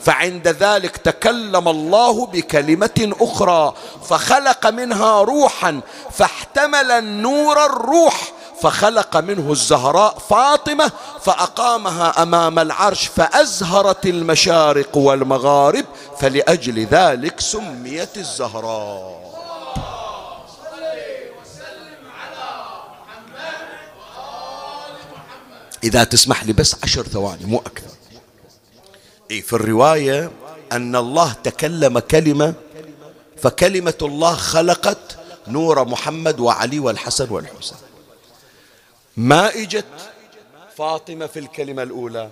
فعند 0.05 0.47
ذلك 0.47 0.97
تكلم 0.97 1.67
الله 1.67 2.25
بكلمة 2.25 3.13
أخرى 3.21 3.73
فخلق 4.09 4.67
منها 4.67 5.21
روحا 5.21 5.81
فاحتمل 6.11 6.91
النور 6.91 7.65
الروح 7.65 8.31
فخلق 8.61 9.17
منه 9.17 9.51
الزهراء 9.51 10.19
فاطمة 10.19 10.91
فأقامها 11.21 12.23
أمام 12.23 12.59
العرش 12.59 13.07
فأزهرت 13.07 14.05
المشارق 14.05 14.97
والمغارب 14.97 15.85
فلأجل 16.19 16.85
ذلك 16.85 17.39
سميت 17.39 18.17
الزهراء. 18.17 19.33
إذا 25.83 26.03
تسمح 26.03 26.43
لي 26.43 26.53
بس 26.53 26.75
عشر 26.83 27.03
ثواني 27.03 27.45
مو 27.45 27.57
أكثر. 27.59 27.87
إيه 29.31 29.41
في 29.41 29.53
الرواية 29.53 30.31
أن 30.71 30.95
الله 30.95 31.33
تكلم 31.43 31.99
كلمة 31.99 32.53
فكلمة 33.41 33.93
الله 34.01 34.35
خلقت 34.35 35.17
نور 35.47 35.85
محمد 35.85 36.39
وعلي 36.39 36.79
والحسن 36.79 37.29
والحسين. 37.29 37.77
ما 39.18 39.49
اجت 39.49 39.86
فاطمة 40.78 41.28
في 41.28 41.39
الكلمة 41.39 41.84
الأولى. 41.84 42.30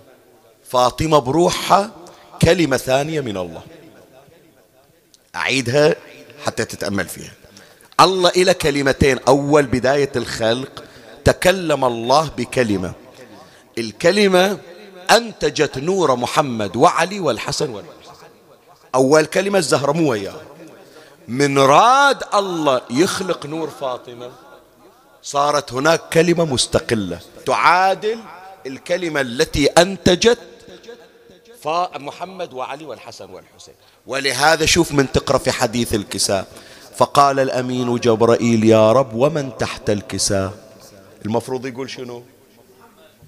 فاطمة 0.70 1.20
بروحها 1.20 1.92
كلمة 2.42 2.78
ثانية 2.78 3.22
من 3.22 3.38
الله. 3.38 3.62
أعيدها 5.36 5.96
حتى 6.46 6.66
تتأمل 6.66 7.08
فيها. 7.08 7.32
الله 8.00 8.30
إلى 8.30 8.54
كلمتين. 8.54 9.20
أول 9.28 9.66
بداية 9.66 10.12
الخلق. 10.16 10.84
تكلم 11.26 11.86
الله 11.86 12.30
بكلمة. 12.38 12.94
الكلمة 13.78 14.58
أنتجت 15.12 15.78
نور 15.78 16.16
محمد 16.16 16.76
وعلي 16.76 17.20
والحسن 17.20 17.70
والحسين 17.70 18.02
أول 18.96 19.26
كلمة 19.26 19.60
الزهرة 19.60 19.92
مو 19.92 20.12
وياه 20.12 20.42
من 21.28 21.60
راد 21.60 22.24
الله 22.34 22.82
يخلق 22.90 23.46
نور 23.46 23.70
فاطمة. 23.70 24.32
صارت 25.24 25.74
هناك 25.74 26.02
كلمة 26.14 26.46
مستقلة. 26.46 27.20
تعادل 27.46 28.20
الكلمة 28.66 29.22
التي 29.22 29.66
أنتجت 29.66 30.40
محمد 31.96 32.54
وعلي 32.54 32.86
والحسن 32.86 33.30
والحسين. 33.30 33.74
ولهذا 34.08 34.66
شوف 34.66 34.92
من 34.92 35.12
تقرأ 35.12 35.38
في 35.38 35.52
حديث 35.52 35.94
الكساء. 35.94 36.48
فقال 36.98 37.40
الأمين 37.40 37.96
جبرائيل 37.96 38.64
يا 38.64 38.92
رب 38.92 39.14
ومن 39.14 39.58
تحت 39.58 39.90
الكساء؟ 39.90 40.54
المفروض 41.26 41.66
يقول 41.66 41.90
شنو؟ 41.90 42.24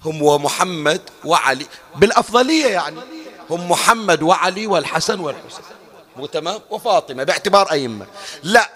هم 0.04 0.22
ومحمد 0.22 1.00
وعلي. 1.24 1.66
بالأفضلية 1.96 2.66
يعني. 2.66 3.00
هم 3.50 3.70
محمد 3.70 4.22
وعلي 4.22 4.66
والحسن 4.66 5.20
والحسين. 5.20 5.64
مو 6.16 6.26
تمام؟ 6.26 6.60
وفاطمة 6.70 7.24
باعتبار 7.24 7.72
أئمة. 7.72 8.06
لا. 8.42 8.70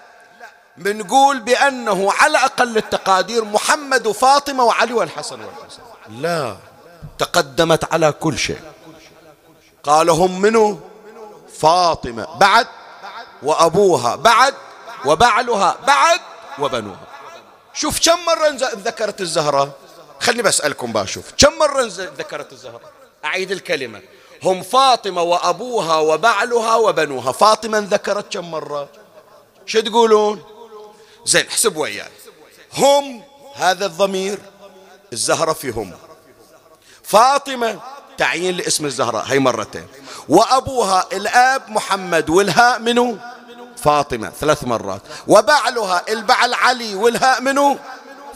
بنقول 0.79 1.41
بأنه 1.41 2.13
على 2.13 2.39
أقل 2.39 2.77
التقادير 2.77 3.45
محمد 3.45 4.07
وفاطمة 4.07 4.65
وعلي 4.65 4.93
والحسن 4.93 5.41
والحسين 5.41 5.85
لا. 6.09 6.57
تقدمت 7.19 7.93
على 7.93 8.13
كل 8.13 8.39
شيء. 8.39 8.61
قال 9.83 10.11
هم 10.11 10.41
منو؟ 10.41 10.79
فاطمة. 11.59 12.39
بعد؟ 12.39 12.67
وأبوها. 13.43 14.17
بعد؟ 14.17 14.55
وبعلها. 15.05 15.77
بعد؟ 15.87 16.21
وبنوها. 16.59 17.01
شوف 17.75 18.01
كم 18.05 18.25
مرة 18.27 18.49
ذكرت 18.75 19.21
الزهرة؟ 19.21 19.71
خلني 20.21 20.43
بسألكم 20.43 20.93
باشوف 20.93 21.33
كم 21.39 21.59
مرة 21.59 21.83
ذكرت 22.19 22.53
الزهرة؟ 22.53 22.81
أعيد 23.25 23.51
الكلمة. 23.51 24.03
هم 24.43 24.63
فاطمة 24.63 25.23
وأبوها 25.23 25.97
وبعلها 25.97 26.75
وبنوها. 26.75 27.33
فاطمة 27.33 27.79
ذكرت 27.79 28.33
كم 28.33 28.51
مرة؟ 28.51 28.89
شو 29.67 29.81
تقولون؟ 29.81 30.58
زين 31.29 31.47
احسب 31.47 31.77
وياي. 31.77 32.09
هم 32.75 33.23
هذا 33.55 33.87
الضمير 33.87 34.39
الزهرة 35.13 35.53
في 35.53 35.71
هم 35.71 35.93
فاطمة 37.03 37.81
تعيين 38.19 38.57
لاسم 38.57 38.87
الزهراء 38.87 39.25
هي 39.27 39.39
مرتين. 39.39 39.87
وأبوها 40.29 41.07
الآب 41.13 41.63
محمد 41.69 42.31
والهاء 42.31 42.79
منه 42.79 43.19
فاطمة 43.77 44.31
ثلاث 44.41 44.65
مرات. 44.65 45.03
وبعلها 45.27 46.05
البعل 46.09 46.55
علي 46.55 46.95
والهاء 46.95 47.41
منه 47.41 47.79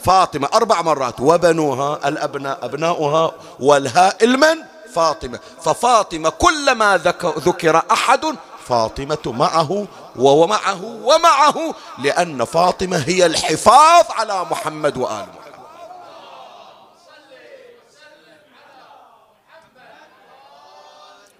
فاطمة 0.05 0.49
أربع 0.53 0.81
مرات. 0.81 1.19
وبنوها 1.19 2.07
الأبناء 2.07 2.65
أبناؤها 2.65 3.31
والهاء 3.59 4.23
المن؟ 4.23 4.57
فاطمة. 4.93 5.39
ففاطمة 5.61 6.29
كلما 6.29 6.97
ذكر 7.37 7.83
أحد 7.91 8.35
فاطمة 8.67 9.19
معه 9.25 9.87
ومعه 10.15 10.83
ومعه 10.83 11.75
لأن 11.99 12.45
فاطمة 12.45 12.97
هي 12.97 13.25
الحفاظ 13.25 14.05
على 14.09 14.45
محمد 14.45 14.97
وآل 14.97 15.27
محمد. 15.27 15.43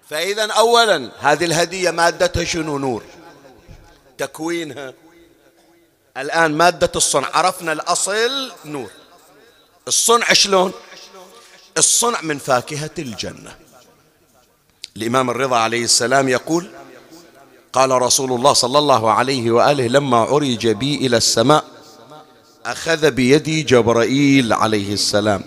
فإذا 0.10 0.52
أولا 0.52 1.12
هذه 1.20 1.46
الهدية 1.46 1.92
مادتها 1.92 2.44
شنو 2.44 2.78
نور؟ 2.78 3.04
تكوينها. 4.18 4.94
الآن 6.18 6.52
مادة 6.52 6.92
الصنع 6.96 7.30
عرفنا 7.34 7.72
الأصل 7.72 8.52
نور. 8.66 8.90
الصنع 9.88 10.34
شلون؟ 10.34 10.72
الصنع 11.78 12.22
من 12.22 12.38
فاكهة 12.38 12.92
الجنة. 13.00 13.56
الإمام 14.98 15.30
الرضا 15.30 15.58
عليه 15.58 15.84
السلام 15.84 16.30
يقول 16.30 16.72
قال 17.74 17.92
رسول 17.92 18.32
الله 18.32 18.54
صلى 18.54 18.80
الله 18.80 19.12
عليه 19.12 19.52
وآله 19.52 19.88
لما 19.88 20.18
عرج 20.18 20.68
بي 20.68 20.96
إلى 20.96 21.18
السماء 21.18 21.64
أخذ 22.66 23.12
بيدي 23.12 23.64
جبرائيل 23.64 24.54
عليه 24.54 24.94
السلام 24.94 25.44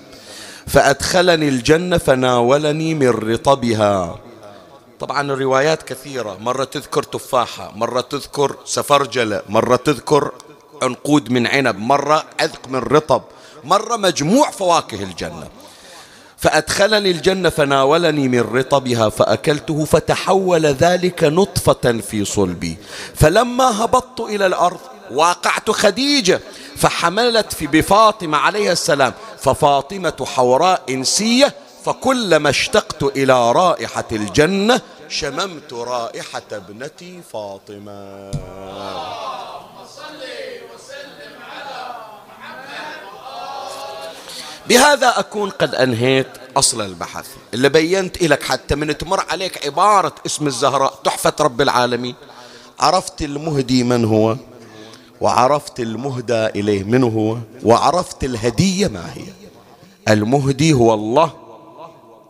فأدخلني 0.66 1.48
الجنة 1.48 1.98
فناولني 1.98 2.94
من 2.94 3.08
رطبها. 3.08 4.18
طبعا 5.00 5.32
الروايات 5.32 5.82
كثيرة 5.82 6.36
مرة 6.40 6.64
تذكر 6.64 7.02
تفاحة 7.02 7.72
مرة 7.76 8.00
تذكر 8.00 8.56
سفرجلة 8.64 9.42
مرة 9.48 9.76
تذكر 9.76 10.30
عنقود 10.82 11.30
من 11.30 11.46
عنب 11.46 11.78
مرة 11.78 12.24
عذق 12.40 12.68
من 12.68 12.78
رطب 12.78 13.22
مرة 13.64 13.96
مجموع 13.96 14.50
فواكه 14.50 15.02
الجنة. 15.02 15.48
فأدخلني 16.46 17.10
الجنة 17.10 17.48
فناولني 17.48 18.28
من 18.28 18.40
رطبها 18.40 19.08
فأكلته 19.08 19.84
فتحول 19.84 20.66
ذلك 20.66 21.24
نطفة 21.24 22.00
في 22.10 22.24
صلبي. 22.24 22.76
فلما 23.14 23.84
هبطت 23.84 24.20
إلى 24.20 24.46
الأرض 24.46 24.78
واقعت 25.10 25.70
خديجة 25.70 26.40
فحملت 26.76 27.52
في 27.52 27.66
بفاطمة 27.66 28.38
عليها 28.38 28.72
السلام 28.72 29.12
ففاطمة 29.38 30.26
حوراء 30.26 30.82
إنسية 30.90 31.54
فكلما 31.84 32.50
اشتقت 32.50 33.02
إلى 33.02 33.52
رائحة 33.52 34.08
الجنة 34.12 34.80
شممت 35.08 35.72
رائحة 35.72 36.42
ابنتي 36.52 37.20
فاطمة. 37.32 38.30
بهذا 44.68 45.18
أكون 45.18 45.50
قد 45.50 45.74
أنهيت 45.74 46.26
أصل 46.56 46.80
البحث. 46.80 47.26
اللي 47.54 47.68
بينت 47.68 48.22
لك 48.22 48.42
حتى 48.42 48.74
من 48.74 48.98
تمر 48.98 49.20
عليك 49.30 49.66
عبارة 49.66 50.14
اسم 50.26 50.46
الزهراء 50.46 50.98
تحفة 51.04 51.32
رب 51.40 51.60
العالمين. 51.60 52.14
عرفت 52.80 53.22
المهدي 53.22 53.84
من 53.84 54.04
هو 54.04 54.36
وعرفت 55.20 55.80
المهدى 55.80 56.46
إليه 56.46 56.84
من 56.84 57.02
هو 57.02 57.36
وعرفت 57.64 58.24
الهدية 58.24 58.88
ما 58.88 59.12
هي. 59.14 59.24
المهدي 60.08 60.72
هو 60.72 60.94
الله 60.94 61.32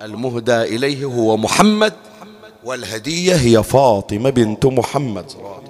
المهدى 0.03 0.63
إليه 0.63 1.05
هو 1.05 1.37
محمد 1.37 1.95
والهدية 2.65 3.35
هي 3.35 3.63
فاطمة 3.63 4.31
بنت 4.31 4.67
محمد. 4.67 5.31
صلوات 5.31 5.59
الله 5.59 5.66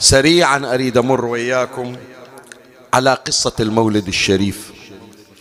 سريعا 0.00 0.74
أريد 0.74 0.96
أمر 0.96 1.24
وإياكم 1.24 1.96
على 2.94 3.14
قصة 3.26 3.52
المولد 3.60 4.08
الشريف. 4.08 4.72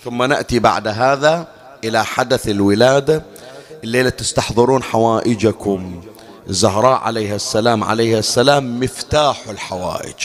ثم 0.03 0.23
نأتي 0.23 0.59
بعد 0.59 0.87
هذا 0.87 1.47
إلى 1.83 2.05
حدث 2.05 2.47
الولادة. 2.47 3.23
الليلة 3.83 4.09
تستحضرون 4.09 4.83
حوائجكم. 4.83 6.01
الزهراء 6.49 6.99
عليها 6.99 7.35
السلام. 7.35 7.83
عليها 7.83 8.19
السلام 8.19 8.79
مفتاح 8.79 9.47
الحوائج. 9.49 10.15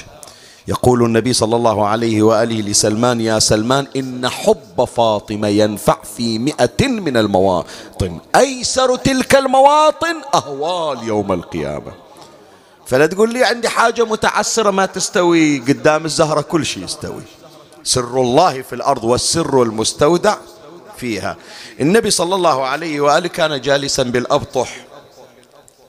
يقول 0.68 1.04
النبي 1.04 1.32
صلى 1.32 1.56
الله 1.56 1.86
عليه 1.86 2.22
وآله 2.22 2.60
لسلمان 2.60 3.20
يا 3.20 3.38
سلمان 3.38 3.86
إن 3.96 4.28
حب 4.28 4.84
فاطمة 4.84 5.48
ينفع 5.48 5.96
في 6.16 6.38
مئة 6.38 6.86
من 6.86 7.16
المواطن. 7.16 8.20
أيسر 8.36 8.96
تلك 8.96 9.34
المواطن 9.34 10.16
أهوال 10.34 11.08
يوم 11.08 11.32
القيامة. 11.32 11.92
فلا 12.92 13.06
تقول 13.06 13.32
لي 13.32 13.44
عندي 13.44 13.68
حاجة 13.68 14.04
متعسرة 14.04 14.70
ما 14.70 14.86
تستوي. 14.86 15.58
قدام 15.58 16.04
الزهرة 16.04 16.40
كل 16.40 16.66
شيء 16.66 16.84
يستوي. 16.84 17.22
سر 17.82 18.20
الله 18.20 18.62
في 18.62 18.74
الأرض 18.74 19.04
والسر 19.04 19.62
المستودع 19.62 20.36
فيها. 20.96 21.36
النبي 21.80 22.10
صلى 22.10 22.34
الله 22.34 22.66
عليه 22.66 23.00
وآله 23.00 23.28
كان 23.28 23.60
جالسا 23.60 24.02
بالأبطح 24.02 24.76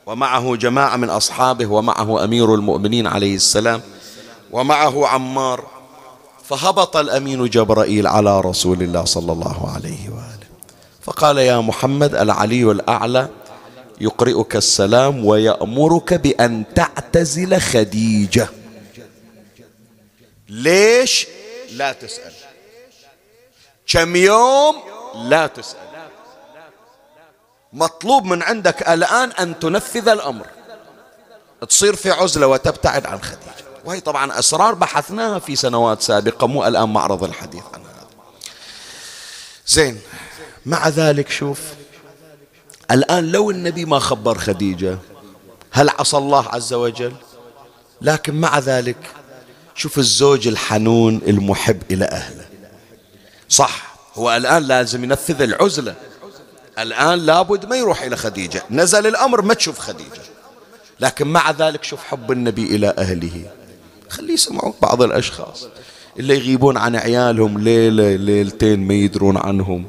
ومعه 0.06 0.56
جماعة 0.56 0.96
من 0.96 1.10
أصحابه 1.10 1.66
ومعه 1.66 2.24
أمير 2.24 2.56
المؤمنين 2.56 3.08
عليه 3.08 3.36
السلام 3.36 3.82
ومعه 4.52 5.08
عمار. 5.08 5.64
فهبط 6.44 6.98
الأمين 6.98 7.50
جبرائيل 7.50 8.08
على 8.08 8.42
رسول 8.42 8.82
الله 8.82 9.06
صلى 9.06 9.32
الله 9.32 9.72
عليه 9.76 10.10
وآله. 10.10 10.48
فقال 11.02 11.38
يا 11.38 11.60
محمد 11.60 12.16
العلي 12.16 12.72
الأعلى 12.72 13.30
يقرئك 14.02 14.56
السلام 14.56 15.26
ويأمرك 15.26 16.14
بأن 16.14 16.64
تعتزل 16.76 17.60
خديجة. 17.60 18.50
ليش؟ 20.50 21.28
لا 21.72 21.94
تسأل. 21.94 22.34
كم 23.88 24.16
يوم؟ 24.16 24.76
لا 25.16 25.48
تسأل. 25.48 25.78
مطلوب 27.74 28.26
من 28.26 28.44
عندك 28.44 28.90
الآن 28.90 29.32
أن 29.32 29.60
تنفذ 29.60 30.08
الأمر. 30.08 30.48
تصير 31.70 31.96
في 31.96 32.12
عزلة 32.12 32.48
وتبتعد 32.48 33.06
عن 33.06 33.22
خديجة. 33.22 33.64
وهي 33.86 34.00
طبعا 34.00 34.40
أسرار 34.40 34.74
بحثناها 34.74 35.40
في 35.40 35.56
سنوات 35.56 36.02
سابقة 36.02 36.48
مو 36.48 36.68
الآن 36.68 36.90
معرض 36.90 37.24
الحديث 37.24 37.64
عن 37.74 37.82
هذا 37.82 38.08
زين 39.68 40.02
مع 40.66 40.88
ذلك 40.88 41.30
شوف 41.30 41.60
الآن 42.92 43.32
لو 43.32 43.52
النبي 43.52 43.86
ما 43.86 44.00
خبر 44.00 44.38
خديجة 44.38 44.98
هل 45.72 45.90
عصى 45.90 46.18
الله 46.18 46.48
عز 46.48 46.74
وجل؟ 46.74 47.14
لكن 48.02 48.36
مع 48.36 48.60
ذلك 48.60 48.98
شوف 49.76 49.98
الزوج 49.98 50.48
الحنون 50.48 51.22
المحب 51.28 51.82
إلى 51.92 52.06
أهله. 52.06 52.46
صح 53.50 53.96
هو 54.16 54.36
الآن 54.36 54.64
لازم 54.64 55.04
ينفذ 55.04 55.42
العزلة. 55.42 55.96
الآن 56.80 57.20
لابد 57.20 57.66
ما 57.66 57.76
يروح 57.76 58.02
إلى 58.02 58.18
خديجة. 58.18 58.64
نزل 58.72 59.08
الأمر 59.08 59.42
ما 59.42 59.54
تشوف 59.54 59.80
خديجة. 59.80 60.22
لكن 61.00 61.28
مع 61.28 61.52
ذلك 61.52 61.84
شوف 61.84 62.04
حب 62.04 62.32
النبي 62.32 62.66
إلى 62.76 62.94
أهله. 62.98 63.52
خليه 64.10 64.34
يسمعون 64.34 64.74
بعض 64.82 65.02
الأشخاص. 65.02 65.68
اللي 66.20 66.38
يغيبون 66.38 66.78
عن 66.78 66.96
عيالهم 66.96 67.58
ليلة 67.58 68.16
ليلتين 68.16 68.88
ما 68.88 68.94
يدرون 68.94 69.38
عنهم. 69.38 69.86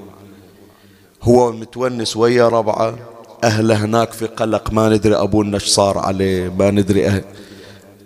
هو 1.25 1.53
متونس 1.53 2.17
ويا 2.17 2.49
ربعة. 2.49 2.99
أهله 3.45 3.85
هناك 3.85 4.13
في 4.13 4.27
قلق 4.27 4.73
ما 4.73 4.89
ندري 4.89 5.15
أبونا 5.15 5.55
إيش 5.55 5.67
صار 5.67 5.99
عليه 5.99 6.49
ما 6.49 6.71
ندري 6.71 7.07
أهل 7.07 7.25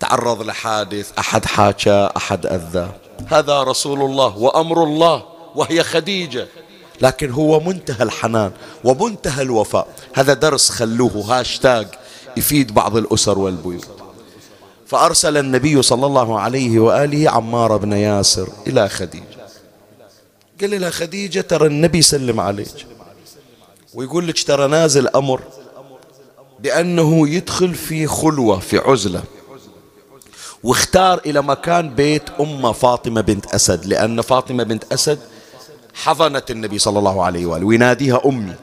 تعرض 0.01 0.43
لحادث 0.43 1.11
أحد 1.19 1.45
حاكى 1.45 2.11
أحد 2.16 2.47
أذى. 2.47 2.89
هذا 3.27 3.62
رسول 3.62 4.01
الله 4.03 4.39
وأمر 4.39 4.85
الله 4.85 5.23
وهي 5.55 5.83
خديجة. 5.83 6.47
لكن 7.01 7.31
هو 7.31 7.61
منتهى 7.61 8.03
الحنان 8.03 8.53
ومنتهى 8.85 9.43
الوفاء. 9.43 9.89
هذا 10.14 10.35
درس 10.35 10.71
خلوه 10.71 11.12
هاشتاج 11.12 11.87
يفيد 12.37 12.75
بعض 12.75 12.97
الأسر 12.97 13.39
والبيوت. 13.39 13.89
فأرسل 14.87 15.37
النبي 15.37 15.83
صلى 15.83 16.07
الله 16.07 16.41
عليه 16.41 16.81
وآله 16.81 17.31
عمار 17.31 17.77
بن 17.77 17.93
ياسر 17.93 18.49
إلى 18.66 18.89
خديجة. 18.89 19.39
قال 20.61 20.81
لها 20.81 20.91
خديجة 20.91 21.41
ترى 21.41 21.66
النبي 21.66 22.03
سلم 22.03 22.41
عليك. 22.41 22.87
ويقول 23.95 24.28
لك 24.28 24.43
ترى 24.43 24.66
نازل 24.68 25.09
أمر 25.09 25.41
بأنه 26.61 27.28
يدخل 27.28 27.74
في 27.74 28.07
خلوة 28.07 28.59
في 28.59 28.78
عزلة. 28.78 29.22
واختار 30.62 31.20
إلى 31.26 31.43
مكان 31.43 31.95
بيت 31.95 32.22
أم 32.41 32.72
فاطمة 32.72 33.20
بنت 33.20 33.55
أسد 33.55 33.86
لأن 33.86 34.20
فاطمة 34.20 34.62
بنت 34.64 34.93
أسد 34.93 35.18
حضنت 35.95 36.51
النبي 36.51 36.78
صلى 36.78 36.99
الله 36.99 37.24
عليه 37.24 37.47
وآله 37.47 37.66
ويناديها 37.66 38.20
أمي. 38.26 38.55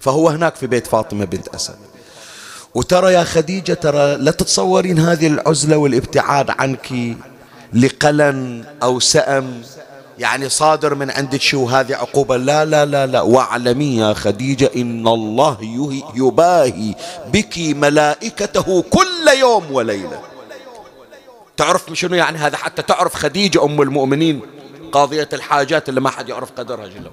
فهو 0.00 0.28
هناك 0.28 0.56
في 0.56 0.66
بيت 0.66 0.86
فاطمة 0.86 1.24
بنت 1.24 1.48
أسد. 1.48 1.76
وترى 2.74 3.12
يا 3.12 3.24
خديجة 3.24 3.72
ترى 3.74 4.16
لا 4.16 4.30
تتصورين 4.30 4.98
هذه 4.98 5.26
العزلة 5.26 5.76
والابتعاد 5.76 6.50
عنك 6.50 7.16
لقلن 7.72 8.64
أو 8.82 9.00
سأم؟ 9.00 9.62
يعني 10.18 10.48
صادر 10.48 10.94
من 10.94 11.10
عندك 11.10 11.40
شو 11.40 11.66
هذه 11.66 11.94
عقوبة؟ 11.94 12.36
لا 12.36 12.64
لا 12.64 12.84
لا 12.84 13.06
لا. 13.06 13.20
واعلمي 13.20 13.96
يا 13.96 14.14
خديجة 14.14 14.70
إن 14.76 15.08
الله 15.08 15.58
يباهي 16.14 16.94
بك 17.26 17.58
ملائكته 17.58 18.82
كل 18.82 19.28
يوم 19.38 19.72
وليلة. 19.72 20.22
تعرف 21.56 21.92
شنو 21.92 22.14
يعني 22.14 22.38
هذا؟ 22.38 22.56
حتى 22.56 22.82
تعرف 22.82 23.14
خديجة 23.14 23.64
أم 23.64 23.82
المؤمنين 23.82 24.40
قاضية 24.92 25.28
الحاجات 25.32 25.88
اللي 25.88 26.00
ما 26.00 26.10
حد 26.10 26.28
يعرف 26.28 26.52
قدرها 26.52 26.86
جلو 26.86 27.10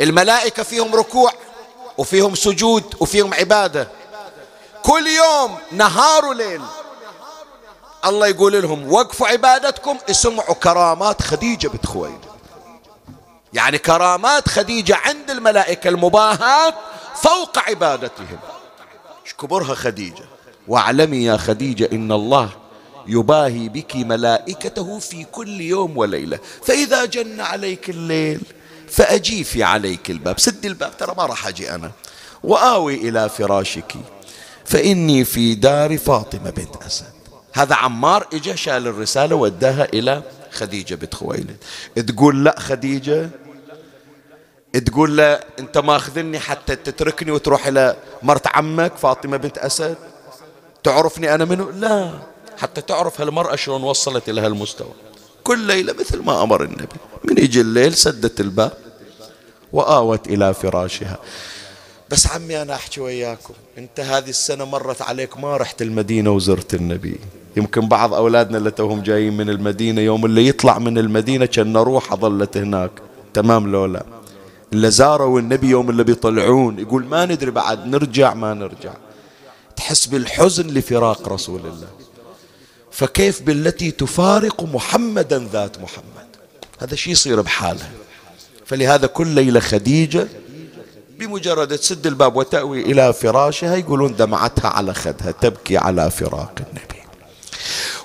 الملائكة 0.00 0.62
فيهم 0.62 0.94
ركوع 0.94 1.32
وفيهم 1.98 2.34
سجود 2.34 2.84
وفيهم 3.00 3.34
عبادة. 3.34 3.88
كل 4.82 5.06
يوم 5.06 5.58
نهار 5.72 6.24
وليل. 6.24 6.60
الله 8.06 8.26
يقول 8.26 8.62
لهم 8.62 8.92
وقفوا 8.92 9.28
عبادتكم 9.28 9.98
اسمعوا 10.10 10.54
كرامات 10.54 11.22
خديجة 11.22 11.68
بنت 11.68 11.86
خويلد. 11.86 12.24
يعني 13.52 13.78
كرامات 13.78 14.48
خديجة 14.48 14.96
عند 14.96 15.30
الملائكة 15.30 15.88
المباهاة 15.88 16.74
فوق 17.14 17.58
عبادتهم. 17.58 18.38
كبرها 19.38 19.74
خديجة؟ 19.74 20.24
واعلمي 20.68 21.24
يا 21.24 21.36
خديجة 21.36 21.88
إن 21.92 22.12
الله 22.12 22.50
يباهي 23.06 23.68
بك 23.68 23.96
ملائكته 23.96 24.98
في 24.98 25.24
كل 25.24 25.60
يوم 25.60 25.98
وليلة. 25.98 26.38
فإذا 26.62 27.04
جن 27.04 27.40
عليك 27.40 27.90
الليل 27.90 28.40
فأجيفي 28.88 29.62
عليك 29.62 30.10
الباب. 30.10 30.40
سدي 30.40 30.68
الباب 30.68 30.96
ترى 30.96 31.14
ما 31.16 31.26
راح 31.26 31.46
أجي 31.46 31.74
أنا. 31.74 31.90
وآوي 32.44 32.94
إلى 32.94 33.28
فراشك. 33.28 33.94
فإني 34.64 35.24
في 35.24 35.54
دار 35.54 35.98
فاطمة 35.98 36.50
بنت 36.50 36.82
أسد. 36.86 37.13
هذا 37.54 37.74
عمار 37.74 38.26
إجا 38.32 38.54
شال 38.54 38.86
الرسالة 38.86 39.36
وداها 39.36 39.84
إلى 39.84 40.22
خديجة 40.50 40.94
بنت 40.94 41.14
خويلد. 41.14 41.56
تقول 42.06 42.44
لا 42.44 42.60
خديجة 42.60 43.30
تقول 44.86 45.16
له 45.16 45.40
أنت 45.58 45.78
ماخذني 45.78 46.38
حتى 46.38 46.76
تتركني 46.76 47.30
وتروح 47.30 47.66
إلى 47.66 47.96
مرت 48.22 48.46
عمك 48.46 48.96
فاطمة 48.96 49.36
بنت 49.36 49.58
أسد؟ 49.58 49.96
تعرفني 50.82 51.34
أنا 51.34 51.44
منه 51.44 51.70
لا. 51.70 52.10
حتى 52.58 52.80
تعرف 52.80 53.20
هالمرأة 53.20 53.56
شلون 53.56 53.82
وصلت 53.82 54.28
إلى 54.28 54.40
هالمستوى. 54.40 54.92
كل 55.44 55.58
ليلة 55.58 55.92
مثل 56.00 56.22
ما 56.22 56.42
أمر 56.42 56.64
النبي. 56.64 56.96
من 57.24 57.38
يجي 57.38 57.60
الليل 57.60 57.94
سدت 57.94 58.40
الباب 58.40 58.72
وآوت 59.72 60.26
إلى 60.26 60.54
فراشها. 60.54 61.18
بس 62.10 62.26
عمي 62.26 62.62
أنا 62.62 62.74
أحكي 62.74 63.00
وياكم 63.00 63.54
أنت 63.78 64.00
هذه 64.00 64.30
السنة 64.30 64.64
مرت 64.64 65.02
عليك 65.02 65.38
ما 65.38 65.56
رحت 65.56 65.82
المدينة 65.82 66.30
وزرت 66.30 66.74
النبي. 66.74 67.20
يمكن 67.56 67.88
بعض 67.88 68.14
أولادنا 68.14 68.58
اللي 68.58 68.70
توهم 68.70 69.02
جايين 69.02 69.36
من 69.36 69.50
المدينة 69.50 70.00
يوم 70.00 70.24
اللي 70.24 70.48
يطلع 70.48 70.78
من 70.78 70.98
المدينة 70.98 71.46
كان 71.46 71.76
روحه 71.76 72.16
ظلت 72.16 72.56
هناك. 72.56 72.90
تمام 73.34 73.72
لولا 73.72 74.04
اللي 74.72 74.90
زاروا 74.90 75.40
النبي 75.40 75.68
يوم 75.68 75.90
اللي 75.90 76.04
بيطلعون 76.04 76.78
يقول 76.78 77.04
ما 77.04 77.26
ندري 77.26 77.50
بعد 77.50 77.86
نرجع 77.86 78.34
ما 78.34 78.54
نرجع. 78.54 78.92
تحس 79.76 80.06
بالحزن 80.06 80.66
لفراق 80.66 81.28
رسول 81.28 81.60
الله. 81.60 81.88
فكيف 82.90 83.42
بالتي 83.42 83.90
تفارق 83.90 84.62
محمدا 84.62 85.48
ذات 85.52 85.80
محمد؟ 85.80 86.28
هذا 86.80 86.94
شيء 86.94 87.12
يصير 87.12 87.40
بحاله 87.40 87.90
فلهذا 88.66 89.06
كل 89.06 89.26
ليلة 89.26 89.60
خديجة 89.60 90.28
بمجرد 91.18 91.78
تسد 91.78 92.06
الباب 92.06 92.36
وتأوي 92.36 92.80
إلى 92.80 93.12
فراشها 93.12 93.76
يقولون 93.76 94.16
دمعتها 94.16 94.68
على 94.68 94.94
خدها 94.94 95.30
تبكي 95.30 95.76
على 95.76 96.10
فراق 96.10 96.52
النبي. 96.58 96.93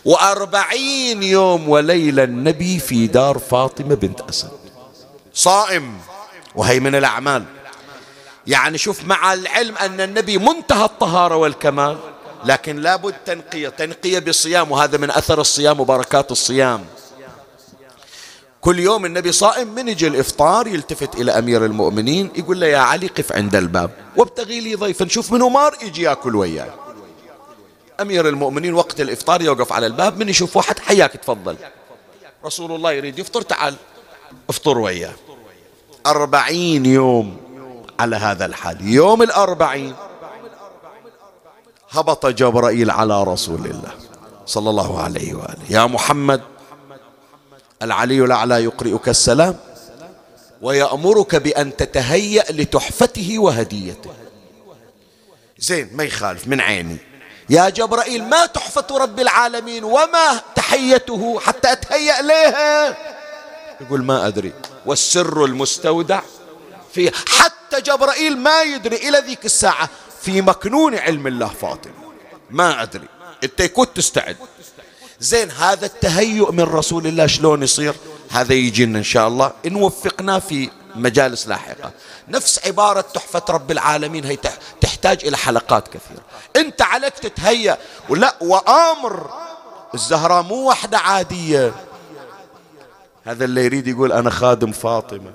وأربعين 0.06 1.24
يوم 1.24 1.70
وليلة 1.70 2.24
النبي 2.24 2.80
في 2.80 3.08
دار 3.08 3.40
فاطمة 3.40 3.96
بنت 3.96 4.22
أسد. 4.22 4.52
صائم 5.34 5.98
وهي 6.56 6.80
من 6.80 6.96
الأعمال. 6.96 7.44
يعني 8.48 8.78
شوف 8.78 9.04
مع 9.06 9.34
العلم 9.34 9.78
أن 9.78 10.02
النبي 10.02 10.38
منتهى 10.38 10.86
الطهارة 10.86 11.36
والكمال 11.36 11.98
لكن 12.46 12.76
لابد 12.76 13.14
تنقية 13.26 13.70
تنقية 13.70 14.20
بالصيام 14.20 14.72
وهذا 14.72 14.98
من 14.98 15.12
أثر 15.12 15.42
الصيام 15.42 15.80
وبركات 15.80 16.32
الصيام. 16.32 16.86
كل 18.62 18.80
يوم 18.80 19.06
النبي 19.06 19.32
صائم 19.32 19.68
من 19.68 19.88
يجي 19.88 20.08
الإفطار 20.08 20.68
يلتفت 20.68 21.16
إلى 21.16 21.32
أمير 21.32 21.66
المؤمنين 21.66 22.32
يقول 22.36 22.60
له 22.60 22.68
يا 22.68 22.78
علي 22.78 23.08
قف 23.08 23.34
عند 23.34 23.56
الباب 23.56 23.92
وابتغي 24.18 24.60
لي 24.62 24.76
ضيفا 24.76 25.06
نشوف 25.06 25.32
منه 25.32 25.50
مار 25.50 25.76
يجي 25.82 26.02
ياكل 26.02 26.36
وياي. 26.36 26.70
أمير 28.02 28.28
المؤمنين 28.30 28.74
وقت 28.74 29.02
الإفطار 29.02 29.42
يوقف 29.42 29.74
على 29.74 29.88
الباب 29.88 30.18
من 30.18 30.30
يشوف 30.30 30.58
واحد 30.58 30.80
حياك 30.80 31.12
تفضل. 31.12 31.56
رسول 32.46 32.72
الله 32.72 32.92
يريد 32.92 33.20
يفطر 33.20 33.42
تعال. 33.42 33.76
افطر 34.50 34.78
وياه. 34.78 35.14
أربعين 36.06 36.86
يوم 36.86 37.38
على 38.00 38.16
هذا 38.16 38.46
الحال. 38.46 38.88
يوم 38.88 39.24
الأربعين. 39.24 39.96
هبط 41.90 42.26
جبرائيل 42.26 42.92
على 42.92 43.24
رسول 43.24 43.66
الله 43.66 43.92
صلى 44.46 44.70
الله 44.70 45.02
عليه 45.02 45.34
وآله. 45.34 45.66
يا 45.70 45.86
محمد 45.86 46.42
العلي 47.82 48.24
الأعلى 48.24 48.64
يقرئك 48.64 49.10
السلام 49.10 49.56
ويأمرك 50.62 51.36
بأن 51.36 51.76
تتهيأ 51.76 52.52
لتحفته 52.52 53.40
وهديته. 53.40 54.12
زين 55.58 55.90
ما 55.94 56.04
يخالف 56.04 56.48
من 56.48 56.62
عيني. 56.62 56.98
يا 57.50 57.70
جبرائيل 57.70 58.24
ما 58.24 58.46
تحفة 58.46 58.86
رب 58.92 59.20
العالمين 59.20 59.84
وما 59.84 60.42
تحيته 60.56 61.40
حتى 61.40 61.72
أتهيأ 61.72 62.22
لها 62.22 62.98
يقول 63.82 64.04
ما 64.04 64.28
أدري. 64.28 64.54
والسر 64.86 65.46
المستودع 65.46 66.22
في 66.94 67.12
حتى 67.40 67.82
جبرائيل 67.82 68.38
ما 68.38 68.62
يدري 68.62 68.96
إلى 68.96 69.18
ذيك 69.18 69.46
الساعة. 69.46 69.90
في 70.22 70.42
مكنون 70.42 70.96
علم 70.96 71.28
الله 71.28 71.48
فاطمة 71.48 71.94
ما 72.50 72.84
أدري. 72.84 73.08
أنت 73.44 73.62
كنت 73.62 73.98
تستعد. 73.98 74.38
زين 75.20 75.52
هذا 75.52 75.86
التهيؤ 75.86 76.52
من 76.52 76.64
رسول 76.64 77.08
الله 77.08 77.28
شلون 77.28 77.64
يصير؟ 77.64 77.94
هذا 78.32 78.54
يجينا 78.54 78.98
إن 78.98 79.04
شاء 79.04 79.28
الله. 79.28 79.52
إن 79.66 79.76
وفقنا 79.76 80.40
في 80.40 80.70
مجالس 80.96 81.48
لاحقة. 81.48 81.92
نفس 82.30 82.68
عبارة 82.68 83.02
تحفة 83.02 83.42
رب 83.50 83.72
العالمين 83.72 84.26
هي 84.26 84.38
تحتاج 84.82 85.26
إلى 85.26 85.38
حلقات 85.38 85.88
كثيرة. 85.88 86.22
أنت 86.56 86.82
عليك 86.82 87.14
تتهيأ 87.14 87.78
ولا 88.10 88.36
وآمر. 88.42 89.30
الزهراء 89.94 90.42
مو 90.42 90.70
وحدة 90.70 90.98
عادية. 90.98 91.74
هذا 93.26 93.46
اللي 93.46 93.66
يريد 93.66 93.88
يقول 93.88 94.12
أنا 94.12 94.30
خادم 94.30 94.72
فاطمة. 94.72 95.34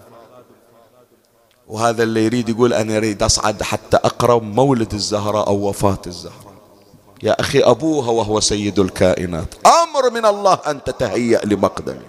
وهذا 1.68 2.03
اللي 2.03 2.24
يريد 2.24 2.49
يقول 2.49 2.72
أنا 2.72 2.97
أريد 2.97 3.22
أصعد 3.22 3.62
حتى 3.62 3.97
أقرأ 3.97 4.38
مولد 4.38 4.95
الزهراء 4.95 5.47
أو 5.47 5.68
وفاة 5.68 6.03
الزهراء. 6.07 6.55
يا 7.22 7.40
أخي 7.40 7.61
أبوها 7.61 8.11
وهو 8.11 8.40
سيد 8.40 8.78
الكائنات. 8.78 9.55
أمر 9.66 10.11
من 10.11 10.26
الله 10.26 10.59
أن 10.66 10.84
تتهيأ 10.84 11.45
لمقدمه 11.45 12.03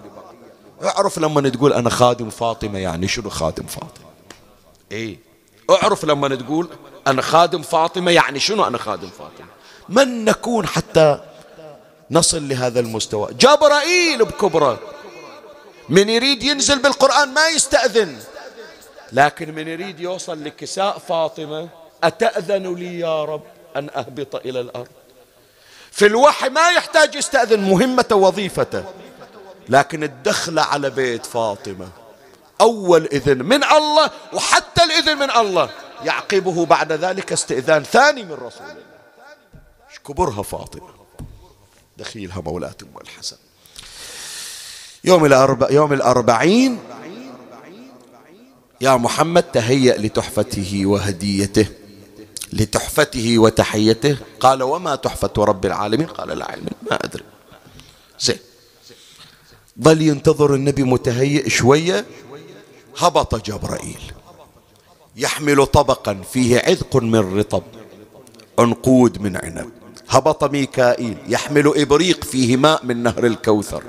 اعرف 0.84 1.18
لما 1.18 1.48
تقول 1.48 1.72
أنا 1.72 1.90
خادم 1.90 2.30
فاطمة 2.30 2.78
يعني 2.78 3.08
شنو 3.08 3.30
خادم 3.30 3.66
فاطمة؟ 3.66 4.05
إيه. 4.92 5.18
اعرف 5.70 6.04
لما 6.04 6.36
تقول 6.36 6.68
أنا 7.06 7.22
خادم 7.22 7.62
فاطمة 7.62 8.10
يعني 8.10 8.40
شنو 8.40 8.66
أنا 8.66 8.78
خادم 8.78 9.08
فاطمة؟ 9.08 9.46
من 9.88 10.24
نكون 10.24 10.66
حتى 10.66 11.20
نصل 12.10 12.48
لهذا 12.48 12.80
المستوى؟ 12.80 13.28
جبرائيل 13.34 14.24
بكبره. 14.24 14.80
من 15.88 16.08
يريد 16.08 16.42
ينزل 16.42 16.78
بالقرآن 16.78 17.34
ما 17.34 17.48
يستأذن. 17.48 18.18
لكن 19.12 19.54
من 19.54 19.68
يريد 19.68 20.00
يوصل 20.00 20.44
لكساء 20.44 20.98
فاطمة 20.98 21.68
أتأذن 22.04 22.74
لي 22.74 22.98
يا 22.98 23.24
رب 23.24 23.42
أن 23.76 23.90
أهبط 23.96 24.34
إلى 24.36 24.60
الأرض؟ 24.60 24.88
في 25.90 26.06
الوحي 26.06 26.48
ما 26.48 26.70
يحتاج 26.70 27.14
يستأذن 27.14 27.60
مهمة 27.60 28.06
وظيفته. 28.12 28.84
لكن 29.68 30.02
الدخلة 30.02 30.62
على 30.62 30.90
بيت 30.90 31.26
فاطمة. 31.26 31.88
أول 32.60 33.08
إذن 33.12 33.42
من 33.42 33.64
الله 33.64 34.10
وحتى 34.32 34.82
الإذن 34.84 35.18
من 35.18 35.30
الله. 35.30 35.70
يعقبه 36.04 36.66
بعد 36.66 36.92
ذلك 36.92 37.32
استئذان 37.32 37.82
ثاني 37.82 38.22
من 38.22 38.32
رسول 38.32 38.66
الله. 38.66 38.86
كبرها 40.06 40.42
فاطمة؟ 40.42 40.88
دخيلها 41.96 42.40
مولاة 42.40 42.74
أم 42.82 43.00
الحسن. 43.00 43.36
يوم 45.04 45.24
الأربع 45.24 45.70
يوم 45.70 45.92
الأربعين 45.92 46.78
يا 48.80 48.96
محمد 48.96 49.42
تهيأ 49.42 49.98
لتحفته 49.98 50.82
وهديته 50.86 51.66
لتحفته 52.52 53.38
وتحيته. 53.38 54.16
قال 54.40 54.62
وما 54.62 54.94
تحفة 54.94 55.32
رب 55.38 55.66
العالمين؟ 55.66 56.06
قال 56.06 56.38
لا 56.38 56.50
علم 56.50 56.68
ما 56.90 56.98
أدري. 57.04 57.24
زين. 58.20 58.38
ظل 59.82 60.02
ينتظر 60.02 60.54
النبي 60.54 60.82
متهيئ 60.82 61.48
شوية 61.48 62.04
هبط 62.98 63.34
جبرائيل. 63.34 64.12
يحمل 65.16 65.66
طبقا 65.66 66.22
فيه 66.32 66.58
عذق 66.58 66.96
من 66.96 67.38
رطب 67.38 67.62
عنقود 68.58 69.22
من 69.22 69.36
عنب. 69.36 69.70
هبط 70.08 70.44
ميكائيل 70.44 71.18
يحمل 71.28 71.72
إبريق 71.76 72.24
فيه 72.24 72.56
ماء 72.56 72.84
من 72.84 73.02
نهر 73.02 73.26
الكوثر. 73.26 73.82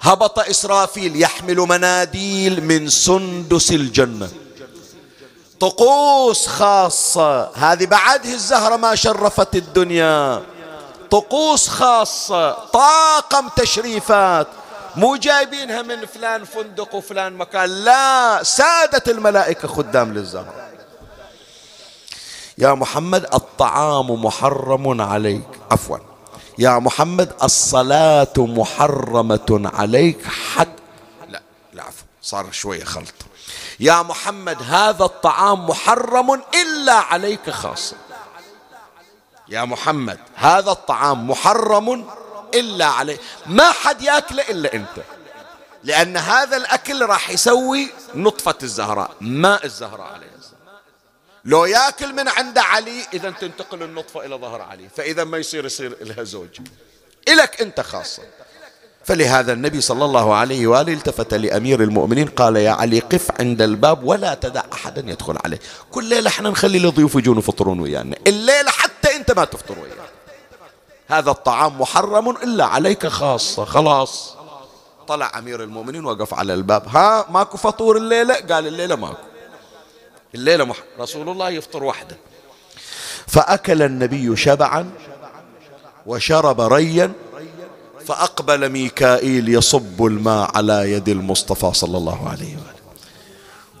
هبط 0.00 0.38
إسرافيل 0.38 1.22
يحمل 1.22 1.56
مناديل 1.56 2.64
من 2.64 2.88
سندس 2.88 3.70
الجنة. 3.70 4.28
طقوس 5.60 6.46
خاصة 6.46 7.50
هذه 7.54 7.86
بعده 7.86 8.32
الزهرة 8.32 8.76
ما 8.76 8.94
شرفت 8.94 9.56
الدنيا. 9.56 10.42
طقوس 11.10 11.68
خاصة 11.68 12.52
طاقم 12.52 13.48
تشريفات. 13.56 14.46
مو 14.96 15.16
جايبينها 15.16 15.82
من 15.82 16.06
فلان 16.06 16.44
فندق 16.44 16.94
وفلان 16.94 17.32
مكان. 17.32 17.84
لا 17.84 18.42
سادة 18.42 19.12
الملائكة 19.12 19.68
خدام 19.68 20.12
للزهرة 20.12 20.68
يا 22.58 22.74
محمد 22.74 23.24
الطعام 23.34 24.24
محرم 24.24 25.00
عليك. 25.00 25.48
عفوا. 25.70 25.98
يا 26.58 26.78
محمد 26.78 27.32
الصلاة 27.42 28.32
محرمة 28.38 29.70
عليك. 29.74 30.26
حتى 30.26 30.82
لا 31.28 31.42
لا 31.72 31.82
عفوا 31.82 32.06
صار 32.22 32.52
شوية 32.52 32.84
خلط. 32.84 33.14
يا 33.80 34.02
محمد 34.02 34.62
هذا 34.62 35.04
الطعام 35.04 35.66
محرم 35.66 36.32
إلا 36.32 36.94
عليك 36.94 37.50
خاصة. 37.50 37.96
يا 39.48 39.64
محمد 39.64 40.18
هذا 40.34 40.70
الطعام 40.70 41.30
محرم 41.30 42.06
إلا 42.54 42.84
عليك 42.84 43.20
ما 43.46 43.72
حد 43.72 44.02
يأكله 44.02 44.42
إلا 44.50 44.74
أنت. 44.74 45.04
لأن 45.84 46.16
هذا 46.16 46.56
الأكل 46.56 47.06
راح 47.06 47.30
يسوي 47.30 47.88
نطفة 48.14 48.54
الزهراء 48.62 49.10
ماء 49.20 49.66
الزهراء 49.66 50.06
عليه 50.06 50.26
السلام. 50.38 50.74
لو 51.44 51.64
يأكل 51.64 52.12
من 52.12 52.28
عند 52.28 52.58
علي 52.58 53.04
إذا 53.14 53.30
تنتقل 53.30 53.82
النطفة 53.82 54.26
إلى 54.26 54.34
ظهر 54.34 54.60
علي. 54.60 54.88
فإذا 54.96 55.24
ما 55.24 55.38
يصير 55.38 55.66
يصير 55.66 55.96
لها 56.00 56.24
زوج. 56.24 56.60
إلك 57.28 57.60
أنت 57.62 57.80
خاصة. 57.80 58.22
فلهذا 59.04 59.52
النبي 59.52 59.80
صلى 59.80 60.04
الله 60.04 60.34
عليه 60.34 60.66
وآله 60.66 60.92
التفت 60.92 61.34
لأمير 61.34 61.82
المؤمنين 61.82 62.28
قال 62.28 62.56
يا 62.56 62.70
علي 62.70 62.98
قف 63.00 63.40
عند 63.40 63.62
الباب 63.62 64.04
ولا 64.04 64.34
تدع 64.34 64.62
أحدا 64.72 65.10
يدخل 65.10 65.38
عليه. 65.44 65.58
كل 65.90 66.04
ليلة 66.04 66.28
إحنا 66.28 66.50
نخلي 66.50 66.78
لضيوف 66.78 67.14
يجون 67.14 67.38
يفطرون 67.38 67.80
ويانا. 67.80 68.16
الليلة 68.26 68.70
حتى 68.70 69.16
أنت 69.16 69.30
ما 69.30 69.44
تفطر 69.44 69.78
ويانا. 69.78 70.11
هذا 71.12 71.30
الطعام 71.30 71.80
محرم 71.80 72.30
إلا 72.30 72.64
عليك 72.64 73.06
خاصة. 73.06 73.64
خلاص. 73.64 74.34
طلع 75.08 75.38
أمير 75.38 75.62
المؤمنين 75.62 76.04
وقف 76.04 76.34
على 76.34 76.54
الباب. 76.54 76.88
ها 76.88 77.26
ماكو 77.30 77.56
فطور 77.56 77.96
الليلة؟ 77.96 78.34
قال 78.34 78.66
الليلة 78.66 78.96
ماكو. 78.96 79.16
الليلة 80.34 80.64
مح... 80.64 80.76
رسول 81.00 81.28
الله 81.28 81.50
يفطر 81.50 81.84
وحده. 81.84 82.16
فأكل 83.26 83.82
النبي 83.82 84.36
شبعا 84.36 84.90
وشرب 86.06 86.60
ريا 86.60 87.12
فأقبل 88.06 88.68
ميكائيل 88.68 89.48
يصب 89.48 90.04
الماء 90.04 90.56
على 90.56 90.92
يد 90.92 91.08
المصطفى 91.08 91.72
صلى 91.74 91.98
الله 91.98 92.28
عليه 92.28 92.56
وآله. 92.56 92.82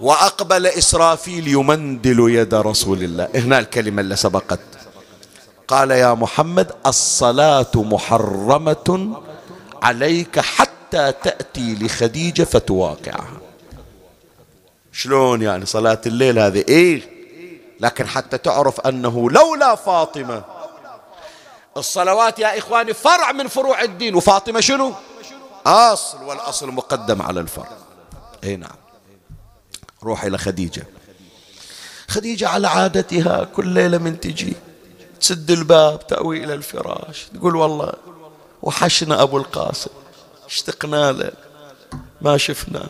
وأقبل 0.00 0.66
إسرافيل 0.66 1.48
يمندل 1.48 2.30
يد 2.30 2.54
رسول 2.54 3.02
الله. 3.02 3.28
هنا 3.34 3.58
الكلمة 3.58 4.00
اللي 4.00 4.16
سبقت. 4.16 4.60
قال 5.68 5.90
يا 5.90 6.14
محمد 6.14 6.72
الصلاة 6.86 7.70
محرمة 7.74 9.20
عليك 9.82 10.40
حتى 10.40 11.12
تأتي 11.12 11.74
لخديجة 11.74 12.42
فتواقعها. 12.42 13.40
شلون 14.92 15.42
يعني 15.42 15.66
صلاة 15.66 16.00
الليل 16.06 16.38
هذه؟ 16.38 16.64
إيه؟ 16.68 17.02
لكن 17.80 18.06
حتى 18.06 18.38
تعرف 18.38 18.80
أنه 18.80 19.30
لولا 19.30 19.74
فاطمة. 19.74 20.44
الصلوات 21.76 22.38
يا 22.38 22.58
إخواني 22.58 22.94
فرع 22.94 23.32
من 23.32 23.48
فروع 23.48 23.82
الدين. 23.82 24.14
وفاطمة 24.14 24.60
شنو؟ 24.60 24.92
أصل 25.66 26.22
والأصل 26.22 26.70
مقدم 26.70 27.22
على 27.22 27.40
الفرع. 27.40 27.76
أي 28.44 28.56
نعم. 28.56 28.76
روح 30.02 30.24
إلى 30.24 30.38
خديجة. 30.38 30.86
خديجة 32.08 32.48
على 32.48 32.68
عادتها 32.68 33.44
كل 33.44 33.66
ليلة 33.66 33.98
من 33.98 34.20
تجي. 34.20 34.56
تسد 35.22 35.50
الباب 35.50 36.06
تأوي 36.06 36.44
إلى 36.44 36.54
الفراش. 36.54 37.26
تقول 37.34 37.56
والله 37.56 37.92
وحشنا 38.62 39.22
أبو 39.22 39.38
القاسم. 39.38 39.90
اشتقنا 40.46 41.12
له. 41.12 41.32
ما 42.20 42.36
شفنا. 42.36 42.86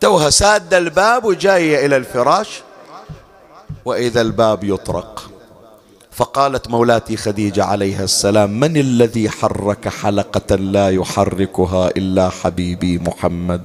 توها 0.00 0.30
سادة 0.30 0.78
الباب 0.78 1.24
وجاية 1.24 1.86
إلى 1.86 1.96
الفراش. 1.96 2.62
وإذا 3.84 4.20
الباب 4.20 4.64
يطرق. 4.64 5.30
فقالت 6.12 6.68
مولاتي 6.68 7.16
خديجة 7.16 7.64
عليها 7.64 8.04
السلام 8.04 8.60
من 8.60 8.76
الذي 8.76 9.30
حرك 9.30 9.88
حلقة 9.88 10.56
لا 10.56 10.90
يحركها 10.90 11.88
إلا 11.88 12.28
حبيبي 12.28 12.98
محمد؟ 12.98 13.62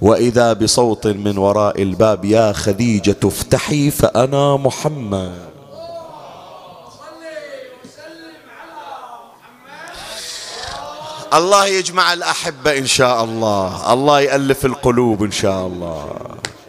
وإذا 0.00 0.52
بصوت 0.52 1.06
من 1.06 1.38
وراء 1.38 1.82
الباب 1.82 2.24
يا 2.24 2.52
خديجة 2.52 3.16
افتحي 3.24 3.90
فأنا 3.90 4.56
محمد. 4.56 5.45
الله 11.34 11.66
يجمع 11.66 12.12
الأحبة 12.12 12.78
إن 12.78 12.86
شاء 12.86 13.24
الله. 13.24 13.92
الله 13.92 14.20
يألف 14.20 14.66
القلوب 14.66 15.22
إن 15.22 15.30
شاء 15.30 15.66
الله. 15.66 16.12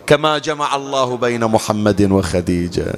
كما 0.08 0.38
جمع 0.38 0.76
الله 0.76 1.18
بين 1.18 1.46
محمد 1.46 2.12
وخديجة. 2.12 2.94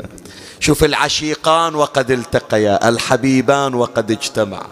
شوف 0.60 0.84
العشيقان 0.84 1.76
وقد 1.76 2.12
التقيا 2.12 2.90
الحبيبان 2.90 3.74
وقد 3.74 4.12
اجتمعا 4.12 4.68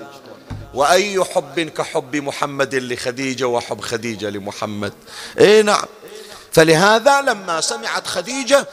وأي 0.74 1.24
حب 1.24 1.60
كحب 1.60 2.16
محمد 2.16 2.76
لخديجة 2.76 3.48
وحب 3.48 3.82
خديجة 3.82 4.30
لمحمد. 4.30 4.94
اي 5.40 5.62
نعم. 5.64 5.86
فلهذا 6.52 7.22
لما 7.22 7.62
سمعت 7.62 8.08
خديجة 8.08 8.68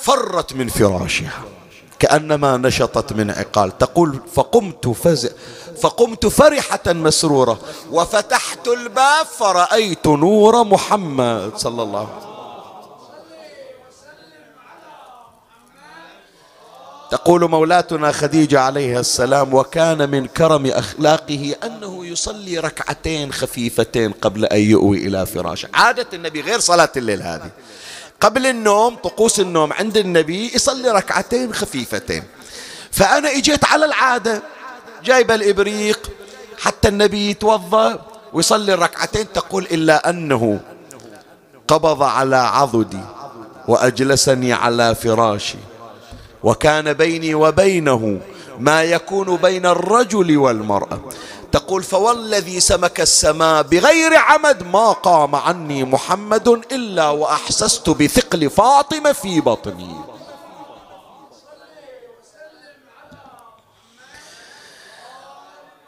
فرت 0.00 0.52
من 0.52 0.68
فراشها 0.68 1.42
كأنما 1.98 2.56
نشطت 2.56 3.12
من 3.12 3.30
عقال. 3.30 3.78
تقول 3.78 4.20
فقمت 4.34 4.88
فزع 4.88 5.28
فقمت 5.82 6.26
فرحة 6.26 6.80
مسرورة 6.86 7.60
وفتحت 7.90 8.68
الباب 8.68 9.26
فرأيت 9.26 10.06
نور 10.06 10.64
محمد 10.64 11.52
صلى 11.56 11.82
الله 11.82 11.98
عليه 11.98 12.08
وسلم. 12.08 12.28
تقول 17.10 17.50
مولاتنا 17.50 18.12
خديجة 18.12 18.60
عليها 18.60 19.00
السلام 19.00 19.54
وكان 19.54 20.10
من 20.10 20.26
كرم 20.26 20.66
أخلاقه 20.66 21.54
أنه 21.64 22.06
يصلي 22.06 22.58
ركعتين 22.58 23.32
خفيفتين 23.32 24.12
قبل 24.12 24.44
أن 24.44 24.60
يؤوي 24.60 24.98
إلى 25.06 25.26
فراشه. 25.26 25.68
عادة 25.74 26.06
النبي 26.12 26.40
غير 26.40 26.60
صلاة 26.60 26.92
الليل 26.96 27.22
هذه. 27.22 27.50
قبل 28.20 28.46
النوم 28.46 28.96
طقوس 28.96 29.40
النوم 29.40 29.72
عند 29.72 29.96
النبي 29.96 30.50
يصلي 30.54 30.90
ركعتين 30.90 31.54
خفيفتين. 31.54 32.24
فأنا 32.90 33.30
إجيت 33.30 33.64
على 33.64 33.84
العادة. 33.84 34.42
جايب 35.04 35.30
الإبريق 35.30 36.10
حتى 36.58 36.88
النبي 36.88 37.30
يتوضأ 37.30 37.98
ويصلي 38.32 38.74
الركعتين 38.74 39.32
تقول 39.32 39.62
إلا 39.64 40.10
أنه 40.10 40.60
قبض 41.68 42.02
على 42.02 42.36
عضدي 42.36 43.00
وأجلسني 43.68 44.52
على 44.52 44.94
فراشي 44.94 45.58
وكان 46.42 46.92
بيني 46.92 47.34
وبينه 47.34 48.20
ما 48.58 48.82
يكون 48.82 49.36
بين 49.36 49.66
الرجل 49.66 50.36
والمرأة. 50.36 51.00
تقول 51.52 51.82
فوالذي 51.82 52.60
سمك 52.60 53.00
السماء 53.00 53.62
بغير 53.62 54.16
عمد 54.16 54.62
ما 54.62 54.92
قام 54.92 55.34
عني 55.34 55.84
محمد 55.84 56.48
إلا 56.72 57.08
وأحسست 57.08 57.90
بثقل 57.90 58.50
فاطمة 58.50 59.12
في 59.12 59.40
بطني. 59.40 59.96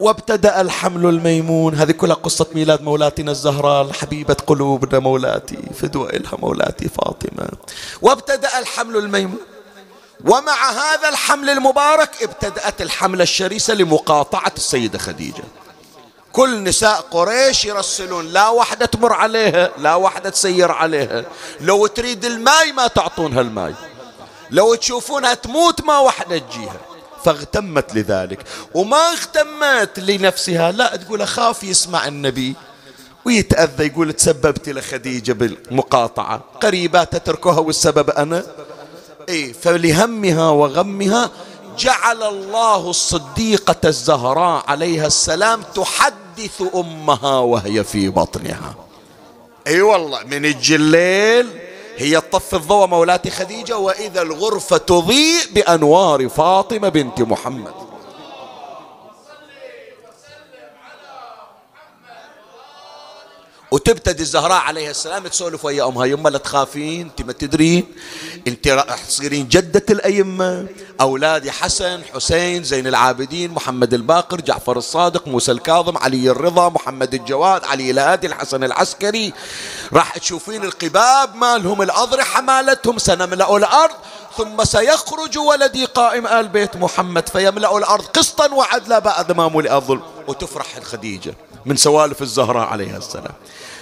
وابتدأ 0.01 0.61
الحمل 0.61 1.05
الميمون. 1.09 1.75
هذه 1.75 1.91
كلها 1.91 2.15
قصة 2.15 2.45
ميلاد 2.55 2.81
مولاتنا 2.81 3.31
الزهراء 3.31 3.81
الحبيبة 3.81 4.33
قلوبنا 4.47 4.99
مولاتي 4.99 5.57
فدوى 5.81 6.09
إلها 6.09 6.37
مولاتي 6.39 6.89
فاطمة. 6.89 7.47
وابتدأ 8.01 8.59
الحمل 8.59 8.97
الميمون. 8.97 9.39
ومع 10.25 10.71
هذا 10.71 11.09
الحمل 11.09 11.49
المبارك 11.49 12.23
ابتدأت 12.23 12.81
الحملة 12.81 13.23
الشرسة 13.23 13.73
لمقاطعة 13.73 14.51
السيدة 14.57 14.99
خديجة. 14.99 15.43
كل 16.33 16.63
نساء 16.63 17.01
قريش 17.11 17.65
يرسلون 17.65 18.25
لا 18.25 18.49
واحدة 18.49 18.85
تمر 18.85 19.13
عليها 19.13 19.71
لا 19.77 19.95
واحدة 19.95 20.29
تسير 20.29 20.71
عليها. 20.71 21.23
لو 21.59 21.87
تريد 21.87 22.25
الماي 22.25 22.71
ما 22.71 22.87
تعطونها 22.87 23.41
الماي. 23.41 23.73
لو 24.51 24.75
تشوفونها 24.75 25.33
تموت 25.33 25.81
ما 25.81 25.99
واحدة 25.99 26.37
تجيها. 26.37 26.90
فاغتمت 27.25 27.95
لذلك. 27.95 28.39
وما 28.73 28.97
اغتمت 28.97 29.99
لنفسها. 29.99 30.71
لا 30.71 30.95
تقول 30.95 31.21
أخاف 31.21 31.63
يسمع 31.63 32.07
النبي. 32.07 32.55
ويتأذى 33.25 33.85
يقول 33.85 34.13
تسببت 34.13 34.69
لخديجة 34.69 35.33
بالمقاطعة. 35.33 36.41
قريبات 36.61 37.15
تتركها 37.15 37.59
والسبب 37.59 38.09
أنا؟ 38.09 38.43
إيه 39.29 39.53
فلهمها 39.53 40.49
وغمها 40.49 41.31
جعل 41.77 42.23
الله 42.23 42.89
الصديقة 42.89 43.75
الزهراء 43.85 44.63
عليها 44.67 45.07
السلام 45.07 45.61
تحدث 45.75 46.61
أمها 46.75 47.39
وهي 47.39 47.83
في 47.83 48.09
بطنها. 48.09 48.75
إي 49.67 49.73
أيوة 49.73 49.91
والله 49.91 50.23
من 50.23 50.45
الجليل 50.45 51.47
هي 51.97 52.21
تطفي 52.21 52.55
الضوء 52.55 52.87
مولاتي 52.87 53.29
خديجة 53.29 53.77
وإذا 53.77 54.21
الغرفة 54.21 54.77
تضيء 54.77 55.41
بأنوار 55.51 56.29
فاطمة 56.29 56.89
بنت 56.89 57.21
محمد. 57.21 57.90
وتبتدي 63.71 64.23
الزهراء 64.23 64.61
عليها 64.61 64.91
السلام 64.91 65.27
تسولف 65.27 65.65
ويا 65.65 65.87
أمها 65.87 66.05
يما 66.05 66.29
لا 66.29 66.37
تخافين 66.37 67.01
أنت 67.01 67.21
ما 67.21 67.33
تدرين. 67.33 67.85
أنت 68.47 68.67
راح 68.67 69.03
تصيرين 69.03 69.47
جدة 69.47 69.85
الأئمة. 69.89 70.67
أولادي 71.01 71.51
حسن 71.51 72.01
حسين 72.13 72.63
زين 72.63 72.87
العابدين 72.87 73.51
محمد 73.51 73.93
الباقر 73.93 74.41
جعفر 74.41 74.77
الصادق 74.77 75.27
موسى 75.27 75.51
الكاظم 75.51 75.97
علي 75.97 76.29
الرضا 76.29 76.69
محمد 76.69 77.13
الجواد 77.13 77.65
علي 77.65 77.91
الهادي 77.91 78.27
الحسن 78.27 78.63
العسكري. 78.63 79.33
راح 79.93 80.17
تشوفين 80.17 80.63
القباب 80.63 81.35
مالهم 81.35 81.81
الأضرحة 81.81 82.41
مالتهم 82.41 82.97
سنملأ 82.97 83.57
الأرض 83.57 83.95
ثم 84.37 84.63
سيخرج 84.63 85.37
ولدي 85.37 85.85
قائم 85.85 86.27
آل 86.27 86.47
بيت 86.47 86.75
محمد 86.75 87.29
فيملأ 87.29 87.77
الأرض 87.77 88.05
قسطا 88.05 88.53
وعدلا 88.53 88.99
بعد 88.99 89.31
ما 89.31 89.47
ملئ 89.47 89.75
الظلم 89.75 90.01
وتفرح 90.27 90.75
الخديجة 90.77 91.35
من 91.65 91.77
سوالف 91.77 92.21
الزهراء 92.21 92.67
عليها 92.67 92.97
السلام. 92.97 93.33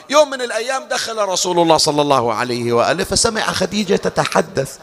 يوم 0.10 0.30
من 0.30 0.42
الأيام 0.42 0.84
دخل 0.92 1.18
رسول 1.18 1.60
الله 1.60 1.78
صلى 1.78 2.02
الله 2.02 2.34
عليه 2.34 2.74
وآله 2.74 3.04
فسمع 3.04 3.42
خديجة 3.42 3.96
تتحدث. 3.96 4.78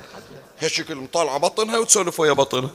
هالشكل 0.61 0.95
مطالعة 0.95 1.39
بطنها 1.39 1.79
وتسولف 1.79 2.21
ويا 2.21 2.33
بطنها 2.33 2.71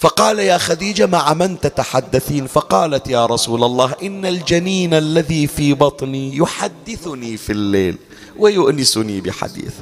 فقال 0.00 0.38
يا 0.38 0.58
خديجة 0.58 1.06
مع 1.06 1.34
من 1.34 1.60
تتحدثين؟ 1.60 2.46
فقالت 2.46 3.08
يا 3.08 3.26
رسول 3.26 3.64
الله 3.64 3.94
إن 4.02 4.26
الجنين 4.26 4.94
الذي 4.94 5.46
في 5.46 5.74
بطني 5.74 6.36
يحدثني 6.36 7.36
في 7.36 7.52
الليل 7.52 7.98
ويؤنسني 8.36 9.20
بحديث. 9.20 9.72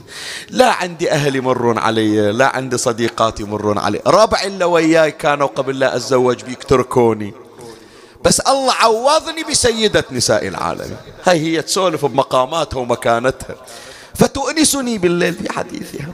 لا 0.51 0.73
عندي 0.73 1.11
أهل 1.11 1.37
يمرون 1.37 1.79
علي 1.79 2.33
لا 2.33 2.57
عندي 2.57 2.79
صديقات 2.79 3.41
يمرون 3.41 3.79
علي. 3.79 4.01
ربع 4.07 4.43
إلا 4.43 4.65
وياي 4.65 5.11
كانوا 5.11 5.47
قبل 5.47 5.79
لا 5.79 5.97
أتزوج 5.97 6.43
بيك 6.43 6.65
تركوني. 6.65 7.33
بس 8.29 8.41
الله 8.41 8.73
عوضني 8.73 9.45
بسيدة 9.45 10.05
نساء 10.11 10.49
العالم. 10.49 10.97
هاي 11.25 11.41
هي 11.41 11.63
تسولف 11.63 12.05
بمقاماتها 12.05 12.79
ومكانتها. 12.79 13.57
فتؤنسني 14.15 14.99
بالليل 14.99 15.35
في 15.35 15.53
حديثها. 15.53 16.13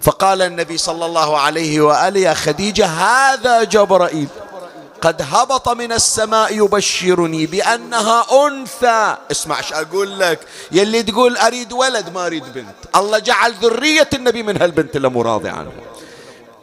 فقال 0.00 0.42
النبي 0.42 0.78
صلى 0.78 1.06
الله 1.06 1.38
عليه 1.38 1.80
وآله 1.80 2.20
يا 2.20 2.34
خديجة 2.34 2.86
هذا 2.86 3.64
جبرائيل 3.64 4.28
قد 5.00 5.22
هبط 5.22 5.68
من 5.68 5.92
السماء 5.92 6.64
يبشرني 6.64 7.46
بأنها 7.46 8.46
أنثى. 8.46 9.16
اسمع 9.30 9.58
إيش 9.58 9.72
أقول 9.72 10.20
لك؟ 10.20 10.40
يلي 10.72 11.02
تقول 11.02 11.36
أريد 11.36 11.72
ولد 11.72 12.12
ما 12.14 12.26
أريد 12.26 12.44
بنت. 12.54 12.96
الله 12.96 13.18
جعل 13.18 13.54
ذرية 13.62 14.08
النبي 14.14 14.42
من 14.42 14.62
هالبنت 14.62 14.96
اللي 14.96 15.08
راضي 15.08 15.48
عنها. 15.48 15.72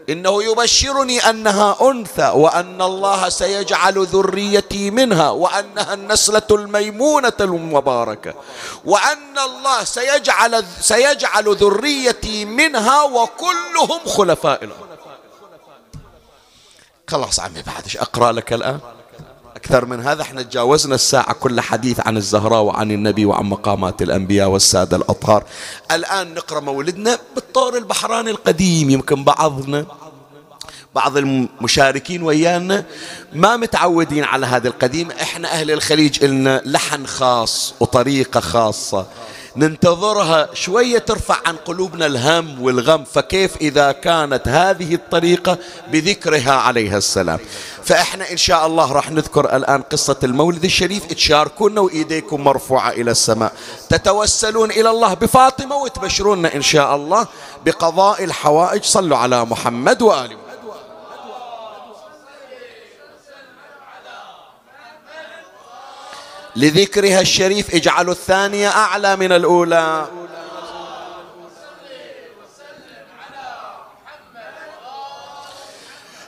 إنه 0.10 0.44
يبشرني 0.44 1.30
أنها 1.30 1.78
أنثى 1.82 2.32
وأن 2.36 2.82
الله 2.82 3.30
سيجعل 3.30 4.06
ذريتي 4.06 4.92
منها 4.92 5.30
وأنها 5.30 5.94
النسلة 5.94 6.48
الميمونة 6.52 7.34
المباركة 7.42 8.34
وأن 8.86 9.40
الله 9.40 9.84
سيجعل 9.84 10.66
سيجعل 10.82 11.56
ذريتي 11.56 12.46
منها 12.46 13.04
وكلهم 13.04 14.00
خلفاء 14.08 14.64
الأرض. 14.64 14.88
خلاص 17.08 17.40
عمي 17.40 17.62
بعد 17.62 17.84
إيش 17.84 17.98
أقرأ 17.98 18.32
لك 18.32 18.54
الآن. 18.54 18.80
أكثر 19.62 19.86
من 19.86 20.00
هذا 20.00 20.22
إحنا 20.22 20.42
تجاوزنا 20.42 20.96
الساعة 20.96 21.34
كل 21.34 21.62
حديث 21.62 22.00
عن 22.00 22.18
الزهراء 22.18 22.62
وعن 22.62 22.92
النبي 22.92 23.26
وعن 23.26 23.46
مقامات 23.46 24.02
الأنبياء 24.02 24.50
والسادة 24.50 24.98
الأطهار. 24.98 25.44
الآن 25.92 26.34
نقرأ 26.34 26.60
مولدنا 26.60 27.20
بالطور 27.36 27.78
البحراني 27.78 28.32
القديم 28.32 28.90
يمكن 28.90 29.24
بعضنا 29.24 29.86
بعض 30.96 31.18
المشاركين 31.18 32.24
ويانا 32.24 32.86
ما 33.34 33.58
متعودين 33.58 34.24
على 34.24 34.46
هذا 34.46 34.68
القديم. 34.68 35.12
إحنا 35.12 35.52
أهل 35.52 35.72
الخليج 35.72 36.26
لنا 36.26 36.62
لحن 36.66 37.06
خاص 37.06 37.74
وطريقة 37.80 38.40
خاصة. 38.40 39.06
ننتظرها 39.56 40.50
شوية 40.54 40.98
ترفع 40.98 41.38
عن 41.46 41.56
قلوبنا 41.56 42.06
الهم 42.06 42.62
والغم 42.62 43.04
فكيف 43.04 43.58
إذا 43.58 43.92
كانت 43.92 44.48
هذه 44.48 44.96
الطريقة 44.96 45.58
بذكرها 45.92 46.52
عليها 46.52 46.98
السلام. 46.98 47.40
فإحنا 47.84 48.32
إن 48.32 48.38
شاء 48.38 48.68
الله 48.68 48.92
راح 48.92 49.12
نذكر 49.12 49.56
الآن 49.56 49.82
قصة 49.82 50.16
المولد 50.24 50.64
الشريف 50.64 51.06
تشاركونا 51.06 51.82
وإيديكم 51.82 52.44
مرفوعة 52.44 52.90
إلى 52.90 53.12
السماء. 53.12 53.54
تتوسلون 53.90 54.72
إلى 54.72 54.90
الله 54.90 55.14
بفاطمة 55.14 55.76
وتبشرونا 55.76 56.56
إن 56.56 56.62
شاء 56.62 56.96
الله 56.96 57.28
بقضاء 57.66 58.24
الحوائج. 58.24 58.84
صلوا 58.84 59.18
على 59.18 59.46
محمد 59.46 60.02
وآله 60.02 60.41
لذكرها 66.56 67.22
الشريف 67.22 67.76
اجعلوا 67.76 68.14
الثانية 68.14 68.70
أعلى 68.70 69.16
من 69.16 69.32
الأولى. 69.32 70.08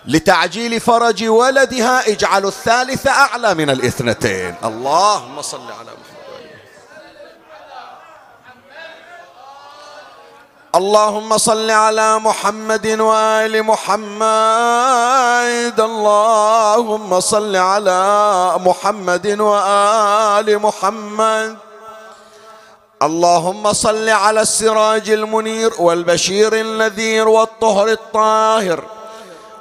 لتعجيل 0.05 0.79
فرج 0.79 1.23
ولدها 1.23 2.09
اجعلوا 2.11 2.49
الثالثة 2.49 3.11
أعلى 3.11 3.53
من 3.53 3.69
الاثنتين. 3.69 4.55
اللهم 4.63 5.41
صل 5.41 5.71
على 5.71 5.91
محمد 5.91 6.02
اللهم 10.75 11.37
صل 11.37 11.71
على 11.71 12.19
محمد 12.19 12.87
وآل 12.99 13.63
محمد. 13.63 14.23
اللهم 15.79 17.19
صل 17.19 17.55
على 17.55 18.01
محمد 18.57 19.39
وآل 19.39 20.59
محمد. 20.59 21.57
اللهم 23.03 23.73
صل 23.73 24.09
على 24.09 24.41
السراج 24.41 25.09
المنير 25.09 25.73
والبشير 25.79 26.53
النذير 26.53 27.27
والطهر 27.27 27.87
الطاهر 27.87 28.83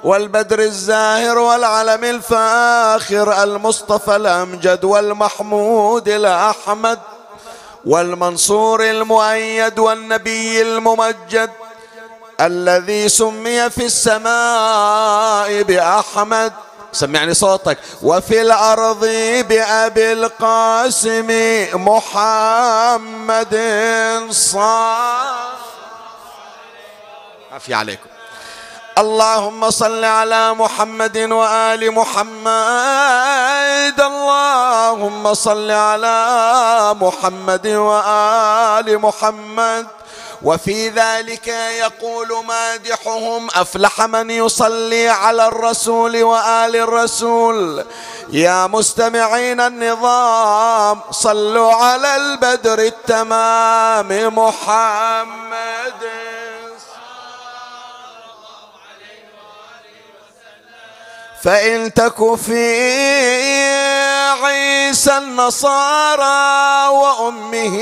والبدر 0.04 0.58
الزاهر 0.58 1.38
والعلم 1.38 2.04
الفاخر 2.04 3.42
المصطفى 3.42 4.16
الأمجد 4.16 4.84
والمحمود 4.84 6.08
الأحمد. 6.08 6.98
والمنصور 7.84 8.90
المؤيد 8.90 9.78
والنبي 9.78 10.62
الممجد 10.62 11.50
الذي 12.40 13.08
سمي 13.08 13.70
في 13.70 13.86
السماء 13.86 15.62
بأحمد. 15.62 16.52
سمعني 16.92 17.34
صوتك. 17.34 17.78
وفي 18.02 18.42
الأرض 18.42 19.04
بأبي 19.48 20.12
القاسم 20.12 21.28
محمد 21.74 23.54
صلى 24.30 25.32
عافية 27.52 27.76
عليكم. 27.76 28.11
اللهم 28.98 29.70
صل 29.70 30.04
على 30.04 30.54
محمد 30.54 31.18
وآل 31.18 31.90
محمد. 31.90 32.50
اللهم 34.00 35.34
صل 35.34 35.70
على 35.70 36.16
محمد 37.00 37.66
وآل 37.66 38.98
محمد. 38.98 39.86
وفي 40.42 40.88
ذلك 40.88 41.48
يقول 41.48 42.44
مادحهم 42.46 43.48
أفلح 43.54 44.00
من 44.00 44.30
يصلي 44.30 45.08
على 45.08 45.46
الرسول 45.46 46.22
وآل 46.22 46.76
الرسول. 46.76 47.84
يا 48.28 48.66
مستمعين 48.66 49.60
النظام 49.60 51.00
صلوا 51.10 51.74
على 51.74 52.16
البدر 52.16 52.78
التمام 52.78 54.34
محمد. 54.38 56.02
فإن 61.42 61.94
تك 61.94 62.34
في 62.34 62.76
عيسى 64.44 65.18
النصارى 65.18 66.88
وأمه 66.88 67.76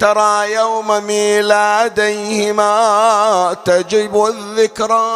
ترى 0.00 0.52
يوم 0.52 1.04
ميلاديهما 1.04 2.66
تجب 3.64 4.24
الذكرى 4.24 5.12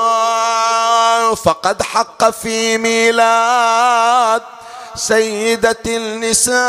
فقد 1.37 1.83
حق 1.83 2.31
في 2.31 2.79
ميلاد 2.79 4.43
سيدة 4.95 5.83
النساء 5.87 6.61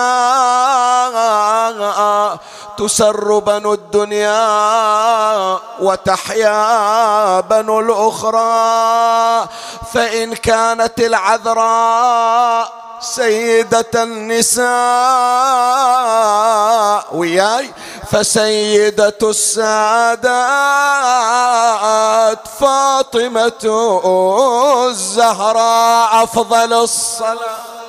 تسر 2.77 3.39
بنو 3.39 3.73
الدنيا 3.73 4.39
وتحيا 5.79 7.39
بنو 7.39 7.79
الأخرى 7.79 9.49
فإن 9.93 10.35
كانت 10.35 10.99
العذراء 10.99 12.71
سيدة 13.01 13.91
النساء 13.95 14.65
وياي 17.11 17.73
فسيدة 18.11 19.17
السادات 19.23 20.21
فاطمة 22.59 23.63
الزهراء 24.89 26.23
أفضل 26.23 26.73
الصلاة. 26.73 27.80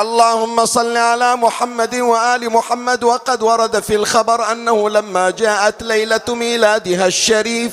اللهم 0.00 0.66
صل 0.66 0.96
على 0.96 1.36
محمد 1.36 1.94
وآل 1.94 2.50
محمد 2.50 3.04
وقد 3.04 3.42
ورد 3.42 3.80
في 3.80 3.94
الخبر 3.94 4.52
أنه 4.52 4.90
لما 4.90 5.30
جاءت 5.30 5.82
ليلة 5.82 6.20
ميلادها 6.28 7.06
الشريف 7.06 7.72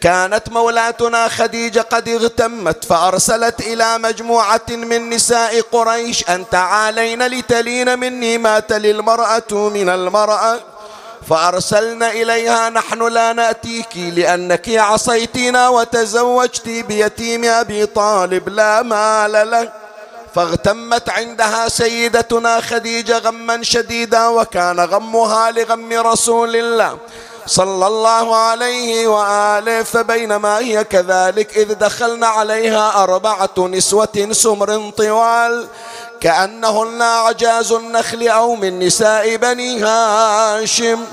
كانت 0.00 0.48
مولاتنا 0.48 1.28
خديجة 1.28 1.80
قد 1.80 2.08
اغتمت 2.08 2.84
فأرسلت 2.84 3.60
إلى 3.60 3.98
مجموعة 3.98 4.66
من 4.68 5.10
نساء 5.10 5.60
قريش 5.60 6.28
أن 6.28 6.48
تعالين 6.50 7.26
لتلين 7.26 7.98
مني 7.98 8.38
ما 8.38 8.60
تلي 8.60 8.90
المرأة 8.90 9.52
من 9.52 9.88
المرأة. 9.88 10.60
فأرسلنا 11.28 12.10
إليها 12.10 12.70
نحن 12.70 13.02
لا 13.08 13.32
نأتيك 13.32 13.96
لأنك 13.96 14.68
عصيتنا 14.68 15.68
وتزوجت 15.68 16.68
بيتيم 16.68 17.44
أبي 17.44 17.86
طالب 17.86 18.48
لا 18.48 18.82
مال 18.82 19.50
له. 19.50 19.81
فاغتمت 20.34 21.08
عندها 21.10 21.68
سيدتنا 21.68 22.60
خديجة 22.60 23.18
غما 23.18 23.62
شديدا 23.62 24.28
وكان 24.28 24.80
غمها 24.80 25.50
لغم 25.50 25.92
رسول 25.92 26.56
الله 26.56 26.98
صلى 27.46 27.86
الله 27.86 28.36
عليه 28.36 29.06
وآله 29.06 29.82
فبينما 29.82 30.58
هي 30.58 30.84
كذلك 30.84 31.56
إذ 31.56 31.74
دخلنا 31.74 32.26
عليها 32.26 33.02
أربعة 33.02 33.50
نسوة 33.58 34.28
سمر 34.32 34.90
طوال 34.90 35.66
كأنهن 36.20 37.02
أعجاز 37.02 37.72
النخل 37.72 38.28
أو 38.28 38.54
من 38.54 38.78
نساء 38.78 39.36
بني 39.36 39.80
هاشم. 39.82 41.04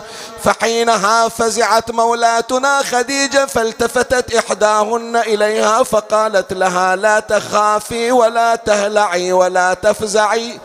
فحينها 0.43 1.27
فزعت 1.29 1.91
مولاتنا 1.91 2.81
خديجة 2.83 3.45
فالتفتت 3.45 4.35
إحداهن 4.35 5.15
إليها 5.15 5.83
فقالت 5.83 6.53
لها 6.53 6.95
لا 6.95 7.19
تخافي 7.19 8.11
ولا 8.11 8.55
تهلعي 8.55 9.31
ولا 9.33 9.73
تفزعي 9.73 10.59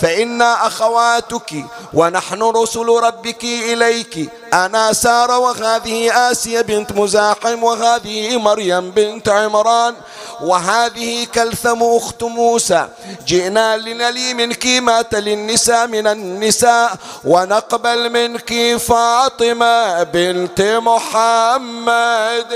فإنا 0.00 0.66
أخواتك 0.66 1.64
ونحن 1.94 2.42
رسل 2.42 2.86
ربك 2.88 3.44
إليك. 3.44 4.30
أنا 4.52 4.92
سارة 4.92 5.38
وهذه 5.38 6.30
آسيا 6.30 6.60
بنت 6.60 6.92
مزاحم 6.92 7.62
وهذه 7.62 8.36
مريم 8.38 8.90
بنت 8.90 9.28
عمران 9.28 9.94
وهذه 10.40 11.26
كلثم 11.34 11.82
أخت 11.82 12.22
موسى. 12.22 12.88
جئنا 13.26 13.76
لنلي 13.76 14.34
منك 14.34 14.66
ما 14.66 15.02
تلي 15.02 15.34
النساء 15.34 15.86
من 15.86 16.06
النساء 16.06 16.96
ونقبل 17.24 18.10
منك 18.10 18.76
فاطمة 18.76 20.02
بنت 20.02 20.60
محمد. 20.60 22.52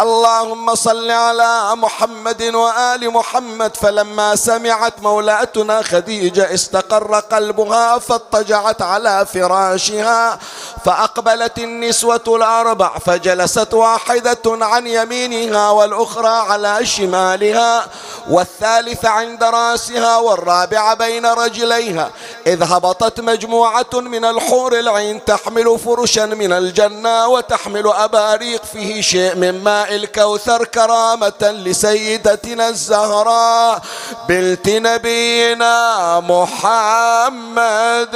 اللهم 0.00 0.74
صل 0.74 1.10
على 1.10 1.76
محمد 1.76 2.42
وآل 2.42 3.10
محمد 3.10 3.76
فلما 3.76 4.36
سمعت 4.36 5.02
مولاتنا 5.02 5.82
خديجة 5.82 6.54
استقر 6.54 7.20
قلبها 7.20 7.98
فاضطجعت 7.98 8.82
على 8.82 9.26
فراشها 9.34 10.38
فأقبلت 10.84 11.58
النسوة 11.58 12.22
الأربع 12.28 12.98
فجلست 12.98 13.74
واحدة 13.74 14.38
عن 14.46 14.86
يمينها 14.86 15.70
والأخرى 15.70 16.28
على 16.28 16.86
شمالها 16.86 17.86
والثالثة 18.30 19.08
عند 19.08 19.44
رأسها 19.44 20.16
والرابعة 20.16 20.94
بين 20.94 21.26
رجليها. 21.26 22.10
إذ 22.46 22.62
هبطت 22.62 23.20
مجموعة 23.20 23.94
من 23.94 24.24
الحور 24.24 24.78
العين 24.78 25.24
تحمل 25.24 25.78
فرشا 25.78 26.26
من 26.26 26.52
الجنة 26.52 27.28
وتحمل 27.28 27.86
أباريق 27.86 28.64
فيه 28.64 29.00
شيء 29.00 29.34
من 29.34 29.64
ماء 29.64 29.87
الكوثر 29.90 30.64
كرامة 30.64 31.42
لسيدتنا 31.42 32.68
الزهراء 32.68 33.82
بنت 34.28 34.68
نبينا 34.68 36.20
محمد. 36.20 38.14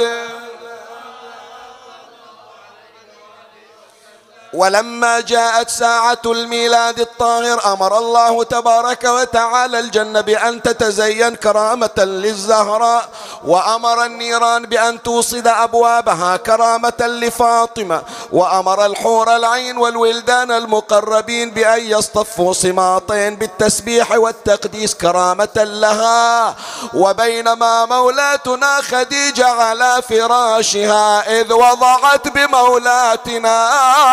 ولما 4.53 5.19
جاءت 5.19 5.69
ساعة 5.69 6.21
الميلاد 6.25 6.99
الطاهر 6.99 7.73
أمر 7.73 7.97
الله 7.97 8.43
تبارك 8.43 9.03
وتعالى 9.03 9.79
الجنة 9.79 10.21
بأن 10.21 10.61
تتزين 10.61 11.35
كرامة 11.35 11.89
للزهراء 11.97 13.09
وأمر 13.45 14.05
النيران 14.05 14.65
بأن 14.65 15.03
توصد 15.03 15.47
أبوابها 15.47 16.37
كرامة 16.37 16.93
لفاطمة 16.99 18.01
وأمر 18.31 18.85
الحور 18.85 19.35
العين 19.35 19.77
والولدان 19.77 20.51
المقربين 20.51 21.51
بأن 21.51 21.81
يصطفوا 21.81 22.53
صماطين 22.53 23.35
بالتسبيح 23.35 24.11
والتقديس 24.11 24.95
كرامة 24.95 25.49
لها. 25.55 26.55
وبينما 26.93 27.85
مولاتنا 27.85 28.81
خديجة 28.81 29.47
على 29.47 30.01
فراشها 30.09 31.41
إذ 31.41 31.53
وضعت 31.53 32.27
بمولاتنا 32.27 33.69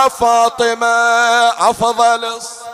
فاطمة 0.09 0.30
أفضل 1.71 2.25
الصلاة 2.25 2.70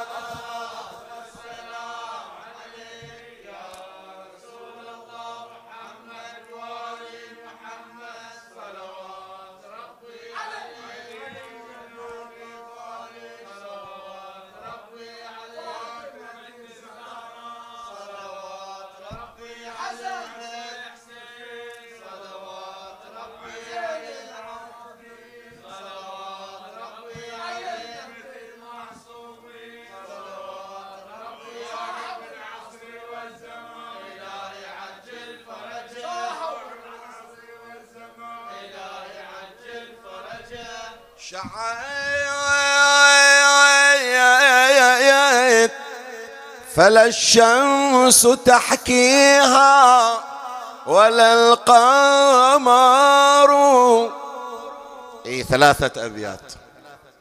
شعيت 41.30 41.40
فلا 46.74 47.06
الشمس 47.06 48.28
تحكيها 48.44 50.18
ولا 50.86 51.34
القمر. 51.34 52.70
إي 55.26 55.42
ثلاثة 55.42 56.06
أبيات. 56.06 56.52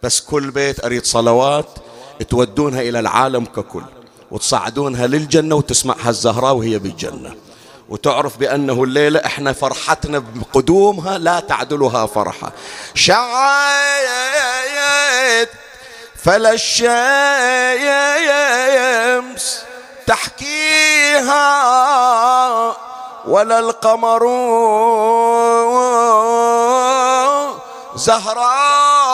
بس 0.03 0.21
كل 0.21 0.51
بيت 0.51 0.85
أريد 0.85 1.05
صلوات 1.05 1.69
تودونها 2.29 2.81
إلى 2.81 2.99
العالم 2.99 3.45
ككل 3.45 3.83
وتصعدونها 4.31 5.07
للجنة 5.07 5.55
وتسمعها 5.55 6.09
الزهراء 6.09 6.53
وهي 6.53 6.79
بالجنة. 6.79 7.35
وتعرف 7.89 8.37
بأنه 8.37 8.83
الليلة 8.83 9.21
إحنا 9.25 9.53
فرحتنا 9.53 10.23
بقدومها 10.35 11.17
لا 11.17 11.39
تعدلها 11.39 12.05
فرحة. 12.05 12.51
شعيت 12.95 13.19
فلا 16.23 16.51
الشمس 16.53 17.85
تحكيها 20.07 21.45
ولا 23.27 23.59
القمر 23.59 24.23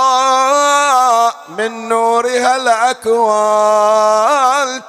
زهراء 0.02 1.36
من 1.58 1.90
نورها 1.90 2.56
الأكوان 2.56 4.02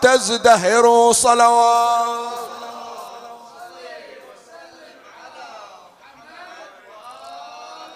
تزدهر 0.03 1.13
صلوات. 1.13 2.33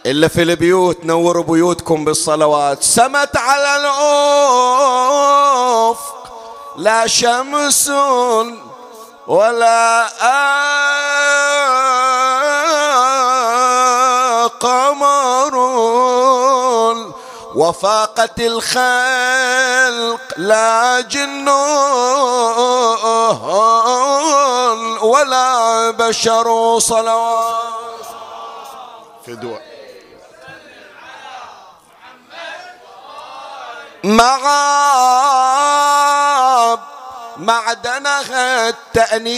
إلا 0.06 0.28
في 0.28 0.42
البيوت 0.42 1.04
نوروا 1.04 1.42
بيوتكم 1.42 2.04
بالصلوات. 2.04 2.82
سمت 2.82 3.36
على 3.36 3.76
الأفق 3.76 5.12
لا 6.76 7.06
شمس 7.06 7.90
ولا 9.26 10.06
قمر. 14.60 15.56
وفاقت 17.54 18.40
الخلق 18.40 20.20
لا 20.36 21.00
جن 21.00 21.48
ولا 25.02 25.90
بشر. 25.90 26.78
صلوات. 26.78 27.56
فدوى 29.26 29.75
معاب 34.06 35.66
معدنها 37.36 38.68
التأنيث 38.68 39.36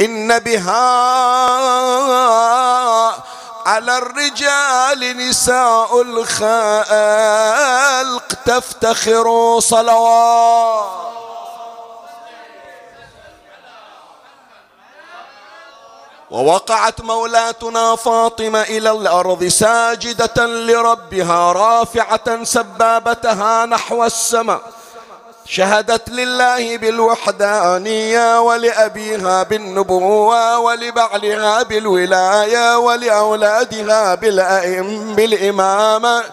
إن 0.00 0.38
بها 0.38 1.06
على 3.66 3.98
الرجال 3.98 5.16
نساء 5.28 6.02
الخلق 6.02 6.26
تفتخر 8.46 9.60
صلوات. 9.60 11.06
ووقعت 16.36 17.00
مولاتنا 17.00 17.96
فاطمة 17.96 18.62
إلى 18.62 18.90
الأرض 18.90 19.44
ساجدة 19.44 20.46
لربها 20.46 21.52
رافعة 21.52 22.44
سبابتها 22.44 23.66
نحو 23.66 24.04
السماء. 24.04 24.60
شهدت 25.46 26.08
لله 26.08 26.76
بالوحدانية 26.76 28.40
ولأبيها 28.40 29.42
بالنبوة 29.42 30.58
ولبعلها 30.58 31.62
بالولاية 31.62 32.78
ولأولادها 32.78 34.14
بالأئم 34.14 35.14
بالإمامة. 35.14 36.24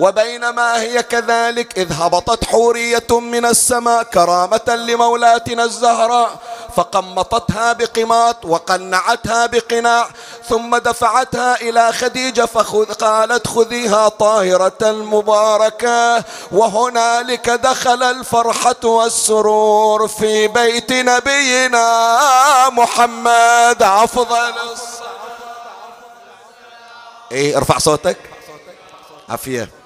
وبينما 0.00 0.80
هي 0.80 1.02
كذلك 1.02 1.78
إذ 1.78 1.92
هبطت 1.92 2.44
حورية 2.44 3.06
من 3.10 3.44
السماء 3.44 4.02
كرامة 4.02 4.66
لمولاتنا 4.68 5.64
الزهراء 5.64 6.30
فقمطتها 6.76 7.72
بقماط 7.72 8.44
وقنعتها 8.44 9.46
بقناع 9.46 10.08
ثم 10.48 10.76
دفعتها 10.76 11.60
إلى 11.60 11.92
خديجة 11.92 12.44
فخذ 12.44 12.92
قالت 12.92 13.46
خذيها 13.46 14.08
طاهرة 14.08 14.78
المباركة 14.82 16.24
وهنالك 16.52 17.50
دخل 17.50 18.02
الفرحة 18.02 18.84
والسرور 18.84 20.08
في 20.08 20.48
بيت 20.48 20.92
نبينا 20.92 22.68
محمد. 22.70 23.82
أفضل 23.82 24.52
الصلاة. 24.72 25.08
إيه 27.32 27.56
ارفع 27.56 27.78
صوتك. 27.78 28.18
عافية. 29.28 29.77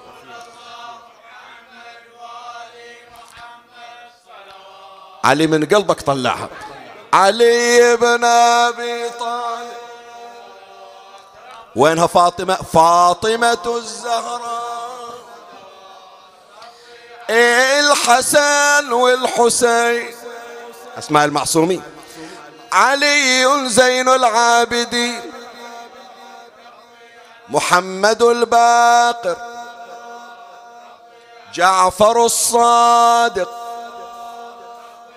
علي 5.24 5.46
من 5.46 5.64
قلبك 5.64 6.00
طلعها. 6.00 6.48
علي 7.12 7.96
بن 7.96 8.24
أبي 8.24 9.10
طالب. 9.10 9.72
وينها 11.76 12.06
فاطمة؟ 12.06 12.54
فاطمة 12.54 13.76
الزهراء. 13.76 15.12
الحسن 17.30 18.92
والحسين. 18.92 20.14
أسماء 20.98 21.24
المعصومين. 21.24 21.82
علي 22.72 23.68
زين 23.68 24.08
العابدين. 24.08 25.32
محمد 27.48 28.22
الباقر. 28.22 29.36
جعفر 31.54 32.24
الصادق. 32.24 33.61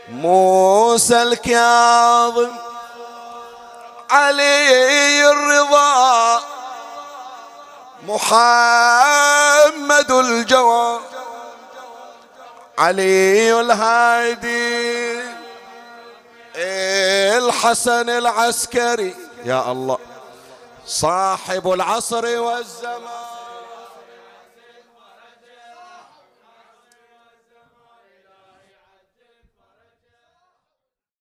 موسى 0.10 1.22
الكاظم 1.22 2.52
علي 4.10 5.30
الرضا 5.30 6.42
محمد 8.08 10.12
الجواد 10.12 11.02
علي 12.78 13.62
الهادي 13.62 15.22
الحسن 17.38 18.10
العسكري 18.10 19.16
يا 19.46 19.72
الله 19.72 19.98
صاحب 20.88 21.74
العصر 21.74 22.40
والزمان. 22.40 23.35